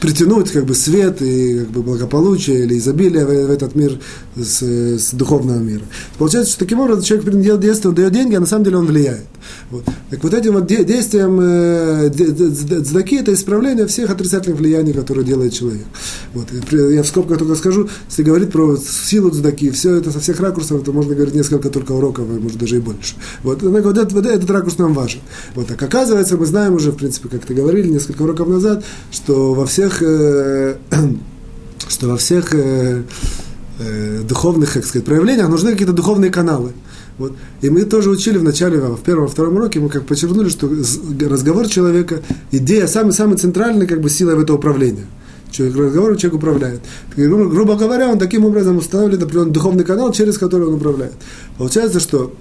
притянуть 0.00 0.50
как 0.50 0.66
бы 0.66 0.74
свет 0.74 1.22
и 1.22 1.60
как 1.60 1.70
бы 1.70 1.82
благополучие 1.82 2.64
или 2.64 2.78
изобилие 2.78 3.24
в, 3.24 3.28
в 3.28 3.50
этот 3.50 3.74
мир 3.74 3.98
с, 4.36 4.62
с 4.62 5.12
духовного 5.12 5.58
мира. 5.58 5.82
Получается, 6.18 6.52
что 6.52 6.60
таким 6.60 6.80
образом 6.80 7.02
человек 7.02 7.28
делает 7.42 7.60
действие, 7.60 7.90
он 7.90 7.94
дает 7.94 8.12
деньги, 8.12 8.34
а 8.34 8.40
на 8.40 8.46
самом 8.46 8.64
деле 8.64 8.78
он 8.78 8.86
влияет. 8.86 9.26
Вот. 9.70 9.84
Так 10.10 10.22
вот 10.22 10.34
этим 10.34 10.54
вот 10.54 10.66
действием 10.66 11.38
э, 11.40 12.10
это 12.10 13.34
исправление 13.34 13.86
всех 13.86 14.10
отрицательных 14.10 14.58
влияний, 14.58 14.92
которые 14.92 15.24
делает 15.24 15.52
человек. 15.52 15.84
Вот. 16.32 16.46
Я 16.72 17.02
в 17.02 17.06
скобках 17.06 17.38
только 17.38 17.54
скажу, 17.54 17.88
если 18.08 18.22
говорить 18.22 18.50
про 18.50 18.76
силу 18.76 19.30
дздаки, 19.30 19.70
все 19.70 19.96
это 19.96 20.10
со 20.10 20.20
всех 20.20 20.40
ракурсов, 20.40 20.82
то 20.84 20.92
можно 20.92 21.14
говорить 21.14 21.34
несколько 21.34 21.68
только 21.70 21.92
уроков, 21.92 22.26
а 22.28 22.40
может 22.40 22.58
даже 22.58 22.76
и 22.76 22.80
больше. 22.80 23.14
Вот. 23.42 23.62
Вот 23.62 23.98
этот, 23.98 24.12
вот 24.12 24.26
этот 24.26 24.50
ракурс 24.50 24.78
нам 24.78 24.94
важен. 24.94 25.20
Вот. 25.54 25.66
Так 25.66 25.82
оказывается, 25.82 26.36
мы 26.36 26.46
знаем 26.46 26.74
уже, 26.74 26.92
в 26.92 26.96
принципе, 26.96 27.28
как 27.28 27.44
ты 27.44 27.54
говорили 27.54 27.88
несколько 27.88 28.22
уроков 28.22 28.48
назад, 28.48 28.84
что 29.10 29.54
во 29.54 29.66
всех, 29.66 30.02
э, 30.02 30.76
что 31.88 32.08
во 32.08 32.16
всех 32.16 32.54
э, 32.54 33.02
э, 33.84 34.22
духовных, 34.22 34.72
как 34.72 34.84
сказать, 34.84 35.04
проявлениях 35.04 35.48
нужны 35.48 35.72
какие-то 35.72 35.92
духовные 35.92 36.30
каналы. 36.30 36.72
Вот. 37.18 37.34
И 37.60 37.70
мы 37.70 37.84
тоже 37.84 38.10
учили 38.10 38.38
в 38.38 38.42
начале, 38.42 38.78
в 38.78 39.00
первом, 39.02 39.28
втором 39.28 39.56
уроке, 39.56 39.80
мы 39.80 39.88
как 39.88 40.06
подчеркнули, 40.06 40.48
что 40.48 40.68
разговор 41.28 41.68
человека, 41.68 42.22
идея, 42.50 42.86
самый, 42.86 43.12
самый 43.12 43.36
центральный 43.36 43.86
как 43.86 44.00
бы 44.00 44.08
сила 44.08 44.34
в 44.34 44.40
это 44.40 44.54
управление. 44.54 45.06
Человек 45.50 45.76
разговор, 45.76 46.16
человек 46.16 46.38
управляет. 46.38 46.80
Грубо, 47.14 47.44
грубо 47.50 47.76
говоря, 47.76 48.08
он 48.08 48.18
таким 48.18 48.46
образом 48.46 48.78
устанавливает 48.78 49.22
определенный 49.22 49.52
духовный 49.52 49.84
канал, 49.84 50.10
через 50.12 50.38
который 50.38 50.66
он 50.66 50.74
управляет. 50.74 51.12
Получается, 51.58 52.00
что 52.00 52.34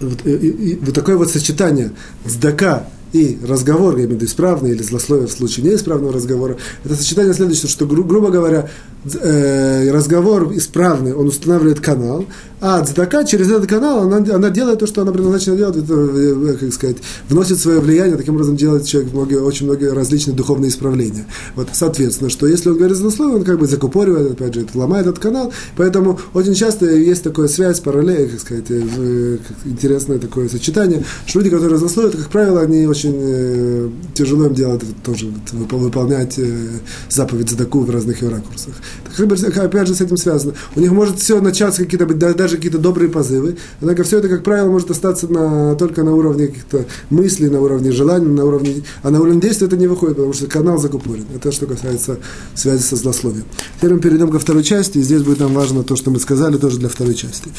вот, 0.00 0.26
и, 0.26 0.30
и, 0.30 0.74
вот 0.76 0.94
такое 0.94 1.16
вот 1.16 1.30
сочетание 1.30 1.92
сдака 2.24 2.86
и 3.12 3.38
разговор, 3.46 3.96
я 3.96 4.04
имею 4.04 4.10
в 4.10 4.12
виду 4.14 4.24
исправный 4.24 4.70
или 4.70 4.82
злословие 4.82 5.26
в 5.26 5.32
случае 5.32 5.66
неисправного 5.66 6.14
разговора, 6.14 6.56
это 6.84 6.94
сочетание 6.94 7.34
следующее, 7.34 7.68
что, 7.68 7.86
гру, 7.86 8.04
грубо 8.04 8.30
говоря, 8.30 8.70
э, 9.04 9.90
разговор 9.90 10.52
исправный, 10.54 11.14
он 11.14 11.28
устанавливает 11.28 11.80
канал, 11.80 12.26
а 12.64 12.80
цдака 12.84 13.24
через 13.24 13.50
этот 13.50 13.66
канал, 13.66 14.04
она, 14.04 14.18
она 14.18 14.48
делает 14.50 14.78
то, 14.78 14.86
что 14.86 15.02
она 15.02 15.10
предназначена 15.10 15.56
делать, 15.56 15.76
это, 15.78 15.94
э, 15.94 16.56
как 16.60 16.72
сказать, 16.72 16.98
вносит 17.28 17.58
свое 17.58 17.80
влияние, 17.80 18.16
таким 18.16 18.34
образом 18.34 18.56
делает 18.56 18.86
человек 18.86 19.12
многие, 19.12 19.40
очень 19.40 19.66
многие 19.66 19.92
различные 19.92 20.36
духовные 20.36 20.70
исправления. 20.70 21.26
Вот, 21.56 21.68
соответственно, 21.72 22.30
что 22.30 22.46
если 22.46 22.70
он 22.70 22.76
говорит 22.76 22.96
злословие, 22.96 23.38
он 23.38 23.44
как 23.44 23.58
бы 23.58 23.66
закупоривает, 23.66 24.30
опять 24.30 24.54
же, 24.54 24.60
это 24.60 24.78
ломает 24.78 25.08
этот 25.08 25.18
канал, 25.18 25.52
поэтому 25.76 26.20
очень 26.34 26.54
часто 26.54 26.86
есть 26.86 27.24
такая 27.24 27.48
связь, 27.48 27.80
параллель, 27.80 28.30
как 28.30 28.40
сказать, 28.40 28.66
э, 28.68 29.38
интересное 29.64 30.18
такое 30.18 30.48
сочетание, 30.48 31.04
что 31.26 31.40
люди, 31.40 31.50
которые 31.50 31.78
злословят, 31.78 32.14
как 32.14 32.28
правило, 32.28 32.60
они 32.60 32.86
очень 32.86 33.16
э, 33.16 33.88
тяжело 34.14 34.46
им 34.46 34.54
делать 34.54 34.82
тоже 35.02 35.32
выполнять 35.52 36.38
э, 36.38 36.68
заповедь 37.08 37.50
Задаку 37.50 37.80
в 37.80 37.90
разных 37.90 38.22
ее 38.22 38.28
ракурсах. 38.28 38.74
Так, 39.16 39.56
опять 39.58 39.88
же, 39.88 39.94
с 39.94 40.00
этим 40.00 40.16
связано. 40.16 40.54
У 40.76 40.80
них 40.80 40.90
может 40.92 41.18
все 41.18 41.40
начаться 41.40 41.84
какие-то 41.84 42.06
даже 42.34 42.56
какие-то 42.56 42.78
добрые 42.78 43.10
позывы. 43.10 43.56
Однако 43.80 44.04
все 44.04 44.18
это, 44.18 44.28
как 44.28 44.42
правило, 44.42 44.70
может 44.70 44.90
остаться 44.90 45.28
на, 45.28 45.74
только 45.76 46.02
на 46.02 46.14
уровне 46.14 46.48
каких-то 46.48 46.86
мыслей, 47.10 47.48
на 47.48 47.60
уровне 47.60 47.92
желаний, 47.92 48.26
на 48.26 48.44
уровне, 48.44 48.82
а 49.02 49.10
на 49.10 49.20
уровне 49.20 49.40
действия 49.40 49.66
это 49.66 49.76
не 49.76 49.86
выходит, 49.86 50.16
потому 50.16 50.32
что 50.32 50.46
канал 50.46 50.78
закупорен. 50.78 51.26
Это 51.34 51.52
что 51.52 51.66
касается 51.66 52.18
связи 52.54 52.82
со 52.82 52.96
злословием. 52.96 53.44
Теперь 53.78 53.94
мы 53.94 54.00
перейдем 54.00 54.30
ко 54.30 54.38
второй 54.38 54.62
части, 54.62 54.98
и 54.98 55.02
здесь 55.02 55.22
будет 55.22 55.40
нам 55.40 55.54
важно 55.54 55.82
то, 55.82 55.96
что 55.96 56.10
мы 56.10 56.18
сказали 56.20 56.56
тоже 56.56 56.78
для 56.78 56.88
второй 56.88 57.14
части. 57.14 57.50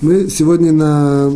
Мы 0.00 0.28
сегодня 0.28 0.72
на 0.72 1.32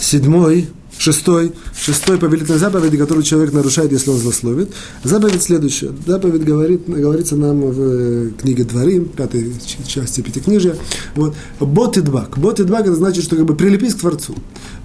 седьмой 0.00 0.68
шестой, 1.00 1.52
шестой 1.74 2.18
повелительной 2.18 2.58
заповеди, 2.58 2.98
которую 2.98 3.24
человек 3.24 3.54
нарушает, 3.54 3.90
если 3.90 4.10
он 4.10 4.18
злословит. 4.18 4.70
Заповедь 5.02 5.42
следующая. 5.42 5.92
Заповедь 6.06 6.44
говорит, 6.44 6.82
говорится 6.86 7.36
нам 7.36 7.62
в 7.62 7.80
э, 7.80 8.30
книге 8.38 8.64
Дворим, 8.64 9.06
пятой 9.06 9.54
части 9.86 10.20
Пятикнижия. 10.20 10.76
Вот. 11.16 11.34
Бот 11.58 11.96
и 11.96 12.02
дбак. 12.02 12.36
Бот 12.38 12.60
и 12.60 12.64
дбак 12.64 12.82
это 12.82 12.94
значит, 12.94 13.24
что 13.24 13.36
как 13.36 13.46
бы 13.46 13.56
прилепись 13.56 13.94
к 13.94 14.00
Творцу. 14.00 14.34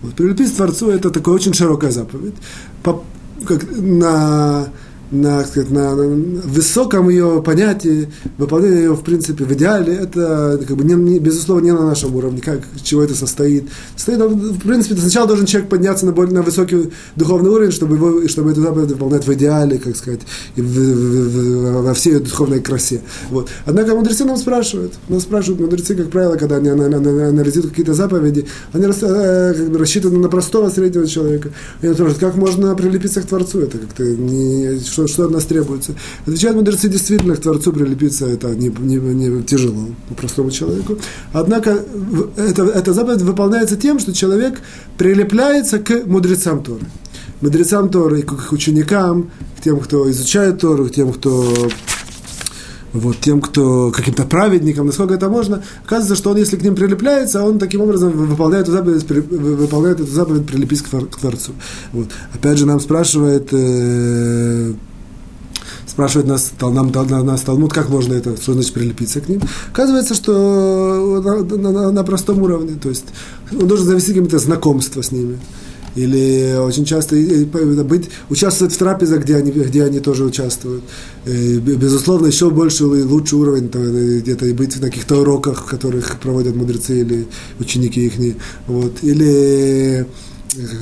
Вот. 0.02 0.14
Прилепись 0.14 0.52
к 0.52 0.56
Творцу 0.56 0.90
это 0.90 1.10
такая 1.10 1.36
очень 1.36 1.54
широкая 1.54 1.92
заповедь. 1.92 2.36
По, 2.82 3.04
как, 3.46 3.66
на 3.78 4.70
на, 5.12 5.44
сказать, 5.44 5.72
на, 5.72 5.96
на 5.96 6.42
высоком 6.42 7.10
ее 7.10 7.42
понятии, 7.44 8.10
выполнение 8.38 8.84
ее, 8.84 8.96
в 8.96 9.02
принципе, 9.02 9.44
в 9.44 9.52
идеале, 9.54 9.94
это, 9.94 10.60
как 10.68 10.78
бы, 10.78 10.84
не, 10.84 10.94
не, 10.94 11.20
безусловно, 11.20 11.66
не 11.66 11.74
на 11.74 11.86
нашем 11.86 12.16
уровне, 12.16 12.42
как, 12.42 12.62
чего 12.84 13.04
это 13.04 13.16
состоит. 13.16 13.70
состоит 13.96 14.22
в 14.22 14.60
принципе, 14.60 14.96
сначала 14.96 15.28
должен 15.28 15.46
человек 15.46 15.70
подняться 15.70 16.06
на, 16.06 16.12
более, 16.12 16.34
на 16.34 16.42
высокий 16.42 16.92
духовный 17.16 17.50
уровень, 17.50 17.72
чтобы, 17.72 17.96
его, 17.96 18.28
чтобы 18.28 18.52
эту 18.52 18.62
заповедь 18.62 18.90
выполнять 18.90 19.28
в 19.28 19.34
идеале, 19.34 19.78
как 19.78 19.96
сказать, 19.96 20.22
и 20.56 20.62
в, 20.62 20.66
в, 20.66 20.72
в, 20.72 21.84
во 21.84 21.94
всей 21.94 22.14
ее 22.14 22.20
духовной 22.20 22.60
красе. 22.60 23.02
Вот. 23.30 23.50
Однако 23.66 23.96
мудрецы 23.96 24.26
нам 24.26 24.38
спрашивают, 24.38 24.94
нас 25.10 25.24
спрашивают 25.24 25.62
мудрецы, 25.62 25.96
как 25.96 26.10
правило, 26.10 26.36
когда 26.36 26.58
они 26.58 26.70
анализируют 26.70 27.72
какие-то 27.72 27.94
заповеди, 27.94 28.46
они 28.74 28.86
э, 28.86 29.54
как 29.56 29.70
бы, 29.70 29.78
рассчитаны 29.78 30.18
на 30.18 30.30
простого 30.30 30.70
среднего 30.70 31.08
человека. 31.08 31.50
Они 31.82 31.94
спрашивают, 31.94 32.20
как 32.20 32.36
можно 32.36 32.76
прилепиться 32.76 33.22
к 33.22 33.26
Творцу, 33.26 33.62
это 33.62 33.78
как-то 33.78 34.04
не, 34.04 34.80
что, 34.96 35.08
что 35.08 35.26
от 35.26 35.32
нас 35.32 35.46
требуется. 35.46 35.96
Отвечают 36.26 36.56
мудрецы, 36.56 36.88
действительно, 36.88 37.36
к 37.36 37.42
Творцу 37.42 37.74
прилепиться 37.74 38.26
это 38.28 38.56
не, 38.56 38.70
не, 38.70 38.96
не 38.96 39.44
тяжело 39.44 39.88
простому 40.16 40.52
человеку. 40.52 40.98
Однако 41.34 41.84
это, 42.38 42.64
эта 42.64 42.94
заповедь 42.94 43.22
выполняется 43.22 43.76
тем, 43.76 44.00
что 44.00 44.14
человек 44.14 44.62
прилепляется 44.98 45.80
к 45.80 46.06
мудрецам 46.06 46.64
Торы. 46.64 46.86
Мудрецам 47.42 47.90
Торы, 47.90 48.22
к 48.22 48.54
ученикам, 48.54 49.32
к 49.58 49.64
тем, 49.64 49.80
кто 49.80 50.10
изучает 50.10 50.60
Тору, 50.60 50.86
к 50.86 50.92
тем, 50.92 51.12
кто 51.12 51.54
вот, 52.96 53.18
тем, 53.20 53.42
кто 53.42 53.92
каким-то 53.92 54.24
праведникам, 54.24 54.86
насколько 54.86 55.14
это 55.14 55.30
можно, 55.30 55.62
оказывается, 55.84 56.16
что 56.16 56.32
он, 56.32 56.38
если 56.38 56.56
к 56.56 56.64
ним 56.64 56.76
прилепляется, 56.76 57.44
он 57.44 57.60
таким 57.60 57.82
образом 57.82 58.12
выполняет 58.12 58.64
эту 58.64 58.72
заповедь, 58.72 59.04
выполняет 59.10 60.00
эту 60.00 60.12
заповедь 60.12 60.46
прилепись 60.46 60.82
к 60.82 61.20
Творцу. 61.20 61.54
Вот. 61.92 62.08
Опять 62.34 62.58
же, 62.58 62.66
нам 62.66 62.80
спрашивает 62.80 63.50
э, 63.52 64.74
спрашивает 65.86 66.28
нас, 66.28 66.52
нам, 66.62 66.92
нас 66.92 67.42
Талмуд, 67.42 67.74
как 67.74 67.90
можно 67.90 68.14
это, 68.14 68.36
что 68.38 68.54
значит 68.54 68.74
прилепиться 68.74 69.22
к 69.22 69.30
ним. 69.30 69.42
Оказывается, 69.72 70.14
что 70.14 71.22
на, 71.24 71.58
на, 71.58 71.92
на 71.92 72.04
простом 72.04 72.42
уровне, 72.42 72.78
то 72.82 72.90
есть 72.90 73.06
он 73.52 73.68
должен 73.68 73.86
завести 73.86 74.14
какое-то 74.14 74.40
знакомство 74.40 75.02
с 75.02 75.12
ними. 75.12 75.38
Или 75.96 76.58
очень 76.58 76.86
часто 76.86 77.16
быть, 77.16 78.10
участвовать 78.30 78.74
в 78.74 78.78
трапезах, 78.78 79.24
где 79.24 79.38
они, 79.38 79.52
где 79.52 79.84
они 79.84 80.00
тоже 80.00 80.26
участвуют. 80.26 80.84
И, 81.26 81.58
безусловно, 81.58 82.28
еще 82.28 82.50
больше 82.50 82.84
и 82.84 83.04
лучший 83.04 83.40
уровень, 83.40 83.70
то, 83.70 83.80
где-то 83.80 84.46
быть 84.54 84.76
на 84.82 84.90
каких-то 84.90 85.22
уроках, 85.22 85.66
которых 85.66 86.20
проводят 86.20 86.56
мудрецы 86.56 87.02
или 87.02 87.28
ученики 87.60 88.08
их. 88.08 88.36
Вот. 88.68 89.04
Или 89.04 90.06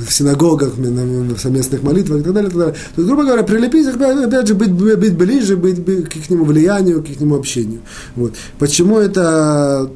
в 0.06 0.12
синагогах, 0.12 0.74
в 0.76 1.38
совместных 1.38 1.82
молитвах 1.82 2.20
и 2.20 2.22
так 2.24 2.32
далее. 2.32 2.48
И 2.48 2.52
так 2.52 2.58
далее. 2.60 2.74
То 2.74 3.02
есть, 3.02 3.08
грубо 3.08 3.24
говоря, 3.24 3.42
прилепить, 3.42 3.86
опять 3.88 4.48
же, 4.48 4.54
быть, 4.54 4.70
быть 4.72 5.16
ближе, 5.16 5.56
быть, 5.56 5.80
быть 5.80 6.08
к 6.08 6.30
нему 6.30 6.44
влиянию, 6.44 7.02
к 7.02 7.20
нему 7.20 7.36
общению. 7.36 7.80
Вот. 8.16 8.34
Почему 8.58 8.98
это 8.98 9.90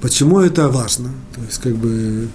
почему 0.00 0.40
это 0.40 0.68
важно? 0.68 1.10
То 1.34 1.40
есть, 1.40 1.60
как 1.62 1.74
бы, 1.76 2.28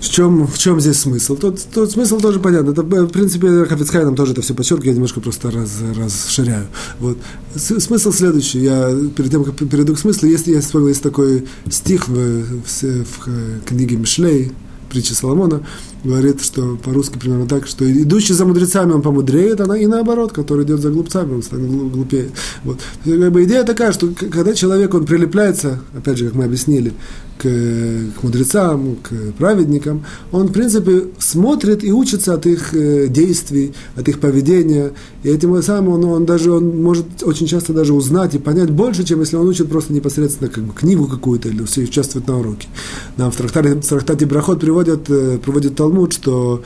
в 0.00 0.08
чем, 0.08 0.46
в 0.46 0.58
чем 0.58 0.80
здесь 0.80 0.98
смысл? 0.98 1.36
Тот, 1.36 1.60
тот 1.72 1.92
смысл 1.92 2.18
тоже 2.18 2.40
понятно. 2.40 2.70
Это, 2.70 2.82
в 2.82 3.08
принципе, 3.08 3.66
Хафицхай 3.66 4.04
нам 4.04 4.16
тоже 4.16 4.32
это 4.32 4.40
все 4.40 4.54
подчеркивает, 4.54 4.86
я 4.86 4.94
немножко 4.94 5.20
просто 5.20 5.50
раз, 5.50 5.78
расширяю. 5.96 6.66
Вот. 6.98 7.18
Смысл 7.54 8.10
следующий. 8.10 8.60
Я 8.60 8.90
перед 9.14 9.30
тем, 9.30 9.44
как 9.44 9.56
перейду 9.56 9.94
к 9.94 9.98
смыслу, 9.98 10.28
есть, 10.28 10.46
я 10.46 10.60
вспомнил, 10.60 10.88
есть 10.88 11.02
такой 11.02 11.46
стих 11.68 12.08
в, 12.08 12.14
в, 12.14 12.82
в 12.82 13.64
книге 13.66 13.96
Мишлей, 13.96 14.52
притча 14.88 15.14
Соломона, 15.14 15.66
говорит, 16.04 16.40
что 16.40 16.76
по-русски 16.76 17.18
примерно 17.18 17.46
так, 17.46 17.66
что 17.66 17.90
идущий 17.90 18.34
за 18.34 18.44
мудрецами 18.44 18.92
он 18.92 19.02
помудреет, 19.02 19.60
она 19.60 19.76
и 19.78 19.86
наоборот, 19.86 20.32
который 20.32 20.64
идет 20.64 20.80
за 20.80 20.90
глупцами, 20.90 21.34
он 21.34 21.42
станет 21.42 21.70
глупее. 21.92 22.30
Вот. 22.64 22.78
Как 23.04 23.32
бы 23.32 23.44
идея 23.44 23.64
такая, 23.64 23.92
что 23.92 24.08
когда 24.08 24.54
человек, 24.54 24.94
он 24.94 25.06
прилепляется, 25.06 25.80
опять 25.96 26.18
же, 26.18 26.26
как 26.26 26.34
мы 26.34 26.44
объяснили, 26.44 26.92
к, 27.40 27.42
к 27.42 28.22
мудрецам, 28.22 28.96
к 29.02 29.32
праведникам, 29.38 30.04
он, 30.30 30.48
в 30.48 30.52
принципе, 30.52 31.06
смотрит 31.18 31.82
и 31.82 31.92
учится 31.92 32.34
от 32.34 32.46
их 32.46 32.74
э, 32.74 33.08
действий, 33.08 33.72
от 33.96 34.08
их 34.08 34.20
поведения, 34.20 34.92
и 35.22 35.28
этим 35.30 35.60
самым 35.62 35.94
он, 35.94 36.04
он 36.04 36.26
даже 36.26 36.50
он 36.50 36.82
может 36.82 37.22
очень 37.22 37.46
часто 37.46 37.72
даже 37.72 37.94
узнать 37.94 38.34
и 38.34 38.38
понять 38.38 38.70
больше, 38.70 39.04
чем 39.04 39.20
если 39.20 39.36
он 39.36 39.48
учит 39.48 39.68
просто 39.68 39.92
непосредственно 39.92 40.50
как 40.50 40.64
бы, 40.64 40.74
книгу 40.74 41.06
какую-то 41.06 41.48
или 41.48 41.62
участвует 41.62 42.26
на 42.26 42.38
уроке. 42.38 42.68
Нам 43.16 43.30
в 43.30 43.36
трактате, 43.36 43.74
в 43.74 43.86
трактате 43.86 44.26
Брахот 44.26 44.60
приводят, 44.60 45.08
э, 45.08 45.38
приводит 45.38 45.76
Талмуд, 45.76 45.89
что 46.14 46.62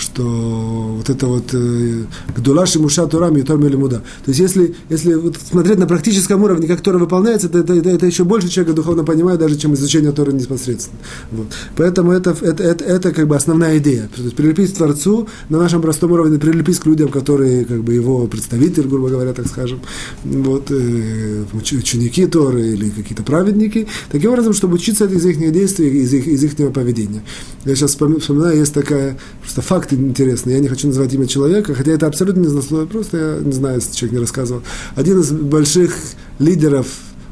что 0.00 0.22
вот 0.22 1.08
это 1.10 1.26
вот 1.26 1.52
э, 1.52 2.04
Гдулаш 2.36 2.76
и 2.76 2.78
Муша 2.78 3.06
Турам 3.06 3.36
и 3.36 3.42
Торми 3.42 3.68
Лимуда. 3.68 3.98
То 4.24 4.30
есть 4.30 4.40
если, 4.40 4.74
если 4.88 5.14
вот 5.14 5.36
смотреть 5.36 5.78
на 5.78 5.86
практическом 5.86 6.42
уровне, 6.42 6.66
как 6.66 6.80
Тора 6.80 6.98
выполняется, 6.98 7.48
это, 7.48 7.58
это, 7.58 7.74
это, 7.74 7.90
это 7.90 8.06
еще 8.06 8.24
больше 8.24 8.48
человека 8.48 8.74
духовно 8.74 9.04
понимает, 9.04 9.38
даже 9.38 9.56
чем 9.56 9.74
изучение 9.74 10.12
Торы 10.12 10.32
непосредственно. 10.32 10.98
Вот. 11.30 11.46
Поэтому 11.76 12.12
это, 12.12 12.36
это, 12.40 12.62
это, 12.62 12.84
это 12.84 13.12
как 13.12 13.28
бы 13.28 13.36
основная 13.36 13.78
идея. 13.78 14.08
То 14.14 14.22
есть 14.22 14.34
прилепить 14.34 14.72
к 14.74 14.76
Творцу 14.76 15.28
на 15.48 15.58
нашем 15.58 15.82
простом 15.82 16.12
уровне, 16.12 16.38
прилепить 16.38 16.78
к 16.78 16.86
людям, 16.86 17.08
которые 17.08 17.64
как 17.64 17.82
бы 17.82 17.94
его 17.94 18.26
представитель, 18.26 18.88
грубо 18.88 19.08
говоря, 19.08 19.32
так 19.32 19.46
скажем, 19.46 19.80
вот, 20.24 20.70
э, 20.70 21.44
ученики 21.52 22.26
Торы 22.26 22.68
или 22.68 22.90
какие-то 22.90 23.22
праведники, 23.22 23.86
таким 24.10 24.32
образом, 24.32 24.54
чтобы 24.54 24.74
учиться 24.74 25.04
из 25.04 25.24
их 25.26 25.52
действий, 25.52 25.88
из 26.02 26.12
их, 26.14 26.26
из 26.26 26.42
их 26.44 26.72
поведения. 26.72 27.22
Я 27.64 27.74
сейчас 27.74 27.90
вспоминаю, 27.90 28.58
есть 28.58 28.72
такая 28.72 29.18
просто 29.42 29.62
факт, 29.62 29.89
факт 29.90 29.92
интересный. 29.92 30.54
Я 30.54 30.60
не 30.60 30.68
хочу 30.68 30.86
называть 30.86 31.12
имя 31.14 31.26
человека, 31.26 31.74
хотя 31.74 31.92
это 31.92 32.06
абсолютно 32.06 32.40
не 32.40 32.48
злословие, 32.48 32.88
просто 32.88 33.16
я 33.16 33.44
не 33.44 33.52
знаю, 33.52 33.76
если 33.76 33.94
человек 33.94 34.12
не 34.12 34.20
рассказывал. 34.20 34.62
Один 34.96 35.20
из 35.20 35.32
больших 35.32 35.94
лидеров 36.38 36.86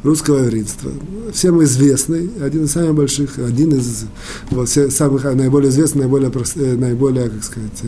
русского 0.08 0.38
еврейства. 0.38 0.90
Всем 1.32 1.62
известный, 1.62 2.30
один 2.42 2.64
из 2.64 2.72
самых 2.72 2.94
больших, 2.94 3.38
один 3.38 3.74
из 3.74 4.06
вот, 4.50 4.68
самых 4.68 5.24
наиболее 5.24 5.70
известных, 5.70 6.04
наиболее, 6.04 6.32
э, 6.56 6.76
наиболее, 6.76 7.28
как 7.28 7.44
сказать, 7.44 7.78
э, 7.82 7.86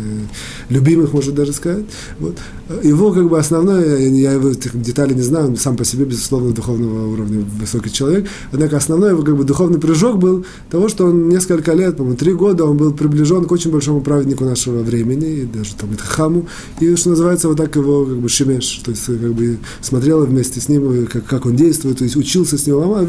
любимых, 0.68 1.12
можно 1.12 1.32
даже 1.32 1.52
сказать. 1.52 1.86
Вот. 2.18 2.36
Его 2.82 3.12
как 3.12 3.28
бы 3.28 3.38
основное, 3.38 3.98
я 3.98 4.32
его 4.32 4.50
этих 4.50 4.80
деталей 4.80 5.14
не 5.14 5.22
знаю, 5.22 5.48
он 5.48 5.56
сам 5.56 5.76
по 5.76 5.84
себе, 5.84 6.04
безусловно, 6.04 6.52
духовного 6.52 7.10
уровня 7.10 7.44
высокий 7.58 7.90
человек, 7.90 8.28
однако 8.52 8.76
основной 8.76 9.10
его 9.10 9.22
как 9.22 9.36
бы 9.36 9.44
духовный 9.44 9.80
прыжок 9.80 10.18
был 10.18 10.44
того, 10.70 10.88
что 10.88 11.06
он 11.06 11.28
несколько 11.28 11.72
лет, 11.72 11.96
по-моему, 11.96 12.18
три 12.18 12.32
года, 12.34 12.64
он 12.64 12.76
был 12.76 12.92
приближен 12.92 13.44
к 13.46 13.52
очень 13.52 13.70
большому 13.70 14.02
праведнику 14.02 14.44
нашего 14.44 14.82
времени, 14.82 15.40
и 15.40 15.44
даже 15.46 15.74
там 15.74 15.88
хаму, 15.98 16.46
и 16.80 16.94
что 16.96 17.10
называется, 17.10 17.48
вот 17.48 17.56
так 17.56 17.74
его 17.76 18.04
как 18.04 18.18
бы 18.18 18.28
шемеш, 18.28 18.82
то 18.84 18.90
есть 18.90 19.06
как 19.06 19.34
бы 19.34 19.58
смотрела 19.80 20.26
вместе 20.26 20.60
с 20.60 20.68
ним, 20.68 21.06
как, 21.06 21.24
как 21.24 21.46
он 21.46 21.56
действует, 21.56 22.02
есть 22.10 22.16
учился 22.16 22.58
с 22.58 22.66
него, 22.66 22.96
а 22.96 23.06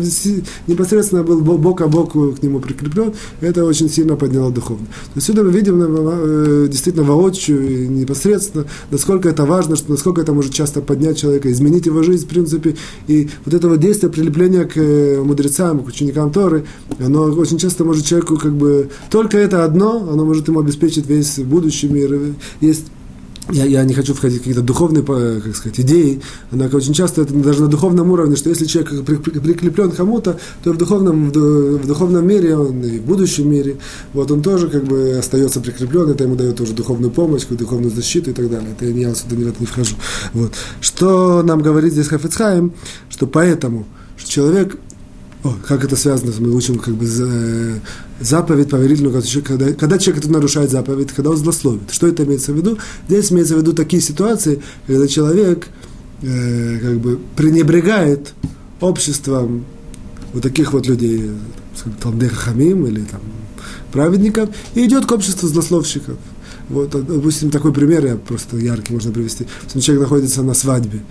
непосредственно 0.67 1.23
был 1.23 1.41
бок 1.41 1.81
о 1.81 1.87
бок 1.87 2.13
к 2.13 2.43
нему 2.43 2.59
прикреплен, 2.59 3.13
это 3.41 3.65
очень 3.65 3.89
сильно 3.89 4.15
подняло 4.15 4.51
духовно. 4.51 4.87
Отсюда 5.15 5.43
мы 5.43 5.51
видим 5.51 5.81
э, 5.81 6.67
действительно 6.69 7.05
воочию, 7.05 7.91
непосредственно, 7.91 8.65
насколько 8.91 9.29
это 9.29 9.45
важно, 9.45 9.75
что 9.75 9.91
насколько 9.91 10.21
это 10.21 10.33
может 10.33 10.53
часто 10.53 10.81
поднять 10.81 11.17
человека, 11.17 11.51
изменить 11.51 11.85
его 11.85 12.03
жизнь, 12.03 12.25
в 12.25 12.29
принципе, 12.29 12.75
и 13.07 13.29
вот 13.45 13.53
это 13.53 13.67
вот 13.67 13.79
действие 13.79 14.11
прилепления 14.11 14.65
к 14.65 14.77
э, 14.77 15.21
мудрецам, 15.21 15.79
к 15.79 15.87
ученикам 15.87 16.31
Торы, 16.31 16.65
оно 16.99 17.23
очень 17.23 17.57
часто 17.57 17.83
может 17.83 18.05
человеку 18.05 18.37
как 18.37 18.53
бы, 18.53 18.89
только 19.09 19.37
это 19.37 19.63
одно, 19.63 20.07
оно 20.11 20.25
может 20.25 20.47
ему 20.47 20.59
обеспечить 20.59 21.07
весь 21.07 21.39
будущий 21.39 21.87
мир. 21.87 22.11
Есть 22.59 22.85
я, 23.51 23.65
я 23.65 23.83
не 23.83 23.93
хочу 23.93 24.13
входить 24.13 24.37
в 24.37 24.39
какие-то 24.41 24.61
духовные, 24.61 25.03
как 25.03 25.55
сказать, 25.55 25.79
идеи, 25.79 26.21
однако 26.51 26.75
очень 26.75 26.93
часто 26.93 27.21
это 27.21 27.33
даже 27.33 27.61
на 27.61 27.67
духовном 27.67 28.11
уровне, 28.11 28.35
что 28.35 28.49
если 28.49 28.65
человек 28.65 29.05
прикреплен 29.05 29.91
к 29.91 29.95
кому-то, 29.95 30.39
то 30.63 30.71
в 30.73 30.77
духовном, 30.77 31.31
в, 31.31 31.85
духовном 31.85 32.27
мире, 32.27 32.57
он 32.57 32.83
и 32.83 32.99
в 32.99 33.03
будущем 33.03 33.51
мире, 33.51 33.77
вот 34.13 34.31
он 34.31 34.41
тоже 34.41 34.67
как 34.69 34.83
бы 34.83 35.17
остается 35.17 35.59
прикреплен, 35.59 36.09
это 36.09 36.23
ему 36.23 36.35
дает 36.35 36.55
тоже 36.55 36.73
духовную 36.73 37.11
помощь, 37.11 37.45
духовную 37.49 37.91
защиту 37.93 38.31
и 38.31 38.33
так 38.33 38.49
далее. 38.49 38.71
Это 38.71 38.85
я 38.85 39.13
сюда 39.15 39.35
не, 39.35 39.43
не 39.43 39.65
вхожу. 39.65 39.95
Вот. 40.33 40.53
Что 40.79 41.43
нам 41.43 41.61
говорит 41.61 41.93
здесь 41.93 42.07
Хафицхайм, 42.07 42.73
что 43.09 43.27
поэтому, 43.27 43.85
что 44.17 44.29
человек 44.29 44.77
о, 45.43 45.55
как 45.67 45.83
это 45.83 45.95
связано, 45.95 46.31
мы 46.39 46.55
учим 46.55 46.77
как 46.77 46.93
бы 46.93 47.05
за, 47.05 47.81
заповедь 48.19 48.69
повелительную, 48.69 49.23
когда, 49.43 49.73
когда 49.73 49.97
человек 49.97 50.23
это 50.23 50.31
нарушает 50.31 50.69
заповедь, 50.69 51.11
когда 51.11 51.31
он 51.31 51.37
злословит. 51.37 51.91
Что 51.91 52.07
это 52.07 52.23
имеется 52.23 52.53
в 52.53 52.57
виду? 52.57 52.77
Здесь 53.07 53.31
имеется 53.31 53.55
в 53.55 53.57
виду 53.57 53.73
такие 53.73 54.01
ситуации, 54.01 54.61
когда 54.85 55.07
человек 55.07 55.67
э, 56.21 56.79
как 56.79 56.99
бы 56.99 57.19
пренебрегает 57.35 58.33
обществом 58.79 59.65
вот 60.33 60.43
таких 60.43 60.73
вот 60.73 60.87
людей, 60.87 61.31
Талдеха 62.01 62.35
Хамим 62.35 62.85
или 62.85 63.01
там 63.01 63.21
праведников, 63.91 64.49
и 64.75 64.85
идет 64.85 65.05
к 65.05 65.11
обществу 65.11 65.47
злословщиков. 65.47 66.17
Вот, 66.69 66.91
допустим, 66.91 67.49
такой 67.49 67.73
пример 67.73 68.05
я 68.05 68.15
просто 68.15 68.57
яркий 68.57 68.93
можно 68.93 69.11
привести. 69.11 69.45
Человек 69.79 70.03
находится 70.03 70.41
на 70.43 70.53
свадьбе, 70.53 71.01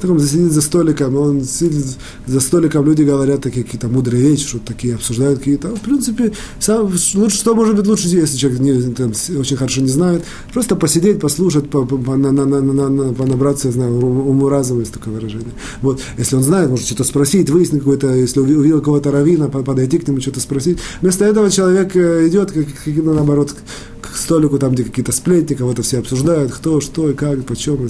так 0.00 0.10
он 0.10 0.20
сидит 0.20 0.52
за 0.52 0.60
столиком, 0.62 1.16
он 1.16 1.44
сидит 1.44 1.84
за 2.26 2.40
столиком, 2.40 2.86
люди 2.86 3.02
говорят 3.02 3.42
такие 3.42 3.64
какие-то 3.64 3.88
мудрые 3.88 4.22
вещи, 4.22 4.48
что 4.48 4.58
такие 4.58 4.94
обсуждают 4.94 5.38
какие-то. 5.38 5.68
В 5.68 5.80
принципе, 5.80 6.32
сам, 6.58 6.90
лучше, 7.14 7.36
что 7.36 7.54
может 7.54 7.76
быть 7.76 7.86
лучше, 7.86 8.08
если 8.08 8.36
человек 8.36 8.60
не, 8.60 8.92
там, 8.92 9.12
очень 9.38 9.56
хорошо 9.56 9.80
не 9.80 9.88
знает, 9.88 10.24
просто 10.52 10.76
посидеть, 10.76 11.20
послушать, 11.20 11.68
по, 11.70 11.84
по, 11.84 12.16
на, 12.16 12.32
на, 12.32 12.44
на, 12.44 12.60
на, 12.60 12.88
на, 12.88 13.12
понабраться, 13.12 13.68
я 13.68 13.72
знаю, 13.72 13.94
уму 13.94 14.48
разума, 14.48 14.80
есть 14.80 14.92
такое 14.92 15.14
выражение. 15.14 15.52
Вот, 15.82 16.00
если 16.18 16.36
он 16.36 16.42
знает, 16.42 16.70
может 16.70 16.86
что-то 16.86 17.04
спросить, 17.04 17.50
выяснить 17.50 17.80
какое-то, 17.80 18.14
если 18.14 18.40
увидел 18.40 18.80
кого-то 18.80 19.10
равина, 19.10 19.48
подойти 19.48 19.98
к 19.98 20.08
нему, 20.08 20.20
что-то 20.20 20.40
спросить. 20.40 20.78
Вместо 21.00 21.24
этого 21.24 21.50
человек 21.50 21.94
э, 21.96 22.28
идет, 22.28 22.52
как, 22.52 22.66
как, 22.84 22.96
наоборот, 22.96 23.54
к 24.00 24.16
столику, 24.16 24.58
там, 24.58 24.72
где 24.72 24.84
какие-то 24.84 25.12
сплетни, 25.12 25.54
кого-то 25.54 25.82
все 25.82 25.98
обсуждают, 25.98 26.52
кто, 26.52 26.80
что 26.80 27.10
и 27.10 27.14
как, 27.14 27.44
почем. 27.44 27.88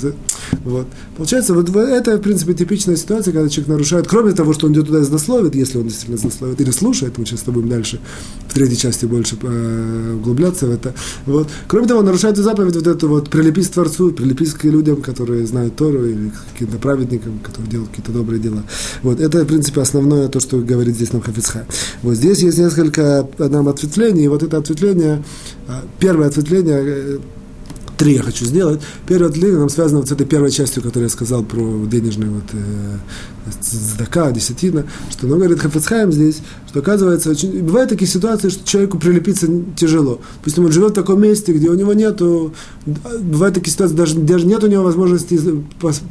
Вот. 0.64 0.86
Получается, 1.16 1.54
вот 1.54 1.74
это, 1.74 2.16
в 2.16 2.20
принципе, 2.20 2.54
типичная 2.54 2.96
ситуация, 2.96 3.32
когда 3.32 3.48
человек 3.48 3.68
нарушает, 3.68 4.06
кроме 4.06 4.32
того, 4.32 4.52
что 4.52 4.66
он 4.66 4.72
идет 4.72 4.86
туда 4.86 5.00
и 5.00 5.02
злословит, 5.02 5.54
если 5.54 5.78
он 5.78 5.84
действительно 5.84 6.18
злословит, 6.18 6.60
или 6.60 6.70
слушает, 6.70 7.18
мы 7.18 7.26
сейчас 7.26 7.40
с 7.40 7.42
тобой 7.44 7.64
дальше, 7.64 8.00
в 8.48 8.54
третьей 8.54 8.76
части 8.76 9.06
больше 9.06 9.36
э, 9.42 10.14
углубляться 10.16 10.66
в 10.66 10.70
это. 10.70 10.94
Вот. 11.26 11.48
Кроме 11.66 11.86
того, 11.88 12.02
нарушает 12.02 12.38
и 12.38 12.42
заповедь 12.42 12.74
вот 12.74 12.86
эту 12.86 13.08
вот, 13.08 13.30
прилепись 13.30 13.68
к 13.68 13.72
Творцу, 13.72 14.12
прилепись 14.12 14.52
к 14.54 14.64
людям, 14.64 15.02
которые 15.02 15.46
знают 15.46 15.76
Тору, 15.76 16.04
или 16.04 16.32
каким-то 16.52 16.78
праведникам, 16.78 17.38
которые 17.40 17.70
делают 17.70 17.90
какие-то 17.90 18.12
добрые 18.12 18.40
дела. 18.40 18.62
Вот. 19.02 19.20
Это, 19.20 19.42
в 19.42 19.46
принципе, 19.46 19.80
основное 19.80 20.28
то, 20.28 20.40
что 20.40 20.58
говорит 20.58 20.94
здесь 20.94 21.12
нам 21.12 21.22
Хафицха. 21.22 21.66
Вот 22.02 22.14
здесь 22.14 22.38
есть 22.38 22.58
несколько 22.58 23.28
нам 23.38 23.68
ответвлений, 23.68 24.24
и 24.24 24.28
вот 24.28 24.42
это 24.42 24.58
ответвление, 24.58 25.22
первое 25.98 26.28
ответвление, 26.28 26.82
э, 26.84 27.18
три 27.96 28.14
я 28.14 28.22
хочу 28.22 28.44
сделать. 28.44 28.80
Первое 29.06 29.28
ответвление 29.28 29.60
нам 29.60 29.68
связано 29.68 30.00
вот 30.00 30.08
с 30.08 30.12
этой 30.12 30.26
первой 30.26 30.50
частью, 30.50 30.82
которую 30.82 31.04
я 31.04 31.10
сказал 31.10 31.42
про 31.44 31.86
денежный 31.86 32.28
вот, 32.28 32.44
здака, 33.60 34.30
десятина, 34.30 34.86
что 35.10 35.26
оно 35.26 35.36
говорит 35.36 35.60
Хафицхайм 35.60 36.12
здесь, 36.12 36.40
что 36.68 36.80
оказывается, 36.80 37.30
очень, 37.30 37.62
бывают 37.64 37.90
такие 37.90 38.08
ситуации, 38.08 38.48
что 38.48 38.66
человеку 38.66 38.98
прилепиться 38.98 39.48
тяжело. 39.76 40.20
Пусть 40.44 40.58
он 40.58 40.70
живет 40.70 40.92
в 40.92 40.94
таком 40.94 41.20
месте, 41.20 41.52
где 41.52 41.68
у 41.68 41.74
него 41.74 41.92
нету, 41.94 42.54
бывают 42.86 43.56
такие 43.56 43.72
ситуации, 43.72 43.94
даже, 43.94 44.16
даже 44.16 44.46
нет 44.46 44.62
у 44.62 44.68
него 44.68 44.84
возможности 44.84 45.38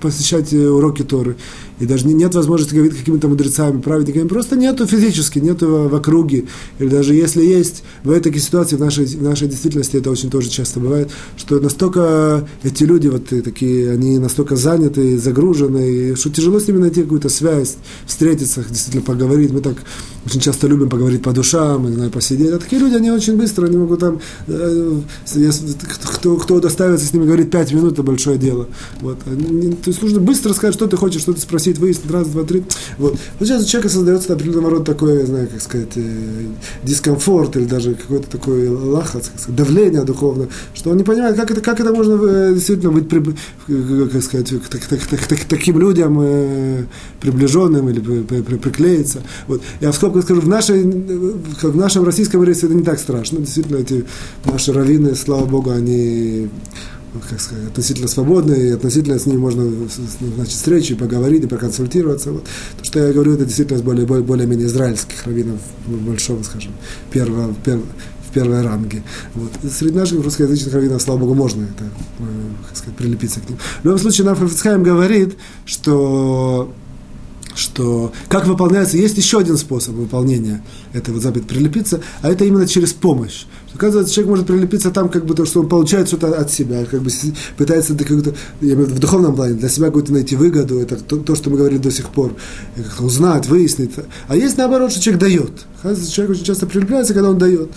посещать 0.02 0.54
э, 0.54 0.68
уроки 0.68 1.04
Торы, 1.04 1.38
и 1.80 1.86
даже 1.86 2.06
нет 2.08 2.36
возможности 2.36 2.76
говорить 2.76 2.98
какими-то 2.98 3.30
мудрецами, 3.30 3.80
праведниками, 3.80 4.28
просто 4.28 4.58
нету 4.58 4.86
физически, 4.86 5.40
нету 5.40 5.88
в 5.90 5.96
округе, 5.96 6.46
или 6.78 6.90
даже 6.90 7.14
если 7.14 7.44
есть, 7.44 7.84
бывают 8.04 8.26
такие 8.26 8.42
ситуации 8.42 8.76
в 8.76 8.80
нашей, 8.80 9.06
в 9.06 9.24
нашей 9.24 9.48
действительности, 9.48 9.96
это 9.96 10.12
очень 10.12 10.30
тоже 10.30 10.50
часто 10.50 10.82
бывает, 10.82 11.10
что 11.38 11.60
настолько 11.60 12.48
эти 12.64 12.84
люди 12.84 13.08
вот 13.08 13.28
такие, 13.28 13.92
они 13.92 14.20
настолько 14.20 14.58
заняты, 14.58 15.18
загружены, 15.18 16.16
что 16.18 16.30
тяжело 16.30 16.60
с 16.60 16.68
ними 16.68 16.80
найти 16.80 17.02
какую-то 17.04 17.29
какую-то 17.30 17.36
связь, 17.36 17.78
встретиться, 18.06 18.64
действительно 18.68 19.04
поговорить. 19.04 19.52
Мы 19.52 19.62
так 19.62 19.78
очень 20.26 20.42
часто 20.42 20.68
любим 20.68 20.90
поговорить 20.90 21.24
по 21.24 21.32
душам, 21.32 21.92
знаю, 21.94 22.12
посидеть. 22.12 22.52
А 22.52 22.60
такие 22.60 22.82
люди, 22.82 22.96
они 22.96 23.12
очень 23.12 23.38
быстро, 23.38 23.66
они 23.66 23.78
могут 23.78 24.00
там, 24.00 24.20
э, 24.48 25.02
кто, 26.16 26.36
кто 26.36 26.56
удостаивается 26.56 27.08
с 27.08 27.14
ними 27.14 27.26
говорить 27.26 27.50
пять 27.50 27.72
минут, 27.72 27.94
это 27.94 28.04
большое 28.04 28.38
дело. 28.38 28.68
Вот. 29.02 29.20
То 29.20 29.90
есть 29.90 30.02
нужно 30.02 30.20
быстро 30.20 30.54
сказать, 30.54 30.76
что 30.76 30.88
ты 30.88 30.98
хочешь, 30.98 31.22
что-то 31.22 31.40
спросить, 31.40 31.78
выяснить, 31.78 32.12
раз, 32.12 32.28
два, 32.28 32.44
три. 32.44 32.64
Вот. 32.98 33.18
Вот 33.40 33.48
сейчас 33.48 33.64
у 33.64 33.68
человека 33.68 33.94
создается 33.94 34.34
определенного 34.34 34.72
рода 34.72 34.86
такое, 34.86 35.26
знаю, 35.26 35.48
как 35.48 35.62
сказать, 35.62 35.92
э, 35.96 36.46
дискомфорт 36.84 37.56
или 37.56 37.66
даже 37.66 37.96
какой-то 37.96 38.30
такой 38.30 38.68
лахац, 38.68 39.30
давление 39.48 40.04
духовное, 40.04 40.50
что 40.74 40.92
он 40.92 40.98
не 40.98 41.04
понимает, 41.04 41.36
как 41.38 41.52
это, 41.52 41.62
как 41.62 41.80
это 41.80 41.94
можно 41.94 42.20
э, 42.26 42.54
действительно 42.54 42.92
быть, 42.92 43.08
при, 43.08 43.24
как 44.10 44.24
сказать, 44.24 44.50
к, 44.50 44.70
к, 44.70 44.80
к, 44.80 45.28
к, 45.28 45.42
к 45.42 45.44
таким 45.46 45.80
людям 45.80 46.20
э, 46.22 46.84
приближенным 47.20 47.90
или 47.90 48.00
при, 48.00 48.22
при, 48.22 48.42
при, 48.42 48.56
приклеиться. 48.58 49.22
Вот. 49.48 49.62
Я 49.82 49.92
в 49.92 49.96
скобках 49.96 50.24
скажу, 50.24 50.42
в, 50.42 50.48
нашей, 50.48 50.84
в 50.84 51.76
нашем 51.76 52.04
российском 52.04 52.44
рейсе 52.44 52.68
это 52.68 52.76
не 52.76 52.84
так 52.84 53.00
страшно. 53.00 53.40
Действительно, 53.40 53.78
эти 53.78 54.06
наши 54.46 54.74
раввины, 54.74 55.16
слава 55.16 55.46
Богу, 55.46 55.72
они 55.72 56.50
как 57.30 57.42
сказать, 57.42 57.68
относительно 57.68 58.08
свободные, 58.08 58.70
и 58.70 58.72
относительно 58.72 59.18
с 59.18 59.26
ними 59.26 59.38
можно 59.38 59.68
значит, 60.36 60.54
встречи, 60.54 60.96
поговорить 60.96 61.44
и 61.44 61.48
проконсультироваться. 61.48 62.32
Вот. 62.32 62.44
То, 62.78 62.84
что 62.86 63.00
я 63.00 63.14
говорю, 63.14 63.34
это 63.34 63.46
действительно 63.46 63.82
более, 63.82 64.06
более, 64.06 64.24
более-менее 64.24 64.68
израильских 64.68 65.26
раввинов 65.26 65.60
большого, 65.88 66.44
скажем, 66.44 66.72
первого, 67.12 67.54
первого, 67.66 67.88
в 68.30 68.34
первой 68.34 68.62
ранге. 68.62 69.04
Вот. 69.34 69.52
Среди 69.72 69.96
наших 69.96 70.24
русскоязычных 70.24 70.74
раввинов, 70.74 71.02
слава 71.02 71.20
Богу, 71.20 71.34
можно 71.34 71.64
это, 71.64 71.86
э, 72.20 72.24
как 72.68 72.78
сказать, 72.78 72.96
прилепиться 72.96 73.40
к 73.40 73.50
ним. 73.50 73.58
В 73.82 73.86
любом 73.86 74.00
случае, 74.00 74.26
нам 74.26 74.36
Фафицхайм 74.36 74.84
говорит, 74.84 75.36
что 75.66 76.72
что 77.60 78.12
как 78.28 78.48
выполняется, 78.48 78.98
есть 78.98 79.18
еще 79.18 79.40
один 79.40 79.58
способ 79.58 79.96
выполнения 79.96 80.64
этого 80.94 81.16
вот 81.16 81.24
заповедь 81.24 81.48
прилепиться, 81.48 82.02
а 82.22 82.32
это 82.32 82.46
именно 82.46 82.68
через 82.68 82.94
помощь. 82.94 83.46
Оказывается, 83.74 84.14
человек 84.14 84.30
может 84.30 84.48
прилепиться 84.48 84.90
там, 84.90 85.10
как 85.10 85.26
бы 85.26 85.36
то, 85.36 85.46
что 85.46 85.60
он 85.60 85.70
получает 85.70 86.08
что-то 86.08 86.34
от 86.34 86.52
себя, 86.52 86.86
как 86.86 87.02
бы 87.02 87.12
пытается 87.58 87.96
как-то, 87.96 88.34
я 88.62 88.74
имею 88.74 88.78
в, 88.78 88.90
виду, 88.90 88.96
в 88.96 89.00
духовном 89.00 89.36
плане, 89.36 89.54
для 89.54 89.70
себя 89.70 89.88
какую-то 89.88 90.12
найти 90.12 90.36
выгоду, 90.36 90.80
это 90.80 90.96
то, 90.96 91.18
то 91.18 91.36
что 91.36 91.50
мы 91.50 91.58
говорили 91.58 91.80
до 91.80 91.92
сих 91.92 92.10
пор, 92.10 92.36
как-то 92.76 93.04
узнать, 93.04 93.48
выяснить. 93.48 93.92
А 94.28 94.36
есть 94.36 94.58
наоборот, 94.58 94.92
что 94.92 95.02
человек 95.02 95.22
дает. 95.22 95.52
Человек 96.10 96.36
очень 96.36 96.46
часто 96.46 96.66
прилепляется, 96.66 97.14
когда 97.14 97.30
он 97.30 97.38
дает. 97.38 97.70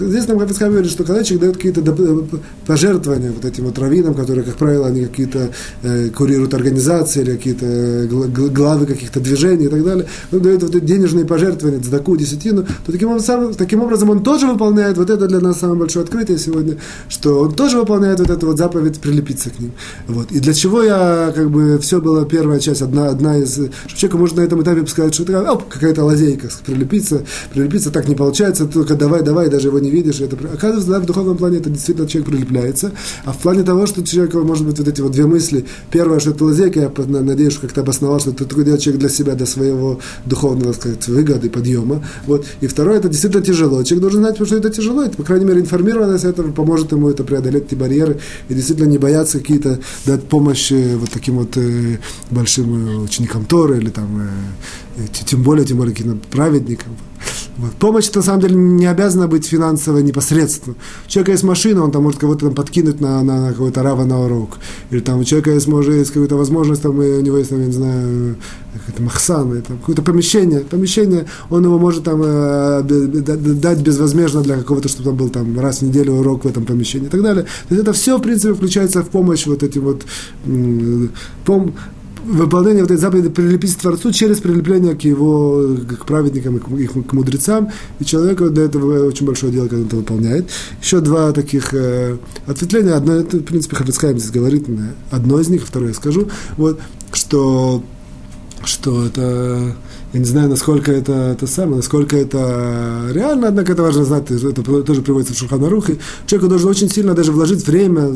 Здесь 0.00 0.26
нам 0.26 0.38
Хафицхам 0.40 0.70
говорит, 0.70 0.90
что 0.90 1.04
когда 1.04 1.22
человек 1.22 1.40
дает 1.40 1.56
какие-то 1.56 2.40
пожертвования 2.66 3.30
вот 3.30 3.44
этим 3.44 3.64
вот 3.64 3.78
раввинам, 3.78 4.14
которые, 4.14 4.44
как 4.44 4.56
правило, 4.56 4.88
они 4.88 5.04
какие-то 5.06 5.50
э, 5.82 6.08
курируют 6.08 6.54
организации 6.54 7.20
или 7.20 7.36
какие-то 7.36 7.66
э, 7.66 8.06
главы 8.06 8.86
каких-то 8.86 9.20
движений 9.20 9.66
и 9.66 9.68
так 9.68 9.84
далее, 9.84 10.06
он 10.32 10.40
дает 10.40 10.62
вот 10.62 10.74
эти 10.74 10.84
денежные 10.84 11.26
пожертвования, 11.26 11.80
цдаку, 11.80 12.16
десятину, 12.38 12.64
то 12.64 12.92
таким 12.92 13.10
образом, 13.10 13.54
таким 13.54 13.82
образом 13.82 14.10
он 14.10 14.22
тоже 14.22 14.46
выполняет 14.46 14.96
вот 14.96 15.10
это 15.10 15.26
для 15.26 15.40
нас 15.40 15.60
самое 15.60 15.80
большое 15.80 16.04
открытие 16.04 16.38
сегодня, 16.38 16.76
что 17.08 17.40
он 17.40 17.54
тоже 17.54 17.78
выполняет 17.78 18.20
вот 18.20 18.30
эту 18.30 18.46
вот 18.46 18.58
заповедь 18.58 19.00
прилепиться 19.00 19.50
к 19.50 19.58
ним. 19.58 19.72
Вот. 20.06 20.30
И 20.32 20.40
для 20.40 20.54
чего 20.54 20.82
я, 20.82 21.32
как 21.34 21.50
бы, 21.50 21.78
все 21.78 22.00
было 22.00 22.24
первая 22.24 22.60
часть, 22.60 22.82
одна, 22.82 23.08
одна 23.08 23.38
из, 23.38 23.54
что 23.54 23.96
человек 23.96 24.18
может 24.18 24.36
на 24.36 24.40
этом 24.42 24.62
этапе 24.62 24.86
сказать, 24.86 25.14
что 25.14 25.24
это 25.24 25.52
оп, 25.52 25.68
какая-то 25.68 26.04
лазейка, 26.04 26.48
прилепиться, 26.64 27.24
прилепиться 27.52 27.90
так 27.90 28.08
не 28.08 28.14
получается, 28.14 28.66
только 28.66 28.94
давай, 28.94 29.22
давай, 29.22 29.48
даже 29.48 29.68
его 29.68 29.78
не 29.78 29.90
видишь. 29.90 30.20
Это, 30.20 30.36
оказывается, 30.52 30.90
да, 30.90 31.00
в 31.00 31.06
духовном 31.06 31.36
плане 31.36 31.58
это 31.58 31.70
действительно 31.70 32.08
человек 32.08 32.30
прилепляется, 32.30 32.92
а 33.24 33.32
в 33.32 33.38
плане 33.38 33.62
того, 33.62 33.86
что 33.86 34.04
человек, 34.04 34.34
может 34.34 34.66
быть, 34.66 34.78
вот 34.78 34.88
эти 34.88 35.00
вот 35.00 35.12
две 35.12 35.26
мысли, 35.26 35.64
первое, 35.90 36.20
что 36.20 36.30
это 36.30 36.44
лазейка, 36.44 36.80
я 36.80 36.90
надеюсь, 37.06 37.56
как-то 37.58 37.80
обосновал, 37.80 38.20
что 38.20 38.30
это 38.30 38.44
делает 38.44 38.80
человек 38.80 39.00
для 39.00 39.08
себя, 39.08 39.34
для 39.34 39.46
своего 39.46 40.00
духовного, 40.24 40.72
так 40.72 40.80
сказать, 40.80 41.08
выгоды, 41.08 41.50
подъема. 41.50 42.04
Вот. 42.28 42.46
И 42.60 42.66
второе, 42.66 42.98
это 42.98 43.08
действительно 43.08 43.42
тяжело. 43.42 43.82
Человек 43.82 44.02
должен 44.02 44.20
знать, 44.20 44.36
что 44.36 44.56
это 44.56 44.70
тяжело, 44.70 45.02
это, 45.02 45.16
по 45.16 45.22
крайней 45.22 45.46
мере, 45.46 45.60
информированность 45.60 46.24
этого 46.24 46.52
поможет 46.52 46.92
ему 46.92 47.08
это 47.08 47.24
преодолеть 47.24 47.64
эти 47.66 47.74
барьеры 47.74 48.20
и 48.48 48.54
действительно 48.54 48.86
не 48.86 48.98
бояться 48.98 49.38
какие-то 49.38 49.80
дать 50.04 50.24
помощь 50.24 50.70
вот 50.70 51.10
таким 51.10 51.38
вот 51.38 51.56
э, 51.56 51.98
большим 52.30 52.74
э, 52.74 52.96
ученикам 53.04 53.46
Торы 53.46 53.78
или 53.78 53.88
там, 53.88 54.20
э, 54.20 54.28
тем 55.12 55.42
более, 55.42 55.64
тем 55.64 55.78
более 55.78 55.94
каким-то 55.94 56.28
праведникам. 56.28 56.96
Вот. 57.56 57.72
Помощь, 57.72 58.10
на 58.12 58.22
самом 58.22 58.40
деле, 58.40 58.54
не 58.54 58.86
обязана 58.86 59.26
быть 59.26 59.46
финансово 59.46 59.98
непосредственно. 59.98 60.76
У 61.06 61.08
человека 61.08 61.32
есть 61.32 61.42
машина, 61.42 61.82
он 61.82 61.90
там 61.90 62.04
может 62.04 62.20
кого-то 62.20 62.46
там 62.46 62.54
подкинуть 62.54 63.00
на, 63.00 63.22
на, 63.22 63.46
на 63.46 63.52
какой-то 63.52 63.82
рава 63.82 64.04
на 64.04 64.20
урок. 64.20 64.58
Или 64.90 65.00
там 65.00 65.18
у 65.18 65.24
человека 65.24 65.50
есть, 65.50 65.66
может, 65.66 65.94
есть 65.94 66.12
какая-то 66.12 66.36
возможность, 66.36 66.82
там, 66.82 66.98
у 66.98 67.02
него 67.02 67.36
есть, 67.38 67.50
там, 67.50 67.58
я 67.60 67.66
не 67.66 67.72
знаю, 67.72 68.36
какой-то 68.72 69.02
махсан, 69.02 69.62
какое-то 69.62 70.02
помещение. 70.02 70.60
Помещение, 70.60 71.26
он 71.50 71.64
его 71.64 71.78
может 71.78 72.04
там 72.04 72.22
э, 72.24 72.82
дать 72.82 73.80
безвозмездно 73.80 74.42
для 74.42 74.56
какого-то, 74.56 74.88
чтобы 74.88 75.10
там 75.10 75.16
был 75.16 75.28
там 75.28 75.58
раз 75.58 75.78
в 75.78 75.82
неделю 75.82 76.12
урок 76.12 76.44
в 76.44 76.48
этом 76.48 76.64
помещении 76.64 77.08
и 77.08 77.10
так 77.10 77.22
далее. 77.22 77.42
То 77.68 77.74
есть 77.74 77.82
это 77.82 77.92
все, 77.92 78.18
в 78.18 78.22
принципе, 78.22 78.54
включается 78.54 79.02
в 79.02 79.08
помощь 79.08 79.46
вот 79.46 79.64
этим 79.64 79.82
вот 79.82 80.04
пом 81.44 81.74
выполнение 82.28 82.82
вот 82.82 82.90
этой 82.90 83.00
заповеди 83.00 83.28
прилепить 83.28 83.76
к 83.76 83.80
Творцу 83.80 84.12
через 84.12 84.38
прилепление 84.38 84.94
к 84.94 85.00
его, 85.02 85.76
к 85.98 86.04
праведникам 86.04 86.56
и 86.56 86.86
к, 86.86 87.06
к 87.06 87.12
мудрецам. 87.12 87.70
И 87.98 88.04
человеку 88.04 88.50
для 88.50 88.64
этого 88.64 89.06
очень 89.06 89.26
большое 89.26 89.52
дело, 89.52 89.68
когда 89.68 89.82
он 89.82 89.86
это 89.86 89.96
выполняет. 89.96 90.50
Еще 90.80 91.00
два 91.00 91.32
таких 91.32 91.72
э, 91.74 92.18
ответвления. 92.46 92.94
Одно, 92.94 93.14
это, 93.14 93.38
в 93.38 93.44
принципе, 93.44 93.76
Хафицкайм 93.76 94.18
здесь 94.18 94.30
говорит, 94.30 94.66
одно 95.10 95.40
из 95.40 95.48
них, 95.48 95.64
второе 95.66 95.88
я 95.88 95.94
скажу. 95.94 96.28
Вот, 96.56 96.78
что, 97.12 97.82
что 98.64 99.06
это 99.06 99.74
я 100.12 100.20
не 100.20 100.26
знаю, 100.26 100.48
насколько 100.48 100.90
это, 100.90 101.12
это 101.12 101.46
самое, 101.46 101.76
насколько 101.76 102.16
это 102.16 103.10
реально, 103.12 103.48
однако 103.48 103.72
это 103.72 103.82
важно 103.82 104.04
знать, 104.04 104.30
это 104.30 104.62
тоже 104.62 105.02
приводится 105.02 105.34
в 105.34 105.38
Шуханарухе. 105.38 105.98
Человеку 106.26 106.48
должен 106.48 106.70
очень 106.70 106.88
сильно 106.88 107.12
даже 107.12 107.30
вложить 107.30 107.66
время, 107.66 108.14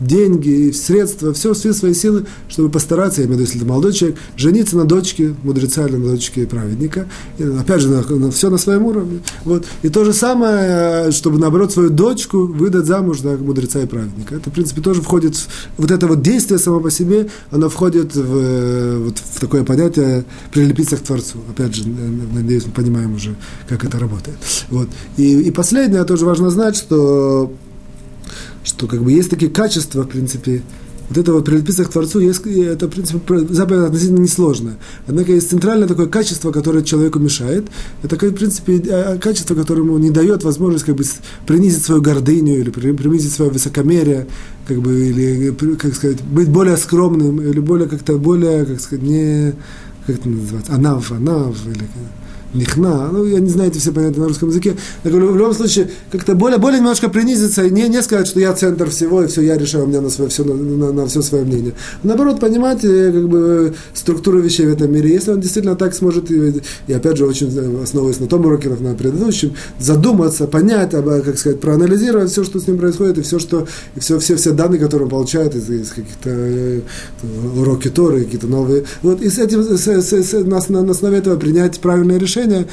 деньги, 0.00 0.70
средства, 0.72 1.32
все, 1.32 1.54
все 1.54 1.72
свои 1.72 1.94
силы, 1.94 2.26
чтобы 2.48 2.68
постараться, 2.68 3.20
я 3.20 3.26
имею 3.26 3.38
в 3.38 3.40
виду, 3.40 3.50
если 3.50 3.60
это 3.60 3.68
молодой 3.68 3.92
человек, 3.92 4.18
жениться 4.36 4.76
на 4.76 4.84
дочке 4.84 5.34
мудреца 5.42 5.86
или 5.86 5.96
на 5.96 6.10
дочке 6.12 6.46
праведника. 6.46 7.06
И, 7.38 7.44
опять 7.44 7.80
же, 7.80 7.88
на, 7.88 8.02
на, 8.02 8.30
все 8.30 8.50
на 8.50 8.58
своем 8.58 8.84
уровне. 8.84 9.20
Вот. 9.44 9.66
И 9.82 9.88
то 9.88 10.04
же 10.04 10.12
самое, 10.12 11.10
чтобы, 11.12 11.38
наоборот, 11.38 11.72
свою 11.72 11.90
дочку 11.90 12.46
выдать 12.46 12.86
замуж 12.86 13.20
за 13.20 13.36
мудреца 13.36 13.82
и 13.82 13.86
праведника. 13.86 14.36
Это, 14.36 14.50
в 14.50 14.52
принципе, 14.52 14.80
тоже 14.80 15.02
входит, 15.02 15.36
в, 15.36 15.48
вот 15.78 15.90
это 15.90 16.06
вот 16.06 16.22
действие 16.22 16.58
само 16.58 16.80
по 16.80 16.90
себе, 16.90 17.28
оно 17.50 17.68
входит 17.68 18.14
в, 18.14 19.04
вот, 19.04 19.18
в 19.18 19.40
такое 19.40 19.64
понятие 19.64 20.24
прилепиться 20.52 20.96
к 20.96 21.00
Творцу. 21.00 21.38
Опять 21.50 21.74
же, 21.74 21.84
надеюсь, 22.32 22.66
мы 22.66 22.72
понимаем 22.72 23.14
уже, 23.14 23.34
как 23.68 23.84
это 23.84 23.98
работает. 23.98 24.38
Вот. 24.70 24.88
И, 25.16 25.40
и 25.40 25.50
последнее, 25.50 26.04
тоже 26.04 26.24
важно 26.24 26.50
знать, 26.50 26.76
что 26.76 27.52
что 28.78 28.86
как 28.86 29.02
бы 29.02 29.10
есть 29.10 29.28
такие 29.28 29.50
качества, 29.50 30.02
в 30.02 30.08
принципе, 30.08 30.62
вот 31.08 31.18
это 31.18 31.32
вот 31.32 31.44
прилепиться 31.44 31.84
к 31.84 31.88
Творцу, 31.88 32.20
есть, 32.20 32.46
это, 32.46 32.86
в 32.86 32.90
принципе, 32.90 33.38
заповедь 33.52 33.86
относительно 33.86 34.20
несложно. 34.20 34.76
Однако 35.06 35.32
есть 35.32 35.50
центральное 35.50 35.88
такое 35.88 36.06
качество, 36.06 36.52
которое 36.52 36.84
человеку 36.84 37.18
мешает. 37.18 37.66
Это, 38.02 38.14
в 38.14 38.34
принципе, 38.34 38.76
э, 38.76 39.18
качество, 39.18 39.54
которому 39.54 39.98
не 39.98 40.10
дает 40.10 40.44
возможность 40.44 40.84
как 40.84 40.96
бы 40.96 41.04
принизить 41.46 41.82
свою 41.82 42.02
гордыню 42.02 42.60
или 42.60 42.70
принизить 42.70 43.32
свое 43.32 43.50
высокомерие, 43.50 44.26
как 44.68 44.80
бы, 44.80 45.08
или, 45.08 45.50
как 45.76 45.94
сказать, 45.94 46.22
быть 46.22 46.48
более 46.48 46.76
скромным, 46.76 47.40
или 47.40 47.58
более 47.58 47.88
как-то 47.88 48.16
более, 48.18 48.64
как 48.64 48.80
сказать, 48.80 49.02
не, 49.02 49.54
как 50.06 50.16
это 50.16 50.28
называется, 50.28 50.74
анав, 50.74 51.10
анав, 51.10 51.56
или 51.66 51.88
лихна, 52.54 53.08
ну, 53.12 53.24
я 53.24 53.40
не 53.40 53.50
знаю 53.50 53.70
эти 53.70 53.78
все 53.78 53.92
понятия 53.92 54.20
на 54.20 54.28
русском 54.28 54.48
языке. 54.48 54.76
Я 55.04 55.10
говорю, 55.10 55.32
в 55.32 55.36
любом 55.36 55.54
случае, 55.54 55.90
как-то 56.10 56.34
более, 56.34 56.58
более 56.58 56.78
немножко 56.78 57.08
принизиться, 57.08 57.68
не, 57.68 57.88
не 57.88 58.02
сказать, 58.02 58.26
что 58.26 58.40
я 58.40 58.52
центр 58.54 58.88
всего, 58.90 59.22
и 59.22 59.26
все, 59.26 59.42
я 59.42 59.58
решаю, 59.58 59.84
у 59.84 59.86
меня 59.86 60.00
на, 60.00 60.10
свое, 60.10 60.30
все, 60.30 60.44
на, 60.44 60.54
на, 60.54 60.92
на 60.92 61.06
все 61.06 61.22
свое 61.22 61.44
мнение. 61.44 61.74
Наоборот, 62.02 62.40
понимать, 62.40 62.84
э, 62.84 63.12
как 63.12 63.28
бы, 63.28 63.74
структуру 63.92 64.40
вещей 64.40 64.66
в 64.66 64.72
этом 64.72 64.92
мире. 64.92 65.12
Если 65.12 65.30
он 65.30 65.40
действительно 65.40 65.76
так 65.76 65.94
сможет, 65.94 66.30
и, 66.30 66.62
и 66.86 66.92
опять 66.92 67.16
же, 67.16 67.26
очень 67.26 67.48
основываясь 67.82 68.20
на 68.20 68.26
том 68.26 68.44
уроке, 68.44 68.68
на 68.68 68.94
предыдущем, 68.94 69.54
задуматься, 69.78 70.46
понять, 70.46 70.90
как 70.90 71.38
сказать, 71.38 71.60
проанализировать 71.60 72.30
все, 72.30 72.44
что 72.44 72.60
с 72.60 72.66
ним 72.66 72.78
происходит, 72.78 73.18
и 73.18 73.22
все, 73.22 73.38
что, 73.38 73.66
и 73.94 74.00
все, 74.00 74.18
все, 74.18 74.36
все 74.36 74.52
данные, 74.52 74.80
которые 74.80 75.04
он 75.04 75.10
получает 75.10 75.54
из, 75.54 75.68
из 75.68 75.90
каких-то 75.90 76.30
э, 76.30 76.80
уроки 77.56 77.88
Торы, 77.88 78.24
какие-то 78.24 78.46
новые. 78.46 78.84
Вот, 79.02 79.20
и 79.20 79.28
с 79.28 79.38
этим, 79.38 79.62
с, 79.62 79.86
с, 79.86 80.12
с, 80.12 80.32
на, 80.44 80.82
на 80.82 80.90
основе 80.90 81.18
этого 81.18 81.36
принять 81.36 81.78
правильное 81.80 82.18
решение, 82.18 82.37
решение, 82.38 82.66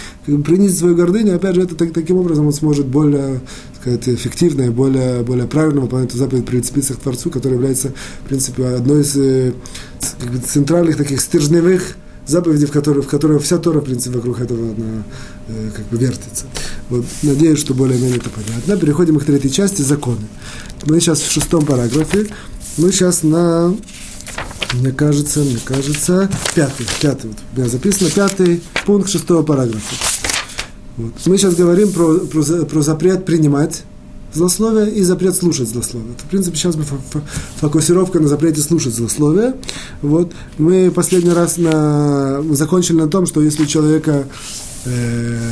принизить 0.44 0.80
свою 0.80 0.96
гордыню, 0.96 1.36
опять 1.36 1.56
же, 1.56 1.62
это 1.62 1.76
так, 1.76 1.94
таким 1.94 2.18
образом 2.18 2.48
он 2.48 2.54
сможет 2.54 2.86
более 2.86 3.42
сказать, 3.80 4.08
эффективно 4.10 4.64
и 4.64 4.70
более, 4.70 5.24
более 5.24 5.48
правильно 5.48 5.82
выполнять 5.82 6.10
эту 6.10 6.18
заповедь 6.18 6.46
прицепиться 6.46 6.94
к 6.94 6.98
Творцу, 6.98 7.30
которая 7.30 7.58
является, 7.58 7.90
в 8.24 8.28
принципе, 8.28 8.66
одной 8.66 9.02
из 9.02 9.16
э, 9.16 9.54
как 10.20 10.32
бы, 10.32 10.40
центральных 10.40 10.98
таких 10.98 11.22
стержневых 11.22 11.96
заповедей, 12.26 12.66
в 12.66 12.72
которой, 12.72 13.04
в 13.04 13.08
которой 13.08 13.40
вся 13.40 13.58
Тора, 13.60 13.82
в 13.82 13.84
принципе, 13.84 14.18
вокруг 14.18 14.40
этого 14.40 14.60
она, 14.60 15.04
э, 15.48 15.70
как 15.76 15.86
бы 15.88 15.98
вертится. 15.98 16.46
Вот, 16.90 17.06
надеюсь, 17.22 17.60
что 17.60 17.74
более-менее 17.74 18.18
это 18.18 18.30
понятно. 18.30 18.78
Переходим 18.78 19.20
к 19.20 19.26
третьей 19.26 19.52
части, 19.52 19.82
законы. 19.82 20.28
Мы 20.86 21.00
сейчас 21.00 21.20
в 21.20 21.32
шестом 21.32 21.66
параграфе. 21.66 22.28
Мы 22.78 22.92
сейчас 22.92 23.24
на 23.24 23.76
Мне 24.80 24.92
кажется, 24.92 25.40
мне 25.40 25.60
кажется, 25.64 26.30
пятый, 26.54 26.86
пятый, 27.02 27.28
вот 27.28 27.38
у 27.54 27.60
меня 27.60 27.70
записано, 27.70 28.10
пятый 28.10 28.62
пункт 28.86 29.10
шестого 29.10 29.44
параграфа. 29.44 29.96
Вот. 30.98 31.14
Мы 31.26 31.38
сейчас 31.38 31.56
говорим 31.56 31.92
про, 31.92 32.20
про, 32.20 32.42
про 32.66 32.82
запрет 32.82 33.26
принимать 33.26 33.84
злословие 34.34 34.92
и 34.92 35.02
запрет 35.04 35.36
слушать 35.36 35.70
злословие. 35.70 36.14
В 36.18 36.30
принципе, 36.30 36.58
сейчас 36.58 36.78
фокусировка 37.60 38.20
на 38.20 38.28
запрете 38.28 38.62
слушать 38.62 38.94
злословие. 38.94 39.56
Вот. 40.02 40.34
Мы 40.58 40.92
последний 40.92 41.32
раз 41.32 41.58
на, 41.58 42.44
закончили 42.52 42.98
на 42.98 43.08
том, 43.08 43.26
что 43.26 43.42
если 43.42 43.64
у 43.64 43.66
человека 43.66 44.28
э, 44.86 45.52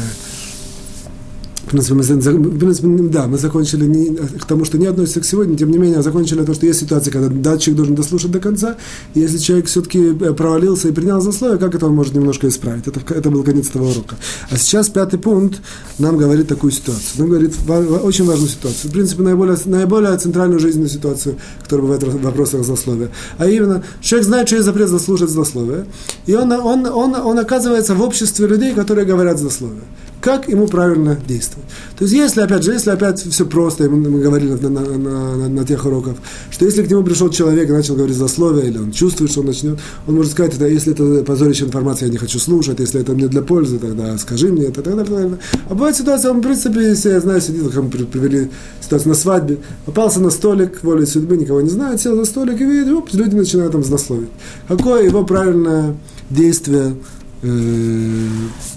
принципе, 1.73 1.95
мы, 1.95 2.01
в 2.01 2.59
принципе, 2.59 2.87
да, 3.09 3.27
мы 3.27 3.37
закончили 3.37 3.85
не, 3.85 4.15
к 4.15 4.45
тому, 4.45 4.65
что 4.65 4.77
не 4.77 4.85
относится 4.85 5.21
к 5.21 5.25
сегодня, 5.25 5.57
тем 5.57 5.71
не 5.71 5.77
менее, 5.77 6.01
закончили 6.01 6.43
то, 6.43 6.53
что 6.53 6.65
есть 6.65 6.79
ситуация, 6.79 7.11
когда 7.11 7.29
датчик 7.29 7.75
должен 7.75 7.95
дослушать 7.95 8.31
до 8.31 8.39
конца, 8.39 8.77
и 9.13 9.19
если 9.19 9.37
человек 9.37 9.67
все-таки 9.67 9.99
э, 9.99 10.33
провалился 10.33 10.89
и 10.89 10.91
принял 10.91 11.21
засловие, 11.21 11.57
как 11.57 11.75
это 11.75 11.87
он 11.87 11.95
может 11.95 12.13
немножко 12.13 12.47
исправить? 12.47 12.87
Это, 12.87 13.01
это 13.13 13.29
был 13.29 13.43
конец 13.43 13.69
этого 13.69 13.89
урока. 13.89 14.15
А 14.49 14.57
сейчас 14.57 14.89
пятый 14.89 15.19
пункт 15.19 15.61
нам 15.99 16.17
говорит 16.17 16.47
такую 16.47 16.71
ситуацию. 16.71 17.11
Нам 17.17 17.29
говорит 17.29 17.53
очень 17.67 18.25
важную 18.25 18.49
ситуацию. 18.49 18.89
В 18.89 18.93
принципе, 18.93 19.23
наиболее, 19.23 19.57
наиболее 19.65 20.17
центральную 20.17 20.59
жизненную 20.59 20.89
ситуацию, 20.89 21.37
которая 21.63 21.87
бывает 21.87 22.03
в 22.03 22.21
вопросах 22.21 22.63
злословия. 22.63 23.09
А 23.37 23.47
именно, 23.47 23.83
человек 24.01 24.27
знает, 24.27 24.47
что 24.47 24.57
есть 24.57 24.65
запрет 24.65 24.89
заслушать 24.89 25.29
злословие, 25.29 25.85
и 26.25 26.35
он, 26.35 26.51
он, 26.51 26.85
он, 26.85 27.15
он 27.15 27.39
оказывается 27.39 27.95
в 27.95 28.01
обществе 28.01 28.47
людей, 28.47 28.73
которые 28.73 29.05
говорят 29.05 29.39
злословие 29.39 29.81
как 30.23 30.47
ему 30.47 30.67
правильно 30.67 31.19
действовать. 31.27 31.67
То 31.97 32.05
есть, 32.05 32.15
если, 32.15 32.39
опять 32.39 32.63
же, 32.63 32.71
если 32.71 32.91
опять 32.91 33.19
все 33.19 33.45
просто, 33.45 33.89
мы, 33.89 34.21
говорили 34.21 34.53
на, 34.53 34.69
на, 34.69 34.81
на, 34.97 35.49
на, 35.49 35.65
тех 35.65 35.85
уроках, 35.85 36.15
что 36.49 36.63
если 36.63 36.81
к 36.81 36.89
нему 36.89 37.03
пришел 37.03 37.29
человек 37.29 37.69
и 37.69 37.73
начал 37.73 37.95
говорить 37.95 38.15
злословие, 38.15 38.69
или 38.69 38.77
он 38.77 38.93
чувствует, 38.93 39.31
что 39.31 39.41
он 39.41 39.47
начнет, 39.47 39.79
он 40.07 40.15
может 40.15 40.31
сказать, 40.31 40.55
это, 40.55 40.65
если 40.65 40.93
это 40.93 41.25
позорящая 41.25 41.67
информация, 41.67 42.05
я 42.05 42.11
не 42.13 42.17
хочу 42.17 42.39
слушать, 42.39 42.79
если 42.79 43.01
это 43.01 43.11
мне 43.11 43.27
для 43.27 43.41
пользы, 43.41 43.79
тогда 43.79 44.17
скажи 44.17 44.47
мне 44.47 44.67
это, 44.67 44.81
тогда, 44.81 45.03
тогда. 45.03 45.37
А 45.67 45.73
бывает 45.73 45.97
ситуация, 45.97 46.31
он, 46.31 46.39
в 46.39 46.41
принципе, 46.41 46.79
если 46.79 47.09
я 47.09 47.19
знаю, 47.19 47.41
сидит, 47.41 47.69
как 47.69 47.83
мы 47.83 47.89
привели 47.89 48.49
ситуацию 48.79 49.09
на 49.09 49.15
свадьбе, 49.15 49.57
попался 49.85 50.21
на 50.21 50.29
столик, 50.29 50.81
волей 50.83 51.05
судьбы, 51.05 51.35
никого 51.35 51.59
не 51.59 51.69
знает, 51.69 51.99
сел 51.99 52.15
за 52.15 52.23
столик 52.23 52.61
и 52.61 52.63
видит, 52.63 52.93
оп, 52.93 53.09
люди 53.11 53.35
начинают 53.35 53.73
там 53.73 53.83
злословить. 53.83 54.29
Какое 54.69 55.03
его 55.03 55.25
правильное 55.25 55.97
действие 56.29 56.95
Э, 57.43 58.27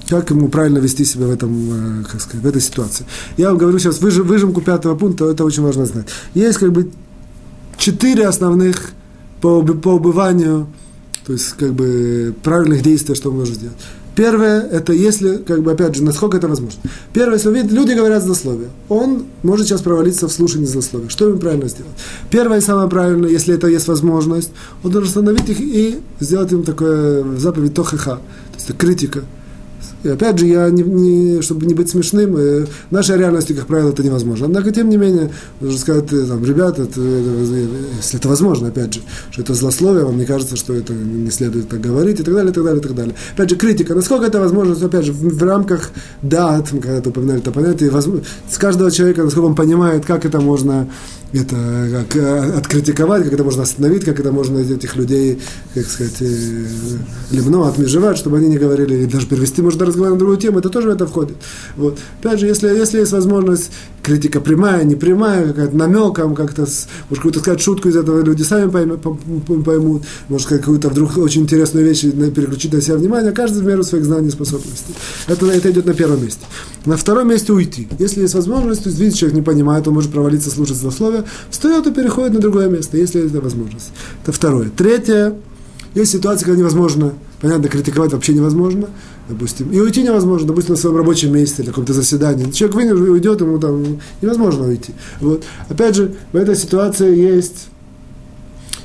как 0.09 0.31
ему 0.31 0.49
правильно 0.49 0.79
вести 0.79 1.05
себя 1.05 1.27
в, 1.27 1.31
этом, 1.31 2.03
э, 2.03 2.05
как 2.11 2.21
сказать, 2.21 2.43
в 2.43 2.47
этой 2.47 2.61
ситуации. 2.61 3.07
Я 3.37 3.49
вам 3.49 3.59
говорю 3.59 3.79
сейчас 3.79 4.01
выжим, 4.01 4.27
выжимку 4.27 4.61
пятого 4.61 4.95
пункта, 4.95 5.27
это 5.27 5.45
очень 5.45 5.63
важно 5.63 5.87
знать. 5.87 6.07
Есть 6.35 6.59
как 6.59 6.73
бы 6.73 6.91
четыре 7.77 8.27
основных 8.27 8.91
по, 9.41 9.63
по 9.63 9.91
убыванию, 9.91 10.67
то 11.27 11.33
есть 11.33 11.51
как 11.59 11.75
бы 11.75 12.35
правильных 12.43 12.83
действий, 12.83 13.15
что 13.15 13.31
может 13.31 13.57
сделать. 13.57 13.77
Первое, 14.15 14.63
это 14.63 14.95
если, 14.95 15.37
как 15.37 15.63
бы, 15.63 15.73
опять 15.73 15.95
же, 15.95 16.03
насколько 16.03 16.39
это 16.39 16.49
возможно. 16.49 16.81
Первое, 17.13 17.35
если 17.35 17.53
видит, 17.53 17.71
люди 17.71 17.93
говорят 17.93 18.23
злословие. 18.23 18.71
Он 18.89 19.27
может 19.43 19.67
сейчас 19.67 19.83
провалиться 19.83 20.27
в 20.27 20.33
слушании 20.33 20.65
злословия. 20.65 21.11
Что 21.11 21.29
ему 21.29 21.39
правильно 21.39 21.69
сделать? 21.69 21.93
Первое 22.31 22.59
и 22.59 22.61
самое 22.63 22.89
правильное, 22.89 23.29
если 23.29 23.55
это 23.55 23.67
есть 23.67 23.87
возможность, 23.89 24.53
он 24.83 24.91
должен 24.91 25.11
остановить 25.11 25.51
их 25.51 25.61
и 25.61 26.01
сделать 26.21 26.51
им 26.51 26.63
такое 26.63 27.37
заповедь 27.37 27.75
тохиха 27.75 28.21
это 28.69 28.77
критика. 28.77 29.25
И 30.07 30.11
опять 30.11 30.39
же, 30.39 30.47
я 30.47 30.71
не, 30.71 30.83
не, 30.83 31.43
чтобы 31.43 31.67
не 31.67 31.75
быть 31.75 31.91
смешным, 31.91 32.37
э, 32.37 32.67
в 32.67 32.93
нашей 32.93 33.19
реальности, 33.19 33.53
как 33.53 33.67
правило, 33.67 33.91
это 33.91 34.03
невозможно. 34.03 34.47
Однако, 34.47 34.71
тем 34.71 34.89
не 34.89 34.97
менее, 34.97 35.31
нужно 35.61 35.79
сказать, 35.79 36.07
там, 36.07 36.45
ребята, 36.45 36.83
это, 36.83 37.01
это, 37.01 37.31
если 37.97 38.19
это 38.19 38.29
возможно, 38.29 38.69
опять 38.69 38.95
же, 38.95 39.01
что 39.31 39.43
это 39.43 39.55
злословие, 39.55 40.05
вам 40.05 40.17
не 40.17 40.25
кажется, 40.25 40.57
что 40.57 40.75
это 40.75 40.93
не 40.93 41.31
следует 41.31 41.69
так 41.69 41.81
говорить, 41.81 42.21
и 42.21 42.23
так 42.23 42.35
далее, 42.35 42.53
и 42.53 42.55
так 42.55 42.65
далее, 42.65 42.81
и 42.81 42.83
так 42.83 42.95
далее. 42.95 43.15
Опять 43.35 43.51
же, 43.51 43.57
критика, 43.57 43.95
насколько 43.95 44.27
это 44.27 44.41
возможно, 44.41 44.75
опять 44.87 45.05
же, 45.05 45.13
в, 45.13 45.39
в 45.39 45.43
рамках, 45.43 45.91
да, 46.23 46.63
когда 46.71 47.01
ты 47.01 47.11
упоминали 47.11 47.41
это 47.41 47.51
понятие, 47.51 47.91
с 48.51 48.59
каждого 48.59 48.91
человека, 48.91 49.25
насколько 49.25 49.47
он 49.47 49.55
понимает, 49.55 50.05
как 50.05 50.25
это 50.25 50.41
можно 50.41 50.89
это 51.33 51.57
как 51.93 52.16
э, 52.16 52.53
откритиковать, 52.57 53.24
как 53.24 53.33
это 53.33 53.45
можно 53.45 53.62
остановить, 53.62 54.05
как 54.05 54.20
это 54.20 54.33
можно 54.33 54.59
этих 54.59 54.97
людей, 54.97 55.41
как 55.74 55.87
сказать, 55.87 56.16
э, 56.20 56.64
лимно 57.31 57.68
отмежевать, 57.68 58.16
чтобы 58.16 58.39
они 58.39 58.49
не 58.49 58.59
говорили, 58.59 58.95
или 58.95 59.07
даже 59.07 59.27
перевести, 59.27 59.62
может, 59.62 59.83
разговор 59.83 60.12
на 60.12 60.18
другую 60.18 60.39
тему, 60.39 60.61
это 60.61 60.70
тоже 60.70 60.89
в 60.89 60.93
это 60.93 61.07
входит. 61.07 61.37
Вот. 61.77 61.99
Опять 62.20 62.41
же, 62.41 62.47
если, 62.47 62.68
если 62.68 63.01
есть 63.01 63.12
возможность, 63.12 63.70
критика 64.03 64.41
прямая, 64.41 64.85
не 64.85 64.95
прямая, 64.95 65.49
какая-то 65.49 65.77
намеком, 65.77 66.35
как-то, 66.35 66.62
может, 66.62 66.87
какую-то 67.11 67.41
сказать 67.41 67.61
шутку 67.61 67.89
из 67.89 67.97
этого 67.97 68.22
люди 68.22 68.43
сами 68.43 68.70
поймут, 68.70 69.01
поймут 69.64 70.03
может, 70.29 70.47
какую-то 70.47 70.89
вдруг 70.91 71.16
очень 71.18 71.43
интересную 71.43 71.85
вещь 71.85 72.03
переключить 72.03 72.72
на 72.72 72.81
себя 72.81 72.97
внимание, 72.97 73.33
каждый 73.33 73.62
в 73.62 73.66
меру 73.66 73.83
своих 73.83 74.05
знаний 74.05 74.29
и 74.29 74.31
способностей. 74.31 74.95
Это, 75.27 75.47
это 75.47 75.70
идет 75.70 75.87
на 75.87 75.95
первом 75.95 76.22
месте. 76.22 76.41
На 76.87 76.97
втором 76.97 77.28
месте 77.28 77.53
уйти. 77.53 77.89
Если 77.99 78.22
есть 78.22 78.34
возможность, 78.34 78.84
то 78.84 78.89
есть, 78.89 79.01
видите, 79.01 79.18
человек 79.18 79.37
не 79.37 79.43
понимает, 79.43 79.87
он 79.89 79.95
может 79.95 80.12
провалиться, 80.12 80.51
слушать 80.51 80.76
злословие, 80.76 81.24
встает 81.51 81.87
и 81.89 81.93
переходит 81.93 82.32
на 82.32 82.41
другое 82.41 82.68
место, 82.68 82.97
если 82.97 83.26
это 83.26 83.41
возможность. 83.41 83.91
Это 84.22 84.30
второе. 84.30 84.70
Третье. 84.70 85.34
Есть 85.95 86.12
ситуация, 86.12 86.45
когда 86.45 86.61
невозможно, 86.61 87.14
понятно, 87.41 87.68
критиковать 87.68 88.12
вообще 88.12 88.34
невозможно, 88.34 88.89
допустим, 89.28 89.70
и 89.70 89.80
уйти 89.80 90.03
невозможно, 90.03 90.47
допустим, 90.47 90.74
на 90.74 90.80
своем 90.80 90.97
рабочем 90.97 91.32
месте 91.32 91.62
или 91.62 91.70
каком-то 91.70 91.93
заседании. 91.93 92.51
Человек 92.51 92.76
вынужден, 92.76 93.09
уйдет, 93.09 93.41
ему 93.41 93.59
там 93.59 94.01
невозможно 94.22 94.68
уйти. 94.68 94.93
Вот. 95.20 95.43
Опять 95.68 95.97
же, 95.97 96.14
в 96.32 96.37
этой 96.37 96.55
ситуации 96.55 97.16
есть 97.16 97.68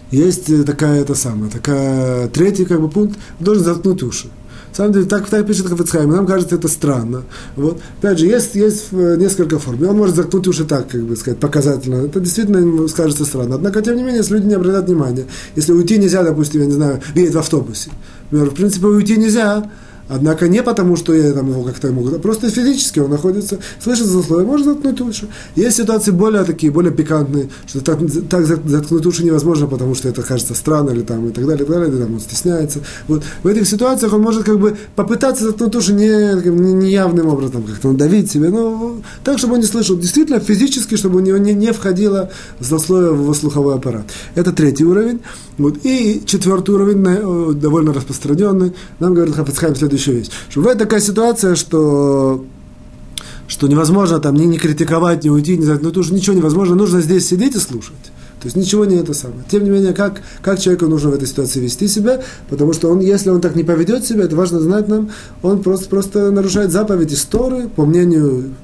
есть 0.10 0.66
такая, 0.66 1.02
это 1.02 1.16
самое, 1.16 1.50
такая, 1.50 2.28
третий 2.28 2.66
как 2.66 2.82
бы 2.82 2.90
пункт, 2.90 3.18
должен 3.40 3.64
заткнуть 3.64 4.04
уши. 4.04 4.30
На 4.72 4.76
самом 4.76 4.94
деле, 4.94 5.06
так, 5.06 5.30
так 5.30 5.46
пишет 5.46 5.68
Хафицхайм, 5.68 6.10
нам 6.10 6.26
кажется 6.26 6.56
это 6.56 6.68
странно. 6.68 7.24
Вот. 7.56 7.82
Опять 8.00 8.20
же, 8.20 8.26
есть, 8.26 8.56
есть 8.56 8.88
э, 8.92 9.16
несколько 9.18 9.60
форм. 9.60 9.84
И 9.84 9.88
он 9.88 9.98
может 9.98 10.16
заткнуть 10.16 10.48
уши 10.48 10.64
так, 10.64 10.88
как 10.88 11.04
бы 11.04 11.16
сказать, 11.18 11.40
показательно. 11.40 12.06
Это 12.06 12.22
действительно 12.22 12.88
скажется 12.88 13.26
странно. 13.26 13.56
Однако, 13.56 13.82
тем 13.82 13.98
не 13.98 14.04
менее, 14.04 14.20
если 14.20 14.36
люди 14.36 14.48
не 14.48 14.54
обратят 14.54 14.88
внимания, 14.88 15.26
если 15.56 15.74
уйти 15.74 15.98
нельзя, 15.98 16.24
допустим, 16.24 16.62
я 16.62 16.68
не 16.68 16.74
знаю, 16.74 17.02
едет 17.16 17.36
в 17.36 17.40
автобусе, 17.40 17.92
например, 18.32 18.52
в 18.52 18.56
принципе, 18.56 18.88
уйти 18.88 19.18
нельзя, 19.18 19.70
Однако 20.14 20.50
не 20.50 20.62
потому, 20.62 20.98
что 20.98 21.14
я 21.14 21.32
там 21.32 21.50
его 21.50 21.64
как-то 21.64 21.90
могу, 21.94 22.14
а 22.14 22.20
просто 22.20 22.50
физически 22.50 23.00
он 23.00 23.12
находится, 23.12 23.60
слышит 23.82 24.08
засловие, 24.08 24.46
можно 24.46 24.74
заткнуть 24.74 25.00
уши. 25.00 25.30
Есть 25.56 25.78
ситуации 25.78 26.12
более 26.12 26.44
такие, 26.44 26.70
более 26.70 26.92
пикантные, 26.92 27.50
что 27.66 27.80
так, 27.80 28.00
так 28.30 28.46
заткнуть 28.46 29.06
уши 29.06 29.24
невозможно, 29.24 29.68
потому 29.68 29.96
что 29.96 30.10
это 30.10 30.22
кажется 30.22 30.54
странно 30.54 30.90
или 30.90 31.04
там 31.04 31.30
и 31.30 31.32
так 31.32 31.46
далее, 31.46 31.64
и 31.64 31.66
так 31.66 31.70
далее, 31.70 31.94
или 31.94 32.04
там 32.04 32.14
он 32.14 32.20
стесняется. 32.20 32.80
Вот. 33.08 33.24
В 33.42 33.48
этих 33.48 33.66
ситуациях 33.66 34.12
он 34.12 34.22
может 34.22 34.44
как 34.44 34.60
бы 34.60 34.76
попытаться 34.98 35.46
заткнуть 35.46 35.74
уши 35.78 35.94
не, 35.94 36.50
не, 36.50 36.74
не 36.74 36.92
явным 36.92 37.28
образом, 37.28 37.64
как-то 37.64 37.94
надавить 37.94 38.30
себе, 38.30 38.50
но 38.50 38.98
так, 39.24 39.38
чтобы 39.38 39.54
он 39.54 39.60
не 39.62 39.66
слышал. 39.66 39.96
Действительно, 39.96 40.42
физически, 40.42 40.96
чтобы 40.98 41.20
у 41.20 41.22
него 41.22 41.38
не, 41.38 41.54
не 41.54 41.72
входило 41.72 42.32
злословие 42.60 43.12
в 43.12 43.22
его 43.22 43.34
слуховой 43.34 43.76
аппарат. 43.76 44.04
Это 44.36 44.52
третий 44.52 44.84
уровень. 44.84 45.22
Вот. 45.64 45.80
И 45.84 46.24
четвертый 46.26 46.76
уровень, 46.76 47.54
довольно 47.60 47.94
распространенный, 47.94 48.74
нам 49.00 49.14
говорит 49.14 49.36
Хафицхайм 49.36 49.76
следующий 49.76 50.12
еще 50.12 50.20
есть. 50.20 50.32
Что 50.50 50.62
бывает 50.62 50.80
такая 50.80 51.00
ситуация, 51.00 51.56
что 51.56 52.46
что 53.48 53.68
невозможно 53.68 54.20
там 54.20 54.36
ни, 54.36 54.46
не 54.46 54.58
критиковать, 54.58 55.26
ни 55.26 55.30
уйти, 55.30 55.58
не 55.58 55.66
знать, 55.66 55.82
ну 55.82 55.90
это 55.90 56.00
уже 56.00 56.14
ничего 56.14 56.36
невозможно, 56.36 56.74
нужно 56.76 57.02
здесь 57.02 57.28
сидеть 57.28 57.56
и 57.56 57.60
слушать. 57.60 58.12
То 58.42 58.48
есть 58.48 58.58
ничего 58.58 58.86
не 58.86 58.96
это 58.96 59.14
самое. 59.14 59.44
Тем 59.50 59.64
не 59.64 59.70
менее, 59.70 59.94
как, 59.94 60.22
как 60.42 60.60
человеку 60.60 60.88
нужно 60.88 61.12
в 61.12 61.14
этой 61.14 61.28
ситуации 61.28 61.60
вести 61.60 61.88
себя, 61.88 62.22
потому 62.50 62.74
что 62.74 62.90
он, 62.90 63.00
если 63.00 63.30
он 63.30 63.40
так 63.40 63.56
не 63.56 63.64
поведет 63.64 64.04
себя, 64.04 64.24
это 64.24 64.36
важно 64.36 64.60
знать 64.60 64.88
нам, 64.88 65.12
он 65.44 65.62
просто, 65.62 65.88
просто 65.88 66.32
нарушает 66.32 66.72
заповедь 66.72 67.14
истории, 67.14 67.68
по 67.68 67.86
мнению, 67.86 68.56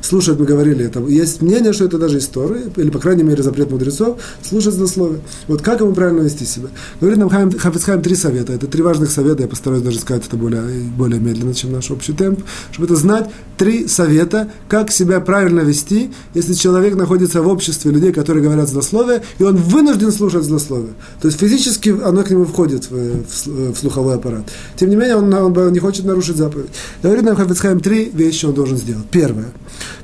слушать 0.00 0.38
мы 0.38 0.46
говорили, 0.46 0.86
это, 0.86 1.00
есть 1.00 1.42
мнение, 1.42 1.74
что 1.74 1.84
это 1.84 1.98
даже 1.98 2.16
история, 2.16 2.62
или, 2.76 2.88
по 2.88 2.98
крайней 2.98 3.22
мере, 3.22 3.42
запрет 3.42 3.70
мудрецов, 3.70 4.18
слушать 4.42 4.72
злословие. 4.72 5.20
Вот 5.48 5.60
как 5.60 5.80
ему 5.80 5.92
правильно 5.92 6.22
вести 6.22 6.46
себя? 6.46 6.68
Говорит 6.98 7.18
нам 7.18 7.28
Хафицхайм 7.28 8.00
три 8.00 8.14
совета, 8.14 8.54
это 8.54 8.68
три 8.68 8.80
важных 8.82 9.10
совета, 9.10 9.42
я 9.42 9.48
постараюсь 9.48 9.82
даже 9.82 9.98
сказать 9.98 10.26
это 10.26 10.38
более, 10.38 10.62
более 10.96 11.20
медленно, 11.20 11.52
чем 11.52 11.72
наш 11.72 11.90
общий 11.90 12.14
темп, 12.14 12.42
чтобы 12.72 12.86
это 12.86 12.96
знать, 12.96 13.28
три 13.58 13.86
совета, 13.86 14.50
как 14.66 14.90
себя 14.90 15.20
правильно 15.20 15.60
вести, 15.60 16.10
если 16.32 16.54
человек 16.54 16.96
находится 16.96 17.42
в 17.42 17.48
обществе 17.48 17.90
людей, 17.90 18.14
которые 18.14 18.42
говорят 18.42 18.70
злословие, 18.70 19.09
злословие, 19.10 19.22
и 19.38 19.42
он 19.42 19.56
вынужден 19.56 20.12
слушать 20.12 20.44
злословие. 20.44 20.94
То 21.20 21.28
есть 21.28 21.40
физически 21.40 21.90
оно 21.90 22.22
к 22.22 22.30
нему 22.30 22.44
входит 22.44 22.90
в, 22.90 23.24
в, 23.24 23.72
в 23.72 23.78
слуховой 23.78 24.14
аппарат. 24.14 24.44
Тем 24.76 24.90
не 24.90 24.96
менее, 24.96 25.16
он, 25.16 25.32
он 25.32 25.72
не 25.72 25.78
хочет 25.78 26.04
нарушить 26.04 26.36
заповедь. 26.36 26.70
Говорит 27.02 27.24
нам 27.24 27.36
Хафицхайм 27.36 27.80
три 27.80 28.10
вещи 28.12 28.46
он 28.46 28.54
должен 28.54 28.76
сделать. 28.76 29.06
Первое. 29.10 29.50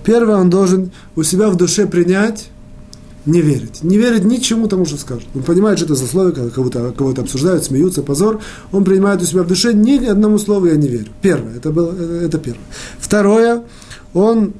Первое, 0.05 0.37
он 0.37 0.51
должен 0.51 0.91
у 1.17 1.23
себя 1.23 1.49
в 1.49 1.57
душе 1.57 1.87
принять 1.87 2.49
не 3.25 3.41
верить. 3.41 3.83
Не 3.83 3.99
верить 3.99 4.25
ничему 4.25 4.69
тому, 4.69 4.87
что 4.87 4.97
скажет. 4.99 5.27
Он 5.35 5.43
понимает, 5.43 5.79
что 5.79 5.87
это 5.87 5.97
злословие, 5.97 6.51
кого-то, 6.51 6.93
кого-то 6.97 7.23
обсуждают, 7.23 7.65
смеются, 7.65 8.03
позор. 8.03 8.41
Он 8.71 8.85
принимает 8.85 9.21
у 9.21 9.25
себя 9.25 9.43
в 9.43 9.49
душе 9.49 9.73
ни 9.73 10.07
одному 10.07 10.39
слову 10.39 10.67
я 10.67 10.77
не 10.77 10.87
верю. 10.87 11.07
Первое, 11.23 11.57
это, 11.57 11.71
было, 11.71 11.93
это 12.23 12.39
первое. 12.39 12.63
Второе, 13.01 13.65
он 14.15 14.53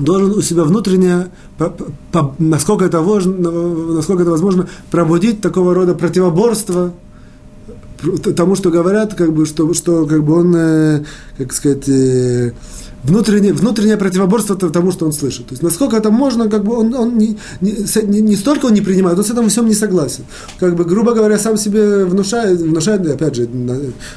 должен 0.00 0.32
у 0.32 0.42
себя 0.42 0.64
внутренне, 0.64 1.28
по, 1.56 1.74
по, 2.12 2.34
насколько, 2.38 2.84
это 2.84 3.00
возможно, 3.00 3.50
насколько 3.94 4.22
это 4.22 4.30
возможно, 4.30 4.68
пробудить 4.90 5.40
такого 5.40 5.74
рода 5.74 5.94
противоборство 5.94 6.92
тому, 8.36 8.54
что 8.54 8.70
говорят, 8.70 9.14
как 9.14 9.32
бы, 9.32 9.46
что, 9.46 9.72
что 9.74 10.06
как 10.06 10.22
бы 10.22 10.34
он, 10.34 10.54
э, 10.54 11.04
как 11.36 11.52
сказать, 11.52 11.88
э, 11.88 12.52
внутреннее, 13.02 13.52
внутреннее 13.52 13.96
противоборство 13.96 14.56
тому, 14.56 14.92
что 14.92 15.06
он 15.06 15.12
слышит. 15.12 15.46
То 15.46 15.52
есть, 15.52 15.62
насколько 15.62 15.96
это 15.96 16.10
можно, 16.10 16.48
как 16.48 16.64
бы 16.64 16.76
он, 16.76 16.94
он 16.94 17.18
не, 17.18 17.38
не, 17.60 18.20
не, 18.20 18.36
столько 18.36 18.66
он 18.66 18.74
не 18.74 18.80
принимает, 18.80 19.18
он 19.18 19.24
с 19.24 19.30
этим 19.30 19.48
всем 19.48 19.66
не 19.66 19.74
согласен. 19.74 20.24
Как 20.58 20.74
бы, 20.74 20.84
грубо 20.84 21.14
говоря, 21.14 21.38
сам 21.38 21.56
себе 21.56 22.04
внушает, 22.04 22.60
внушает 22.60 23.06
опять 23.08 23.34
же, 23.34 23.48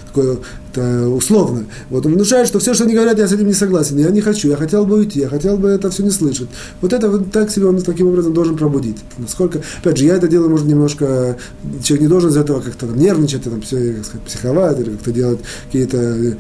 такое 0.08 0.38
это 0.72 1.08
условно. 1.10 1.66
Вот 1.90 2.06
он 2.06 2.14
внушает, 2.14 2.48
что 2.48 2.60
все, 2.60 2.74
что 2.74 2.86
они 2.86 2.94
говорят, 2.94 3.18
я 3.18 3.28
с 3.28 3.32
этим 3.32 3.48
не 3.48 3.54
согласен, 3.54 3.98
я 3.98 4.10
не 4.10 4.22
хочу, 4.22 4.48
я 4.48 4.56
хотел 4.56 4.86
бы 4.86 4.98
уйти, 4.98 5.20
я 5.20 5.30
хотел 5.30 5.58
бы 5.58 5.70
это 5.70 5.90
все 5.90 6.04
не 6.04 6.12
слышать. 6.12 6.50
Вот 6.82 6.94
это 6.94 7.10
вот 7.10 7.32
так 7.32 7.50
себе 7.50 7.68
он 7.68 7.82
таким 7.82 8.08
образом 8.08 8.34
должен 8.34 8.56
пробудить. 8.58 8.98
Насколько, 9.18 9.62
опять 9.82 9.98
же, 9.98 10.06
я 10.06 10.16
это 10.16 10.28
делаю, 10.28 10.50
может, 10.50 10.68
немножко, 10.68 11.38
человек 11.84 12.02
не 12.02 12.08
должен 12.08 12.30
из 12.30 12.38
этого 12.38 12.62
как-то 12.62 12.88
там, 12.88 12.98
нервничать, 12.98 13.44
там, 13.44 13.62
все, 13.62 14.04
сказать, 14.04 14.22
психовать, 14.26 14.80
или 14.80 14.92
как-то 14.92 15.12
делать 15.12 15.40
какие-то 15.66 16.38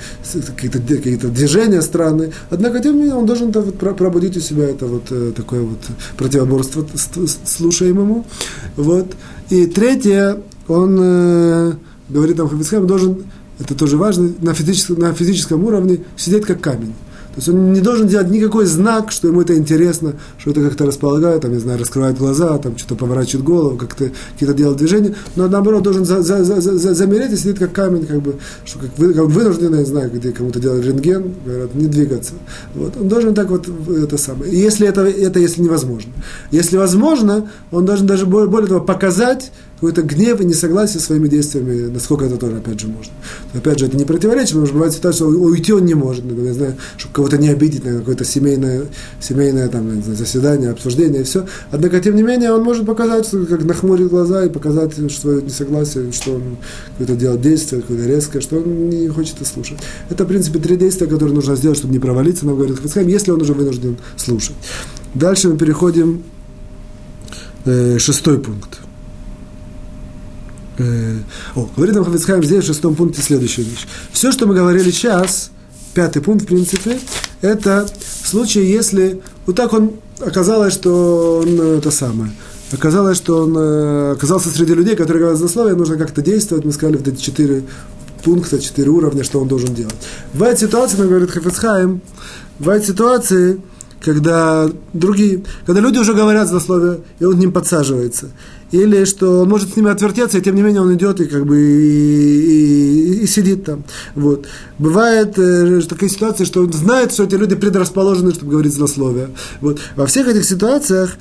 какие 0.55 0.71
какие 0.71 1.15
движения 1.15 1.81
странные. 1.81 2.31
Однако, 2.49 2.79
тем 2.79 2.95
не 2.95 3.01
менее, 3.01 3.15
он 3.15 3.25
должен 3.25 3.49
это 3.49 3.61
вот 3.61 3.77
пробудить 3.97 4.37
у 4.37 4.39
себя 4.39 4.69
это 4.69 4.85
вот 4.85 5.03
э, 5.11 5.33
такое 5.35 5.61
вот 5.61 5.79
противоборство 6.17 6.85
слушаемому. 7.45 8.25
Вот. 8.77 9.07
И 9.49 9.65
третье, 9.65 10.37
он 10.67 10.97
э, 11.01 11.73
говорит 12.09 12.37
там 12.37 12.47
Хафицхайм, 12.47 12.87
должен 12.87 13.25
это 13.61 13.75
тоже 13.75 13.97
важно, 13.97 14.31
на 14.41 14.53
физическом, 14.53 14.99
на 14.99 15.13
физическом 15.13 15.63
уровне 15.63 15.99
сидеть 16.17 16.45
как 16.45 16.61
камень. 16.61 16.93
То 17.31 17.37
есть 17.37 17.47
он 17.47 17.71
не 17.71 17.79
должен 17.79 18.07
делать 18.07 18.29
никакой 18.29 18.65
знак, 18.65 19.09
что 19.09 19.29
ему 19.29 19.41
это 19.41 19.55
интересно, 19.55 20.15
что 20.37 20.51
это 20.51 20.61
как-то 20.61 20.85
располагает, 20.85 21.41
там, 21.41 21.53
не 21.53 21.59
знаю, 21.59 21.79
раскрывает 21.79 22.17
глаза, 22.17 22.57
там 22.57 22.77
что-то 22.77 22.95
поворачивает 22.95 23.45
голову, 23.45 23.77
как-то 23.77 24.11
какие-то 24.33 24.53
делает 24.53 24.77
движения, 24.77 25.15
но 25.37 25.47
наоборот 25.47 25.81
должен 25.81 26.03
за, 26.03 26.21
за, 26.23 26.43
за, 26.43 26.59
за, 26.59 26.93
замереть 26.93 27.31
и 27.31 27.37
сидеть 27.37 27.57
как 27.57 27.71
камень, 27.71 28.05
как 28.05 28.21
бы, 28.21 28.35
что 28.65 28.79
как, 28.79 28.89
вы, 28.97 29.13
как 29.13 29.27
вынужденный, 29.27 29.79
я 29.79 29.85
знаю, 29.85 30.11
где 30.11 30.33
кому-то 30.33 30.59
делают 30.59 30.85
рентген, 30.85 31.33
говорят, 31.45 31.73
не 31.73 31.87
двигаться. 31.87 32.33
Вот. 32.75 32.97
Он 32.99 33.07
должен 33.07 33.33
так 33.33 33.49
вот 33.49 33.65
это 33.89 34.17
самое. 34.17 34.51
И 34.51 34.57
если 34.57 34.85
это, 34.85 35.03
это 35.03 35.39
если 35.39 35.61
невозможно. 35.61 36.11
Если 36.51 36.75
возможно, 36.75 37.49
он 37.71 37.85
должен 37.85 38.07
даже 38.07 38.25
более, 38.25 38.49
более 38.49 38.67
того 38.67 38.81
показать, 38.81 39.53
какой-то 39.81 40.03
гнев 40.03 40.39
и 40.39 40.45
несогласие 40.45 40.99
со 40.99 41.07
своими 41.07 41.27
действиями, 41.27 41.89
насколько 41.91 42.25
это 42.25 42.37
тоже, 42.37 42.57
опять 42.57 42.79
же, 42.79 42.87
можно. 42.87 43.11
опять 43.55 43.79
же, 43.79 43.87
это 43.87 43.97
не 43.97 44.05
противоречие, 44.05 44.49
потому 44.49 44.67
что 44.67 44.75
бывает 44.75 44.93
ситуация, 44.93 45.25
что 45.25 45.25
уйти 45.25 45.73
он 45.73 45.85
не 45.85 45.95
может, 45.95 46.23
я 46.23 46.53
знаю, 46.53 46.75
чтобы 46.97 47.15
кого-то 47.15 47.37
не 47.39 47.49
обидеть 47.49 47.83
на 47.83 47.97
какое-то 47.97 48.23
семейное, 48.23 48.83
семейное 49.19 49.67
там, 49.69 49.89
знаю, 50.03 50.15
заседание, 50.15 50.69
обсуждение 50.69 51.21
и 51.21 51.23
все. 51.23 51.47
Однако, 51.71 51.99
тем 51.99 52.15
не 52.15 52.21
менее, 52.21 52.51
он 52.51 52.63
может 52.63 52.85
показать, 52.85 53.27
как 53.49 53.63
нахмурить 53.63 54.09
глаза 54.09 54.45
и 54.45 54.49
показать 54.49 54.93
свое 55.11 55.41
несогласие, 55.41 56.11
что 56.11 56.35
он 56.35 56.57
какое-то 56.99 57.19
делает 57.19 57.41
действие, 57.41 57.81
какое-то 57.81 58.05
резкое, 58.05 58.41
что 58.41 58.57
он 58.57 58.87
не 58.87 59.07
хочет 59.07 59.37
это 59.37 59.45
слушать. 59.45 59.79
Это, 60.11 60.25
в 60.25 60.27
принципе, 60.27 60.59
три 60.59 60.77
действия, 60.77 61.07
которые 61.07 61.33
нужно 61.33 61.55
сделать, 61.55 61.79
чтобы 61.79 61.91
не 61.91 61.99
провалиться, 61.99 62.45
нам 62.45 62.55
говорит 62.55 62.79
Хацхайм, 62.79 63.07
если 63.07 63.31
он 63.31 63.41
уже 63.41 63.53
вынужден 63.53 63.97
слушать. 64.15 64.55
Дальше 65.15 65.49
мы 65.49 65.57
переходим 65.57 66.21
э, 67.65 67.97
шестой 67.97 68.37
пункт. 68.37 68.80
Э, 70.77 71.17
о, 71.55 71.69
говорит 71.75 71.95
нам 71.95 72.05
Хафицхайм 72.05 72.43
здесь 72.43 72.63
в 72.63 72.67
шестом 72.67 72.95
пункте 72.95 73.21
следующую 73.21 73.67
вещь. 73.67 73.87
Все, 74.11 74.31
что 74.31 74.47
мы 74.47 74.55
говорили 74.55 74.89
сейчас, 74.91 75.51
пятый 75.93 76.21
пункт, 76.21 76.43
в 76.43 76.47
принципе, 76.47 76.99
это 77.41 77.87
случай, 78.23 78.63
если 78.63 79.21
вот 79.45 79.55
так 79.55 79.73
он 79.73 79.93
оказалось, 80.19 80.73
что 80.73 81.43
он 81.43 81.59
э, 81.59 81.77
это 81.79 81.91
самое. 81.91 82.31
Оказалось, 82.71 83.17
что 83.17 83.43
он 83.43 83.57
э, 83.57 84.11
оказался 84.13 84.49
среди 84.49 84.73
людей, 84.73 84.95
которые 84.95 85.21
говорят 85.21 85.39
злословие, 85.39 85.75
нужно 85.75 85.97
как-то 85.97 86.21
действовать. 86.21 86.63
Мы 86.63 86.71
сказали, 86.71 86.95
вот 86.97 87.07
эти 87.07 87.21
четыре 87.21 87.63
пункта, 88.23 88.59
четыре 88.59 88.89
уровня, 88.89 89.23
что 89.23 89.41
он 89.41 89.47
должен 89.47 89.73
делать. 89.73 89.95
Бывает 90.33 90.57
ситуация, 90.59 90.97
как 90.97 91.09
говорит 91.09 91.31
Хафицхайм, 91.31 92.01
бывает 92.59 92.85
ситуации, 92.85 93.59
когда 93.99 94.69
другие, 94.93 95.43
когда 95.65 95.81
люди 95.81 95.97
уже 95.97 96.13
говорят 96.13 96.47
злословие, 96.47 97.01
и 97.19 97.25
он 97.25 97.35
к 97.35 97.39
ним 97.39 97.51
подсаживается 97.51 98.29
или 98.71 99.05
что 99.05 99.41
он 99.41 99.49
может 99.49 99.73
с 99.73 99.75
ними 99.75 99.89
отвертеться, 99.89 100.37
и 100.37 100.41
тем 100.41 100.55
не 100.55 100.61
менее 100.61 100.81
он 100.81 100.93
идет 100.95 101.19
и 101.19 101.25
как 101.25 101.45
бы 101.45 101.59
и, 101.59 103.19
и, 103.19 103.23
и 103.23 103.27
сидит 103.27 103.65
там. 103.65 103.83
Вот. 104.15 104.47
Бывает 104.77 105.37
э, 105.37 105.81
такая 105.81 106.09
ситуация, 106.09 106.45
что 106.45 106.61
он 106.61 106.71
знает, 106.73 107.11
что 107.11 107.23
эти 107.23 107.35
люди 107.35 107.55
предрасположены, 107.55 108.33
чтобы 108.33 108.51
говорить 108.51 108.73
злословие. 108.73 109.29
Вот. 109.59 109.79
Во 109.95 110.05
всех 110.05 110.27
этих 110.27 110.45
ситуациях 110.45 111.17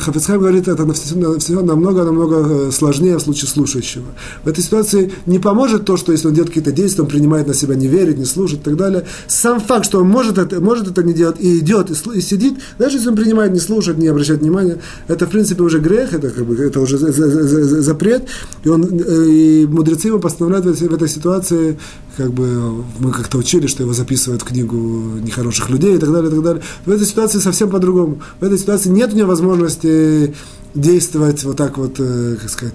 Хафицхайм 0.00 0.40
говорит, 0.40 0.68
это 0.68 0.84
намного-намного 0.84 2.68
э, 2.68 2.70
сложнее 2.72 3.16
в 3.16 3.20
случае 3.20 3.48
слушающего. 3.48 4.04
В 4.44 4.48
этой 4.48 4.62
ситуации 4.62 5.12
не 5.26 5.38
поможет 5.38 5.84
то, 5.84 5.96
что 5.96 6.12
если 6.12 6.28
он 6.28 6.34
делает 6.34 6.50
какие-то 6.50 6.72
действия, 6.72 7.02
он 7.02 7.08
принимает 7.08 7.46
на 7.46 7.54
себя, 7.54 7.74
не 7.74 7.86
верит, 7.86 8.18
не 8.18 8.24
слушает 8.24 8.62
и 8.62 8.64
так 8.64 8.76
далее. 8.76 9.06
Сам 9.26 9.60
факт, 9.60 9.84
что 9.84 10.00
он 10.00 10.08
может 10.08 10.38
это, 10.38 10.60
может 10.60 10.88
это 10.88 11.02
не 11.02 11.12
делать 11.12 11.36
и 11.40 11.58
идет, 11.58 11.90
и, 11.90 12.18
и 12.18 12.20
сидит, 12.20 12.58
даже 12.78 12.96
если 12.96 13.08
он 13.08 13.16
принимает, 13.16 13.52
не 13.52 13.60
слушает, 13.60 13.98
не 13.98 14.08
обращает 14.08 14.40
внимания, 14.40 14.78
это, 15.08 15.26
в 15.26 15.30
принципе, 15.30 15.62
уже 15.62 15.78
грех, 15.78 16.12
это, 16.12 16.30
как 16.30 16.44
бы, 16.44 16.56
это 16.56 16.80
уже 16.80 16.98
запрет. 16.98 18.24
И, 18.64 18.68
он, 18.68 18.84
э, 18.84 19.26
и 19.28 19.66
мудрецы 19.66 20.08
его 20.08 20.18
постановляют 20.18 20.66
в 20.66 20.94
этой 20.94 21.08
ситуации, 21.08 21.78
как 22.16 22.32
бы 22.32 22.84
мы 22.98 23.12
как-то 23.12 23.38
учили, 23.38 23.66
что 23.66 23.82
его 23.82 23.92
записывают 23.92 24.42
в 24.42 24.44
книгу 24.44 24.76
нехороших 24.76 25.70
людей 25.70 25.96
и 25.96 25.98
так 25.98 26.12
далее, 26.12 26.30
и 26.30 26.34
так 26.34 26.42
далее. 26.42 26.62
В 26.84 26.90
этой 26.90 27.06
ситуации 27.06 27.38
совсем 27.38 27.70
по-другому. 27.70 28.20
В 28.40 28.44
этой 28.44 28.58
ситуации 28.58 28.88
нет 28.90 29.12
у 29.12 29.16
него 29.16 29.28
возможности 29.28 30.34
действовать 30.74 31.42
вот 31.44 31.56
так 31.56 31.78
вот, 31.78 31.96
э, 31.98 32.36
как 32.40 32.50
сказать, 32.50 32.74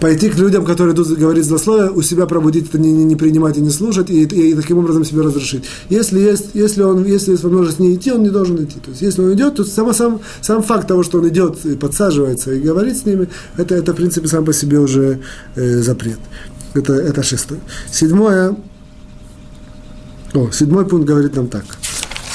пойти 0.00 0.30
к 0.30 0.36
людям, 0.36 0.64
которые 0.64 0.94
идут 0.94 1.08
говорить 1.08 1.44
злословие, 1.44 1.90
у 1.90 2.02
себя 2.02 2.26
пробудить 2.26 2.68
это, 2.68 2.78
не, 2.78 2.90
не, 2.90 3.04
не 3.04 3.16
принимать 3.16 3.58
и 3.58 3.60
не 3.60 3.70
слушать, 3.70 4.10
и, 4.10 4.24
и, 4.24 4.50
и 4.50 4.54
таким 4.54 4.78
образом 4.78 5.04
себе 5.04 5.20
разрешить. 5.20 5.64
Если 5.90 6.18
есть, 6.18 6.50
если 6.54 6.82
он, 6.82 7.04
если 7.04 7.32
есть 7.32 7.44
возможность 7.44 7.78
не 7.78 7.94
идти, 7.94 8.10
он 8.10 8.22
не 8.22 8.30
должен 8.30 8.56
идти. 8.64 8.80
То 8.80 8.90
есть, 8.90 9.02
если 9.02 9.22
он 9.22 9.34
идет, 9.34 9.56
то 9.56 9.64
сам, 9.64 9.92
сам, 9.94 10.20
сам 10.40 10.62
факт 10.62 10.88
того, 10.88 11.02
что 11.02 11.18
он 11.18 11.28
идет 11.28 11.64
и 11.64 11.76
подсаживается 11.76 12.52
и 12.52 12.60
говорит 12.60 12.96
с 12.96 13.04
ними, 13.04 13.28
это, 13.56 13.74
это 13.74 13.92
в 13.92 13.96
принципе, 13.96 14.26
сам 14.26 14.44
по 14.44 14.52
себе 14.52 14.78
уже 14.78 15.20
э, 15.54 15.82
запрет. 15.82 16.18
Это, 16.74 16.92
это 16.94 17.22
шестое. 17.22 17.60
Седьмое, 17.90 18.56
о, 20.34 20.50
седьмой 20.52 20.86
пункт 20.86 21.08
говорит 21.08 21.34
нам 21.34 21.48
так. 21.48 21.64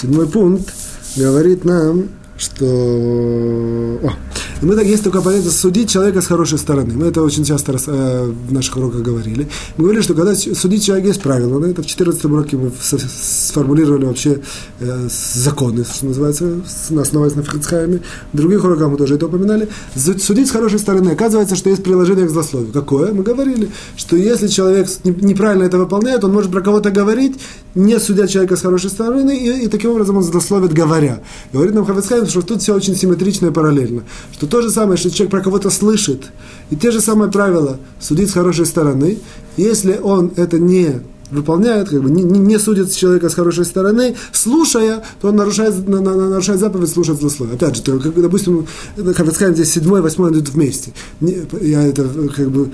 Седьмой 0.01 0.27
пункт 0.27 0.73
говорит 1.15 1.63
нам, 1.63 2.09
что... 2.37 2.65
О, 2.65 4.13
мы 4.61 4.75
так 4.75 4.85
есть 4.85 5.03
только 5.03 5.21
понятие 5.21 5.51
судить 5.51 5.89
человека 5.89 6.21
с 6.21 6.27
хорошей 6.27 6.57
стороны. 6.57 6.93
Мы 6.93 7.07
это 7.07 7.21
очень 7.21 7.43
часто 7.43 7.73
раз, 7.73 7.85
э, 7.87 8.31
в 8.47 8.53
наших 8.53 8.77
уроках 8.77 9.01
говорили. 9.01 9.47
Мы 9.77 9.83
говорили, 9.83 10.01
что 10.01 10.13
когда 10.13 10.33
судить 10.35 10.85
человека 10.85 11.09
есть 11.09 11.21
правила. 11.21 11.59
На 11.59 11.65
это 11.65 11.81
в 11.81 11.85
14 11.85 12.25
уроке 12.25 12.57
мы 12.57 12.71
сформулировали 12.79 14.05
вообще 14.05 14.39
э, 14.79 15.07
законы, 15.09 15.83
что 15.83 16.05
называется, 16.05 16.61
основываясь 16.89 17.35
на 17.35 17.43
Фрицхайме. 17.43 18.01
В 18.33 18.37
других 18.37 18.63
уроках 18.63 18.89
мы 18.89 18.97
тоже 18.97 19.15
это 19.15 19.25
упоминали. 19.25 19.67
Судить 19.95 20.47
с 20.47 20.51
хорошей 20.51 20.79
стороны. 20.79 21.09
Оказывается, 21.09 21.55
что 21.55 21.69
есть 21.69 21.83
приложение 21.83 22.25
к 22.25 22.29
злословию. 22.29 22.71
Какое? 22.71 23.13
Мы 23.13 23.23
говорили, 23.23 23.69
что 23.97 24.15
если 24.15 24.47
человек 24.47 24.87
неправильно 25.03 25.63
это 25.63 25.77
выполняет, 25.77 26.23
он 26.23 26.33
может 26.33 26.51
про 26.51 26.61
кого-то 26.61 26.91
говорить, 26.91 27.35
не 27.75 27.99
судя 27.99 28.27
человека 28.27 28.55
с 28.55 28.61
хорошей 28.61 28.89
стороны, 28.89 29.37
и, 29.37 29.65
и 29.65 29.67
таким 29.67 29.91
образом 29.91 30.17
он 30.17 30.23
злословит 30.23 30.71
говоря. 30.73 31.19
Говорит 31.51 31.75
нам 31.75 31.85
Хавицхайм, 31.85 32.27
что 32.27 32.41
тут 32.41 32.61
все 32.61 32.73
очень 32.73 32.95
симметрично 32.95 33.47
и 33.47 33.51
параллельно. 33.51 34.03
Что 34.33 34.44
что 34.45 34.57
то 34.57 34.61
же 34.61 34.69
самое, 34.69 34.97
что 34.97 35.09
человек 35.09 35.31
про 35.31 35.41
кого-то 35.41 35.69
слышит, 35.69 36.31
и 36.69 36.75
те 36.75 36.91
же 36.91 37.01
самые 37.01 37.31
правила 37.31 37.79
судить 37.99 38.29
с 38.29 38.33
хорошей 38.33 38.65
стороны, 38.65 39.17
если 39.57 39.99
он 40.01 40.31
это 40.35 40.59
не 40.59 41.01
выполняет, 41.31 41.89
как 41.89 42.03
бы 42.03 42.11
не, 42.11 42.21
не 42.21 42.59
судит 42.59 42.93
человека 42.93 43.29
с 43.29 43.33
хорошей 43.33 43.65
стороны, 43.65 44.15
слушая, 44.31 45.03
то 45.19 45.29
он 45.29 45.35
нарушает, 45.35 45.87
на, 45.87 45.99
на, 45.99 46.29
нарушает 46.29 46.59
заповедь 46.59 46.89
слушать 46.89 47.19
злословие. 47.19 47.55
Опять 47.55 47.77
же, 47.77 47.81
то, 47.81 47.97
как, 47.97 48.21
допустим, 48.21 48.67
Хафицхайм 48.95 49.55
здесь 49.55 49.71
седьмой, 49.71 50.01
восьмой 50.01 50.31
идут 50.31 50.49
вместе. 50.49 50.93
Не, 51.21 51.39
я 51.61 51.81
это 51.81 52.07
как 52.35 52.51
бы 52.51 52.69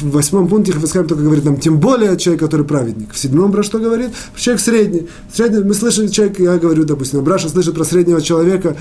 в 0.00 0.10
восьмом 0.10 0.46
пункте 0.46 0.72
Хафицхайм 0.72 1.08
только 1.08 1.24
говорит 1.24 1.44
нам, 1.44 1.58
тем 1.58 1.80
более 1.80 2.16
человек, 2.16 2.40
который 2.40 2.64
праведник. 2.64 3.12
В 3.12 3.18
седьмом 3.18 3.50
про 3.50 3.64
что 3.64 3.80
говорит? 3.80 4.10
Человек 4.36 4.62
средний. 4.62 5.08
средний 5.34 5.64
мы 5.64 5.74
слышим, 5.74 6.08
человек, 6.08 6.38
я 6.38 6.56
говорю, 6.58 6.84
допустим, 6.84 7.24
Браша 7.24 7.48
слышит 7.48 7.74
про 7.74 7.84
среднего 7.84 8.22
человека, 8.22 8.76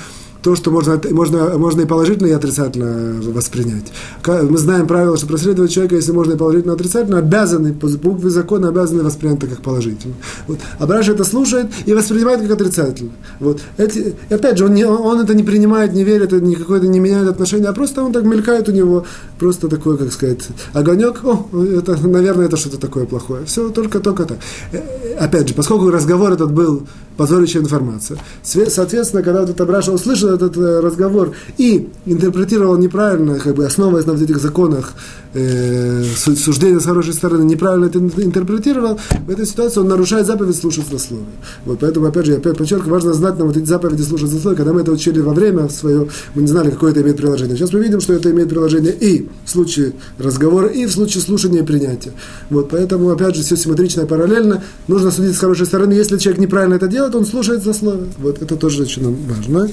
то, 0.46 0.56
что 0.56 0.70
можно, 0.70 1.02
можно, 1.10 1.58
можно 1.58 1.82
и 1.82 1.86
положительно, 1.86 2.28
и 2.28 2.32
отрицательно 2.32 3.20
воспринять. 3.32 3.92
Мы 4.28 4.60
знаем 4.60 4.86
правило, 4.86 5.18
что 5.18 5.26
проследовать 5.26 5.72
человека, 5.72 5.96
если 5.96 6.12
можно 6.12 6.34
и 6.34 6.38
положительно, 6.38 6.74
и 6.74 6.76
отрицательно, 6.76 7.18
обязаны, 7.18 7.74
по 7.74 7.88
букве 7.88 8.30
закона 8.30 8.68
обязаны 8.68 9.02
воспринять 9.02 9.40
это 9.40 9.48
как 9.48 9.64
положительно. 9.64 10.14
Вот. 10.48 10.60
А 10.78 10.86
Браша 10.86 11.14
это 11.14 11.24
слушает 11.24 11.72
и 11.88 11.96
воспринимает 11.96 12.42
как 12.42 12.52
отрицательно. 12.52 13.10
Вот. 13.40 13.60
Эти, 13.78 14.14
опять 14.30 14.60
же, 14.60 14.66
он, 14.66 14.76
не, 14.76 14.86
он 14.86 15.20
это 15.20 15.34
не 15.34 15.42
принимает, 15.42 15.94
не 15.94 16.04
верит, 16.04 16.32
это 16.32 16.46
никакое 16.46 16.78
это 16.78 16.88
не 16.90 17.00
меняет 17.00 17.28
отношения, 17.28 17.70
а 17.70 17.74
просто 17.74 18.04
он 18.04 18.14
так 18.14 18.24
мелькает 18.24 18.70
у 18.70 18.72
него, 18.72 19.04
просто 19.40 19.68
такой, 19.68 19.98
как 19.98 20.14
сказать, 20.14 20.48
огонек, 20.74 21.24
о, 21.24 21.50
это, 21.76 21.98
наверное, 22.08 22.46
это 22.46 22.56
что-то 22.56 22.78
такое 22.78 23.08
плохое. 23.08 23.46
Все, 23.46 23.70
только, 23.70 24.00
только 24.00 24.26
так. 24.26 24.38
Э, 24.74 25.16
опять 25.20 25.48
же, 25.48 25.56
поскольку 25.56 25.90
разговор 25.90 26.34
этот 26.34 26.52
был 26.52 26.84
позорящая 27.18 27.64
информация. 27.64 28.18
Соответственно, 28.44 29.24
когда 29.24 29.44
этот 29.44 29.60
Абраша 29.62 29.92
услышал 29.92 30.30
этот 30.30 30.58
э, 30.58 30.80
разговор 30.80 31.34
и 31.58 31.90
интерпретировал 32.06 32.78
неправильно, 32.78 33.40
как 33.40 33.56
бы 33.56 33.66
основываясь 33.66 34.06
на 34.06 34.14
вот 34.14 34.22
этих 34.22 34.40
законах 34.40 34.94
э, 35.34 36.04
суждения 36.16 36.80
с 36.80 36.86
хорошей 36.86 37.14
стороны, 37.14 37.44
неправильно 37.44 37.86
это 37.86 38.00
интерпретировал, 38.00 39.00
в 39.26 39.30
этой 39.30 39.46
ситуации 39.46 39.80
он 39.80 39.88
нарушает 39.88 40.26
заповедь 40.26 40.58
слушать 40.58 40.88
злословие. 40.88 41.26
Вот 41.66 41.80
поэтому, 41.80 42.08
опять 42.08 42.26
же, 42.26 42.32
я 42.34 42.38
опять 42.38 42.58
подчеркиваю, 42.58 42.94
важно 42.94 43.14
знать 43.14 43.38
нам 43.38 43.48
вот 43.48 43.58
эти 43.58 43.66
заповеди 43.66 44.02
слушать 44.02 44.30
злословие. 44.30 44.58
Когда 44.58 44.74
мы 44.74 44.82
это 44.82 44.92
учили 44.92 45.20
во 45.20 45.34
время 45.34 45.70
свое, 45.70 46.08
мы 46.34 46.42
не 46.42 46.48
знали, 46.48 46.72
какое 46.72 46.92
это 46.92 47.02
имеет 47.02 47.18
приложение. 47.18 47.56
Сейчас 47.56 47.74
мы 47.74 47.80
видим, 47.80 48.02
что 48.02 48.14
это 48.14 48.32
имеет 48.32 48.50
приложение 48.50 48.94
и 48.94 49.30
в 49.46 49.50
случае 49.50 49.94
разговора, 50.18 50.68
и 50.68 50.86
в 50.86 50.92
случае 50.92 51.22
слушания 51.22 51.62
и 51.62 51.66
принятия. 51.66 52.12
Вот 52.50 52.70
поэтому, 52.70 53.10
опять 53.10 53.36
же, 53.36 53.44
все 53.44 53.56
симметрично 53.56 54.02
и 54.02 54.06
параллельно. 54.06 54.64
Нужно 54.88 55.12
судить 55.12 55.36
с 55.36 55.40
хорошей 55.40 55.66
стороны. 55.66 55.94
Если 55.94 56.18
человек 56.18 56.42
неправильно 56.42 56.76
это 56.76 56.88
делает, 56.88 57.05
он 57.14 57.26
слушает 57.26 57.62
злословие. 57.62 58.08
Вот 58.18 58.42
это 58.42 58.56
тоже 58.56 58.84
очень 58.84 59.16
важно. 59.28 59.70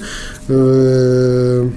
Э, 0.49 1.69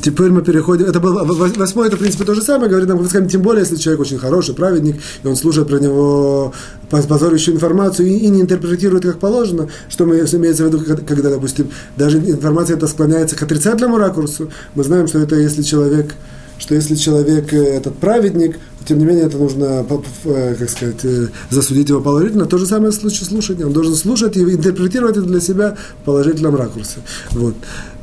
Теперь 0.00 0.30
мы 0.30 0.42
переходим, 0.42 0.86
это 0.86 1.00
был 1.00 1.24
восьмой, 1.24 1.88
это 1.88 1.96
в 1.96 1.98
принципе 1.98 2.24
то 2.24 2.34
же 2.34 2.42
самое, 2.42 2.70
говорит 2.70 2.88
нам 2.88 2.98
Хавицкам, 2.98 3.28
тем 3.28 3.42
более, 3.42 3.62
если 3.62 3.74
человек 3.74 4.00
очень 4.00 4.18
хороший, 4.18 4.54
праведник, 4.54 5.00
и 5.24 5.26
он 5.26 5.34
слушает 5.34 5.66
про 5.66 5.80
него 5.80 6.54
позорящую 6.88 7.56
информацию 7.56 8.06
и, 8.06 8.12
и 8.12 8.28
не 8.28 8.42
интерпретирует 8.42 9.02
как 9.02 9.18
положено, 9.18 9.68
что 9.88 10.06
мы 10.06 10.18
имеется 10.18 10.64
в 10.64 10.66
виду, 10.68 10.84
когда, 11.04 11.30
допустим, 11.30 11.70
даже 11.96 12.18
информация 12.18 12.76
это 12.76 12.86
склоняется 12.86 13.34
к 13.34 13.42
отрицательному 13.42 13.98
ракурсу, 13.98 14.52
мы 14.76 14.84
знаем, 14.84 15.08
что 15.08 15.18
это 15.18 15.34
если 15.34 15.62
человек, 15.62 16.14
что 16.58 16.74
если 16.74 16.94
человек 16.94 17.52
э, 17.52 17.58
этот 17.58 17.96
праведник, 17.96 18.58
тем 18.86 18.98
не 18.98 19.04
менее, 19.04 19.24
это 19.24 19.36
нужно, 19.36 19.84
э, 20.24 20.54
как 20.58 20.70
сказать, 20.70 21.04
э, 21.04 21.28
засудить 21.50 21.88
его 21.88 22.00
положительно. 22.00 22.46
То 22.46 22.58
же 22.58 22.66
самое 22.66 22.92
в 22.92 22.94
случае 22.94 23.26
слушания. 23.26 23.66
Он 23.66 23.72
должен 23.72 23.94
слушать 23.94 24.36
и 24.36 24.42
интерпретировать 24.42 25.16
это 25.16 25.26
для 25.26 25.40
себя 25.40 25.76
в 26.02 26.04
положительном 26.04 26.54
ракурсе. 26.56 26.98
Вот. 27.32 27.54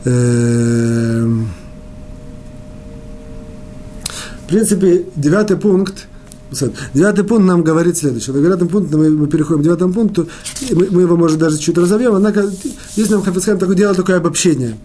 Эм. 0.05 1.49
В 4.43 4.47
принципе, 4.47 5.05
девятый 5.15 5.57
пункт, 5.57 6.07
Девятый 6.93 7.23
пункт 7.23 7.45
нам 7.45 7.63
говорит 7.63 7.97
следующее. 7.97 8.35
На 8.35 8.41
девятом 8.41 8.67
пункте 8.67 8.95
мы, 8.95 9.09
мы 9.09 9.27
переходим 9.27 9.61
к 9.61 9.63
девятому 9.63 9.93
пункту, 9.93 10.27
мы, 10.71 10.87
мы 10.91 11.01
его, 11.01 11.15
может, 11.17 11.39
даже 11.39 11.57
чуть 11.57 11.77
разовьем, 11.77 12.13
однако 12.13 12.45
здесь 12.91 13.09
нам 13.09 13.23
Хафицхайм 13.23 13.57
такое 13.57 13.75
дело 13.75 13.95
такое 13.95 14.17
обобщение. 14.17 14.77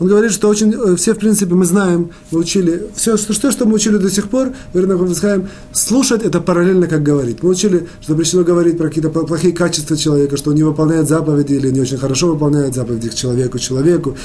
Он 0.00 0.08
говорит, 0.08 0.32
что 0.32 0.48
очень, 0.48 0.72
э, 0.72 0.96
все, 0.96 1.14
в 1.14 1.18
принципе, 1.18 1.54
мы 1.54 1.66
знаем, 1.66 2.10
мы 2.30 2.40
учили, 2.40 2.88
все, 2.96 3.18
что, 3.18 3.50
что, 3.50 3.66
мы 3.66 3.74
учили 3.74 3.98
до 3.98 4.10
сих 4.10 4.28
пор, 4.28 4.52
говорит 4.72 4.88
нам 4.90 4.98
Хафицхайм, 4.98 5.48
слушать 5.72 6.22
это 6.22 6.40
параллельно, 6.40 6.86
как 6.86 7.02
говорить. 7.02 7.42
Мы 7.42 7.50
учили, 7.50 7.86
что 8.00 8.12
запрещено 8.12 8.42
говорить 8.42 8.78
про 8.78 8.88
какие-то 8.88 9.10
плохие 9.10 9.52
качества 9.52 9.96
человека, 9.96 10.38
что 10.38 10.50
он 10.50 10.56
не 10.56 10.62
выполняет 10.62 11.06
заповеди 11.06 11.52
или 11.52 11.70
не 11.70 11.80
очень 11.80 11.98
хорошо 11.98 12.28
выполняет 12.28 12.74
заповеди 12.74 13.10
к 13.10 13.14
человеку, 13.14 13.58
человеку, 13.58 14.16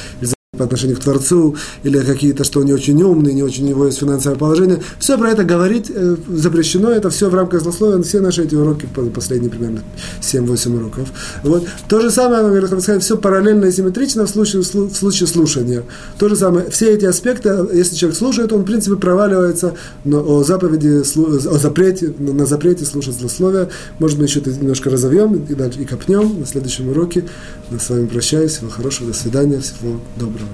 по 0.58 0.64
отношению 0.64 0.98
к 0.98 1.00
Творцу, 1.00 1.56
или 1.84 2.00
какие-то, 2.00 2.44
что 2.44 2.60
он 2.60 2.66
не 2.66 2.74
очень 2.74 3.02
умный, 3.02 3.34
не 3.34 3.44
очень 3.44 3.66
у 3.66 3.68
него 3.70 3.86
есть 3.86 4.00
финансовое 4.00 4.38
положение. 4.38 4.82
Все 5.00 5.18
про 5.18 5.32
это 5.32 5.44
говорить 5.44 5.92
э, 5.94 6.16
запрещено, 6.28 6.92
это 6.92 7.10
все 7.10 7.30
в 7.30 7.36
рамках 7.36 7.62
злословия, 7.62 8.02
все 8.04 8.22
наши 8.22 8.44
эти 8.44 8.56
уроки, 8.56 8.88
последние 9.14 9.50
примерно 9.50 9.84
7-8 10.22 10.76
уроков. 10.76 11.10
Вот. 11.44 11.68
То 11.88 12.02
же 12.02 12.12
самое, 12.12 12.44
мы 12.44 12.50
говорим, 12.50 13.00
все 13.00 13.18
параллельно 13.18 13.66
и 13.66 13.72
симметрично 13.72 14.26
в 14.26 14.30
случае, 14.30 14.62
в 14.62 14.96
случае 14.96 15.28
слушания. 15.28 15.84
То 16.18 16.30
же 16.30 16.36
самое, 16.36 16.70
все 16.70 16.94
эти 16.94 17.06
аспекты, 17.06 17.50
если 17.74 17.96
человек 17.96 18.18
слушает, 18.18 18.54
он, 18.54 18.62
в 18.62 18.66
принципе, 18.66 18.96
проваливается 18.96 19.76
на, 20.04 20.20
о 20.20 20.44
заповеди, 20.44 21.04
о 21.04 21.58
запрете, 21.58 22.14
на 22.18 22.46
запрете 22.46 22.86
слушать 22.86 23.16
злословия. 23.16 23.70
Может 24.00 24.18
быть, 24.18 24.30
еще 24.30 24.40
это 24.40 24.52
немножко 24.52 24.90
разовьем 24.90 25.36
и 25.36 25.54
дальше 25.54 25.82
и 25.82 25.86
копнем 25.86 26.40
на 26.40 26.46
следующем 26.46 26.90
уроке. 26.90 27.26
Я 27.72 27.80
с 27.80 27.90
вами 27.90 28.08
прощаюсь. 28.08 28.54
Всего 28.56 28.70
хорошего, 28.70 29.12
до 29.12 29.18
свидания, 29.18 29.60
всего 29.60 30.00
доброго. 30.18 30.45